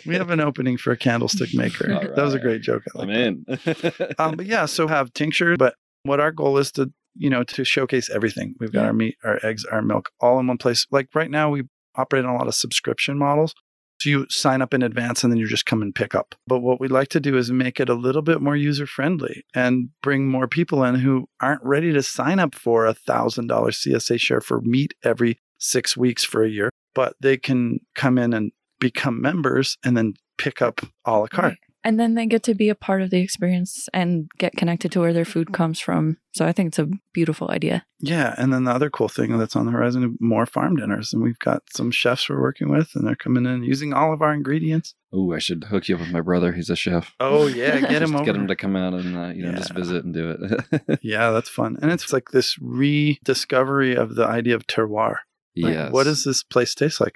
We 0.05 0.13
have 0.13 0.29
an 0.29 0.39
opening 0.39 0.77
for 0.77 0.91
a 0.91 0.97
candlestick 0.97 1.55
maker. 1.55 1.91
All 1.91 2.01
That 2.01 2.23
was 2.23 2.35
a 2.35 2.39
great 2.39 2.61
joke. 2.61 2.83
I 2.95 2.99
like 2.99 3.09
I'm 3.09 3.15
in. 3.15 3.45
Um, 4.19 4.35
but 4.35 4.45
yeah, 4.45 4.65
so 4.67 4.87
have 4.87 5.11
tincture. 5.13 5.57
But 5.57 5.73
what 6.03 6.19
our 6.19 6.31
goal 6.31 6.59
is 6.59 6.71
to, 6.73 6.91
you 7.15 7.31
know, 7.31 7.43
to 7.45 7.63
showcase 7.65 8.11
everything. 8.11 8.53
We've 8.59 8.71
got 8.71 8.81
Yeah. 8.81 8.87
our 8.87 8.93
meat, 8.93 9.15
our 9.23 9.39
eggs, 9.43 9.65
our 9.65 9.81
milk, 9.81 10.11
all 10.19 10.39
in 10.39 10.45
one 10.45 10.59
place. 10.59 10.85
Like 10.91 11.07
right 11.15 11.31
now, 11.31 11.49
we 11.49 11.63
operate 11.95 12.23
on 12.25 12.35
a 12.35 12.37
lot 12.37 12.47
of 12.47 12.53
subscription 12.53 13.17
models. 13.17 13.55
So 14.01 14.09
you 14.09 14.25
sign 14.29 14.63
up 14.63 14.73
in 14.73 14.81
advance 14.81 15.23
and 15.23 15.31
then 15.31 15.37
you 15.37 15.47
just 15.47 15.67
come 15.67 15.83
and 15.83 15.93
pick 15.93 16.15
up. 16.15 16.33
But 16.47 16.59
what 16.59 16.79
we'd 16.79 16.91
like 16.91 17.09
to 17.09 17.19
do 17.19 17.37
is 17.37 17.51
make 17.51 17.79
it 17.79 17.87
a 17.87 17.93
little 17.93 18.23
bit 18.23 18.41
more 18.41 18.55
user 18.55 18.87
friendly 18.87 19.43
and 19.53 19.89
bring 20.01 20.27
more 20.27 20.47
people 20.47 20.83
in 20.83 20.95
who 20.95 21.27
aren't 21.39 21.63
ready 21.63 21.93
to 21.93 22.01
sign 22.01 22.39
up 22.39 22.55
for 22.55 22.87
a 22.87 22.95
$1,000 22.95 23.47
CSA 23.47 24.19
share 24.19 24.41
for 24.41 24.59
meat 24.61 24.95
every 25.03 25.37
six 25.59 25.95
weeks 25.95 26.23
for 26.23 26.43
a 26.43 26.49
year, 26.49 26.71
but 26.95 27.13
they 27.21 27.37
can 27.37 27.79
come 27.93 28.17
in 28.17 28.33
and 28.33 28.51
become 28.79 29.21
members 29.21 29.77
and 29.85 29.95
then 29.95 30.15
pick 30.39 30.63
up 30.63 30.81
a 31.05 31.11
la 31.11 31.27
carte. 31.27 31.51
Right. 31.51 31.57
And 31.83 31.99
then 31.99 32.13
they 32.13 32.27
get 32.27 32.43
to 32.43 32.53
be 32.53 32.69
a 32.69 32.75
part 32.75 33.01
of 33.01 33.09
the 33.09 33.21
experience 33.21 33.89
and 33.93 34.29
get 34.37 34.55
connected 34.55 34.91
to 34.91 34.99
where 34.99 35.13
their 35.13 35.25
food 35.25 35.51
comes 35.51 35.79
from. 35.79 36.17
So 36.33 36.45
I 36.45 36.51
think 36.51 36.67
it's 36.67 36.79
a 36.79 36.89
beautiful 37.13 37.49
idea. 37.49 37.85
Yeah. 37.99 38.35
And 38.37 38.53
then 38.53 38.65
the 38.65 38.71
other 38.71 38.89
cool 38.89 39.09
thing 39.09 39.37
that's 39.37 39.55
on 39.55 39.65
the 39.65 39.71
horizon 39.71 40.17
more 40.19 40.45
farm 40.45 40.75
dinners. 40.75 41.11
And 41.11 41.23
we've 41.23 41.39
got 41.39 41.63
some 41.71 41.91
chefs 41.91 42.29
we're 42.29 42.41
working 42.41 42.69
with, 42.69 42.91
and 42.95 43.05
they're 43.05 43.15
coming 43.15 43.45
in 43.45 43.63
using 43.63 43.93
all 43.93 44.13
of 44.13 44.21
our 44.21 44.33
ingredients. 44.33 44.93
Oh, 45.11 45.33
I 45.33 45.39
should 45.39 45.65
hook 45.65 45.89
you 45.89 45.95
up 45.95 46.01
with 46.01 46.11
my 46.11 46.21
brother. 46.21 46.53
He's 46.53 46.69
a 46.69 46.75
chef. 46.75 47.13
Oh, 47.19 47.47
yeah. 47.47 47.79
Get 47.81 48.03
him 48.03 48.15
over. 48.15 48.25
Get 48.25 48.35
him 48.35 48.47
to 48.47 48.55
come 48.55 48.75
out 48.75 48.93
and 48.93 49.17
uh, 49.17 49.27
you 49.29 49.43
know 49.43 49.53
just 49.53 49.73
visit 49.73 50.05
and 50.05 50.13
do 50.13 50.37
it. 50.39 50.99
yeah, 51.01 51.31
that's 51.31 51.49
fun. 51.49 51.77
And 51.81 51.91
it's 51.91 52.13
like 52.13 52.29
this 52.29 52.57
rediscovery 52.61 53.95
of 53.95 54.15
the 54.15 54.25
idea 54.25 54.55
of 54.55 54.67
terroir. 54.67 55.17
Like, 55.55 55.73
yes. 55.73 55.91
What 55.91 56.05
does 56.05 56.23
this 56.23 56.43
place 56.43 56.73
taste 56.73 57.01
like? 57.01 57.15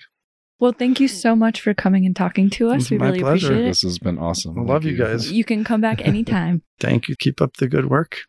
Well, 0.60 0.72
thank 0.72 1.02
you 1.02 1.10
so 1.10 1.36
much 1.36 1.60
for 1.60 1.74
coming 1.74 2.06
and 2.06 2.16
talking 2.16 2.50
to 2.52 2.70
us. 2.70 2.90
We 2.90 2.98
my 2.98 3.08
really 3.08 3.20
pleasure. 3.20 3.48
appreciate 3.48 3.66
it. 3.66 3.70
This 3.70 3.82
has 3.82 4.00
been 4.00 4.18
awesome. 4.18 4.58
I 4.58 4.62
love 4.62 4.84
Thank 4.84 4.98
you 4.98 5.04
guys. 5.04 5.32
You 5.32 5.44
can 5.44 5.64
come 5.66 5.82
back 5.82 6.02
anytime. 6.08 6.62
Thank 6.80 7.10
you. 7.10 7.16
Keep 7.18 7.42
up 7.42 7.58
the 7.58 7.68
good 7.68 7.90
work. 7.90 8.20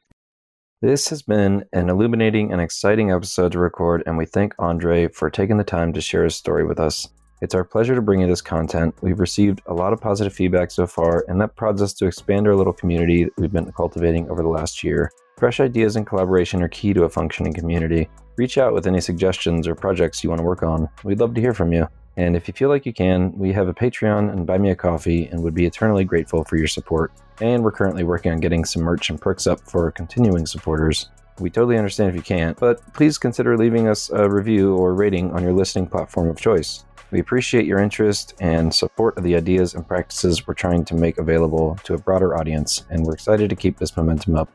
This 0.82 1.08
has 1.08 1.22
been 1.22 1.64
an 1.72 1.88
illuminating 1.88 2.52
and 2.52 2.60
exciting 2.60 3.10
episode 3.10 3.52
to 3.52 3.58
record, 3.58 4.02
and 4.06 4.18
we 4.18 4.26
thank 4.26 4.54
Andre 4.58 5.08
for 5.08 5.30
taking 5.30 5.56
the 5.56 5.64
time 5.64 5.92
to 5.92 6.00
share 6.00 6.24
his 6.24 6.34
story 6.34 6.66
with 6.66 6.80
us. 6.80 7.08
It's 7.42 7.54
our 7.54 7.64
pleasure 7.64 7.94
to 7.94 8.02
bring 8.02 8.20
you 8.20 8.26
this 8.26 8.42
content. 8.42 8.94
We've 9.02 9.20
received 9.20 9.62
a 9.66 9.74
lot 9.74 9.92
of 9.92 10.00
positive 10.00 10.34
feedback 10.34 10.70
so 10.70 10.86
far, 10.86 11.24
and 11.28 11.40
that 11.40 11.54
prods 11.54 11.80
us 11.80 11.92
to 11.94 12.06
expand 12.06 12.48
our 12.48 12.56
little 12.56 12.72
community 12.72 13.24
that 13.24 13.32
we've 13.38 13.52
been 13.52 13.70
cultivating 13.72 14.28
over 14.30 14.42
the 14.42 14.48
last 14.48 14.82
year. 14.82 15.10
Fresh 15.38 15.60
ideas 15.60 15.96
and 15.96 16.06
collaboration 16.06 16.62
are 16.62 16.68
key 16.68 16.92
to 16.92 17.04
a 17.04 17.08
functioning 17.08 17.52
community. 17.52 18.08
Reach 18.36 18.58
out 18.58 18.74
with 18.74 18.86
any 18.86 19.00
suggestions 19.00 19.68
or 19.68 19.74
projects 19.74 20.24
you 20.24 20.30
want 20.30 20.40
to 20.40 20.46
work 20.46 20.62
on. 20.62 20.88
We'd 21.04 21.20
love 21.20 21.34
to 21.34 21.40
hear 21.40 21.54
from 21.54 21.72
you. 21.72 21.86
And 22.16 22.34
if 22.34 22.48
you 22.48 22.54
feel 22.54 22.68
like 22.68 22.86
you 22.86 22.92
can, 22.92 23.36
we 23.36 23.52
have 23.52 23.68
a 23.68 23.74
Patreon 23.74 24.32
and 24.32 24.46
Buy 24.46 24.58
Me 24.58 24.70
a 24.70 24.76
Coffee 24.76 25.26
and 25.26 25.42
would 25.42 25.54
be 25.54 25.66
eternally 25.66 26.04
grateful 26.04 26.44
for 26.44 26.56
your 26.56 26.66
support. 26.66 27.12
And 27.40 27.62
we're 27.62 27.72
currently 27.72 28.04
working 28.04 28.32
on 28.32 28.40
getting 28.40 28.64
some 28.64 28.82
merch 28.82 29.10
and 29.10 29.20
perks 29.20 29.46
up 29.46 29.60
for 29.60 29.90
continuing 29.90 30.46
supporters. 30.46 31.10
We 31.38 31.50
totally 31.50 31.76
understand 31.76 32.08
if 32.08 32.16
you 32.16 32.22
can't, 32.22 32.58
but 32.58 32.80
please 32.94 33.18
consider 33.18 33.58
leaving 33.58 33.88
us 33.88 34.08
a 34.08 34.28
review 34.28 34.74
or 34.76 34.94
rating 34.94 35.32
on 35.32 35.42
your 35.42 35.52
listening 35.52 35.86
platform 35.86 36.28
of 36.30 36.38
choice. 36.38 36.86
We 37.10 37.20
appreciate 37.20 37.66
your 37.66 37.78
interest 37.78 38.34
and 38.40 38.74
support 38.74 39.18
of 39.18 39.24
the 39.24 39.36
ideas 39.36 39.74
and 39.74 39.86
practices 39.86 40.46
we're 40.46 40.54
trying 40.54 40.84
to 40.86 40.94
make 40.94 41.18
available 41.18 41.78
to 41.84 41.94
a 41.94 41.98
broader 41.98 42.36
audience, 42.36 42.84
and 42.90 43.04
we're 43.04 43.14
excited 43.14 43.50
to 43.50 43.56
keep 43.56 43.78
this 43.78 43.96
momentum 43.96 44.34
up. 44.36 44.48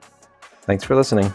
Thanks 0.63 0.83
for 0.83 0.95
listening. 0.95 1.31